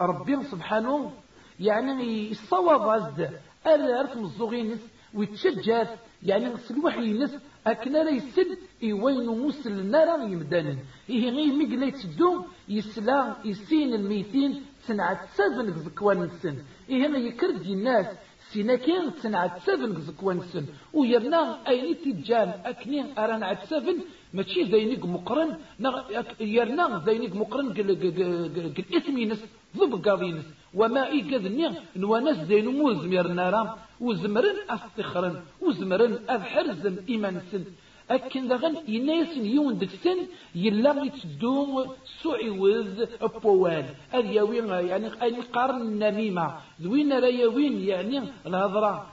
ربي 0.00 0.42
سبحانه 0.42 1.12
يعني 1.60 2.30
الصواب 2.30 2.88
أزد 2.88 3.30
ألا 3.66 4.00
أرث 4.00 4.16
الزغينس 4.16 4.78
ويتشجر 5.14 5.86
يعني 6.22 6.52
الوحي 6.70 7.06
ينس 7.10 7.36
أكنا 7.66 7.98
لا 7.98 8.10
يسد 8.10 8.58
إيوين 8.82 9.26
موسل 9.26 9.72
النار 9.72 10.08
يمدانا 10.28 10.76
إيه 11.10 11.30
غير 11.30 11.52
ميقلا 11.52 11.86
يتدو 11.86 12.44
يسلا 12.68 13.34
يسين 13.44 13.94
الميتين 13.94 14.62
سنعة 14.86 15.26
سازن 15.36 15.72
زكوان 15.72 16.22
السن 16.22 16.56
إيه 16.88 17.08
ما 17.08 17.18
يكرد 17.18 17.66
الناس 17.66 18.06
سينا 18.50 18.76
كان 18.76 19.10
سنعة 19.22 19.58
سفن 19.58 20.00
زكوان 20.00 20.38
السن 20.38 20.66
ويرنا 20.92 21.68
أين 21.68 21.96
تجان 22.04 22.48
أكنين 22.64 23.06
أرانا 23.18 23.46
عد 23.46 23.58
سفن 23.64 23.96
ماشي 24.36 24.60
زينيك 24.72 25.02
مقرن 25.16 25.50
يرنا 26.40 26.84
زينيك 27.06 27.34
مقرن 27.42 27.66
قل 27.76 28.84
اسمينس 28.98 29.40
ضب 29.78 29.92
قاضينس 30.06 30.46
وما 30.78 31.02
إيقاذني 31.14 31.64
نواناس 32.02 32.38
زينو 32.50 32.70
موزم 32.80 33.12
يرنا 33.18 33.44
رام 33.54 33.68
وزمرن 34.06 34.56
أفتخرن 34.74 35.34
وزمرن 35.64 36.12
أبحرزن 36.34 36.94
إيمان 37.10 37.36
سن 37.50 37.64
أكن 38.10 38.48
دغن 38.48 38.74
ينايسن 38.88 39.44
يون 39.46 39.78
دك 39.78 39.88
سن 40.04 40.18
يلا 40.54 41.04
يتدوم 41.04 41.86
سعيوذ 42.22 43.06
أبوان. 43.22 43.86
هذا 44.12 44.30
يوين 44.30 44.68
يعني 44.68 45.06
أن 45.06 45.34
قارن 45.52 45.80
النميمة 45.80 46.54
ذوين 46.82 47.08
لا 47.08 47.28
يوين 47.28 47.88
يعني 47.88 48.22
الهضرة. 48.46 49.06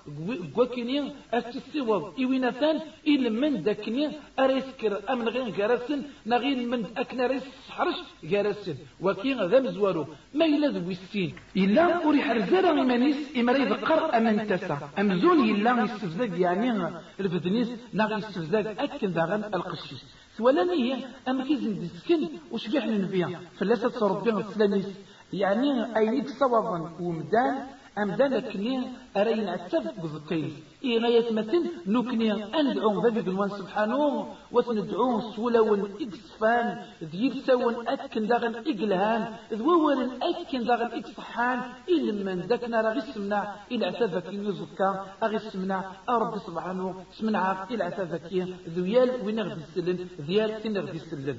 قوكيني 0.56 1.12
أتسيوض 1.34 2.04
إوين 2.20 2.52
ثان 2.52 2.80
إلا 3.08 3.30
من 3.30 3.64
دكني 3.64 4.10
أريسكر 4.40 5.02
أمن 5.10 5.28
غير 5.30 5.50
جرسن 5.50 6.02
نغين 6.26 6.70
من 6.70 6.86
أكن 6.98 7.22
ريس 7.22 7.44
حرش 7.70 7.96
جرسن 8.24 8.76
وكين 9.02 9.42
ذا 9.52 9.60
مزوارو 9.60 10.08
ما 10.34 10.46
إلا 10.46 10.68
ذو 10.68 10.94
إلا 11.58 12.06
أريح 12.06 12.32
رزارة 12.32 12.82
إمانيس 12.82 13.18
إمري 13.38 13.64
ذقر 13.66 14.18
أمن 14.18 14.48
تسا. 14.48 14.78
أمزون 15.00 15.50
إلا 15.50 15.84
يستفزاق 15.84 16.40
يعني 16.40 16.70
الفدنيس 17.20 17.70
نغي 17.94 18.16
يستفزاق. 18.18 18.81
أكن 18.84 19.14
داغن 19.14 19.44
القشيش 19.44 20.04
ثوالاني 20.38 21.06
أما 21.28 21.44
كيزن 21.44 21.80
ديسكن 21.80 22.30
وشبيح 22.52 22.86
ننبيا 22.86 23.40
فلاسة 23.58 23.90
تصرف 23.90 24.28
السلاميس 24.28 24.88
يعني 25.34 25.98
أينيك 25.98 26.30
صوابا 26.30 26.92
ومدان 27.00 27.68
أمدان 27.98 28.40
كني 28.40 28.88
أرين 29.18 29.50
أتفق 29.50 29.96
بذكين 30.04 30.54
إيه 30.84 31.00
غاية 31.00 31.34
مثل 31.34 31.72
نكني 31.88 32.60
أندعو 32.60 33.08
ذبي 33.08 33.22
بالوان 33.22 33.50
سبحانه 33.50 34.28
وتندعو 34.52 35.22
سولا 35.36 35.88
إكسفان. 36.02 36.66
ذيب 37.04 37.34
سوى 37.48 37.76
أكن 37.88 38.28
داغن 38.28 38.56
إقلهان. 38.56 39.34
ذوور 39.54 40.10
أكن 40.22 40.64
داغن 40.64 40.92
إكسحان. 41.00 41.60
إلا 41.90 42.12
من 42.24 42.40
ذاكنا 42.40 42.82
رغي 42.82 43.00
السمنا 43.00 43.56
إلا 43.72 43.90
أتفك 43.90 44.34
يزكا 44.34 44.90
أغي 45.24 45.36
السمنا 45.36 45.78
أرب 46.10 46.38
سبحانه. 46.48 47.04
سمنا 47.18 47.68
إلا 47.72 47.88
أتفك 47.88 48.32
ذويال 48.76 49.10
وين 49.26 49.40
غدي 49.40 49.64
السلن 49.68 49.98
ذيال 50.28 50.62
تنغدي 50.64 50.98
السلن 50.98 51.38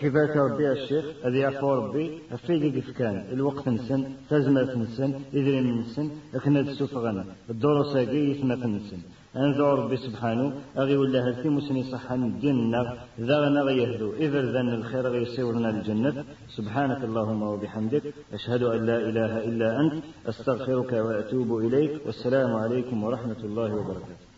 كيفات 0.00 0.36
ربي 0.36 0.72
الشيخ 0.72 1.04
هذا 1.24 1.36
يعفو 1.36 1.74
ربي 1.74 2.18
في 2.46 2.70
كيف 2.70 2.90
كان 2.98 3.24
الوقت 3.32 3.68
نسن 3.68 4.04
تزمة 4.30 4.74
نسن 4.74 5.10
إذن 5.34 5.78
نسن 5.80 6.10
لكن 6.34 6.56
السفغنا 6.56 7.24
الدور 7.50 7.84
ساقي 7.92 8.30
يثنى 8.30 8.54
نسن 8.54 9.00
أنذر 9.36 9.78
ربي 9.78 9.96
سبحانه 9.96 10.52
أغي 10.78 10.96
هل 10.96 11.34
في 11.42 11.48
مسني 11.48 11.82
صحا 11.92 12.16
ديننا 12.40 12.98
ذا 13.20 13.48
نغي 13.48 13.76
يهدو 13.82 14.12
إذا 14.24 14.40
ذن 14.54 14.68
الخير 14.68 15.06
غيسيرنا 15.06 15.70
الجنة. 15.70 16.24
سبحانك 16.56 17.04
اللهم 17.04 17.42
وبحمدك 17.42 18.04
أشهد 18.32 18.62
أن 18.62 18.86
لا 18.86 18.98
إله 19.08 19.44
إلا 19.48 19.80
أنت 19.80 19.94
أستغفرك 20.26 20.92
وأتوب 20.92 21.58
إليك 21.58 21.92
والسلام 22.06 22.50
عليكم 22.62 23.04
ورحمة 23.04 23.40
الله 23.44 23.74
وبركاته. 23.74 24.31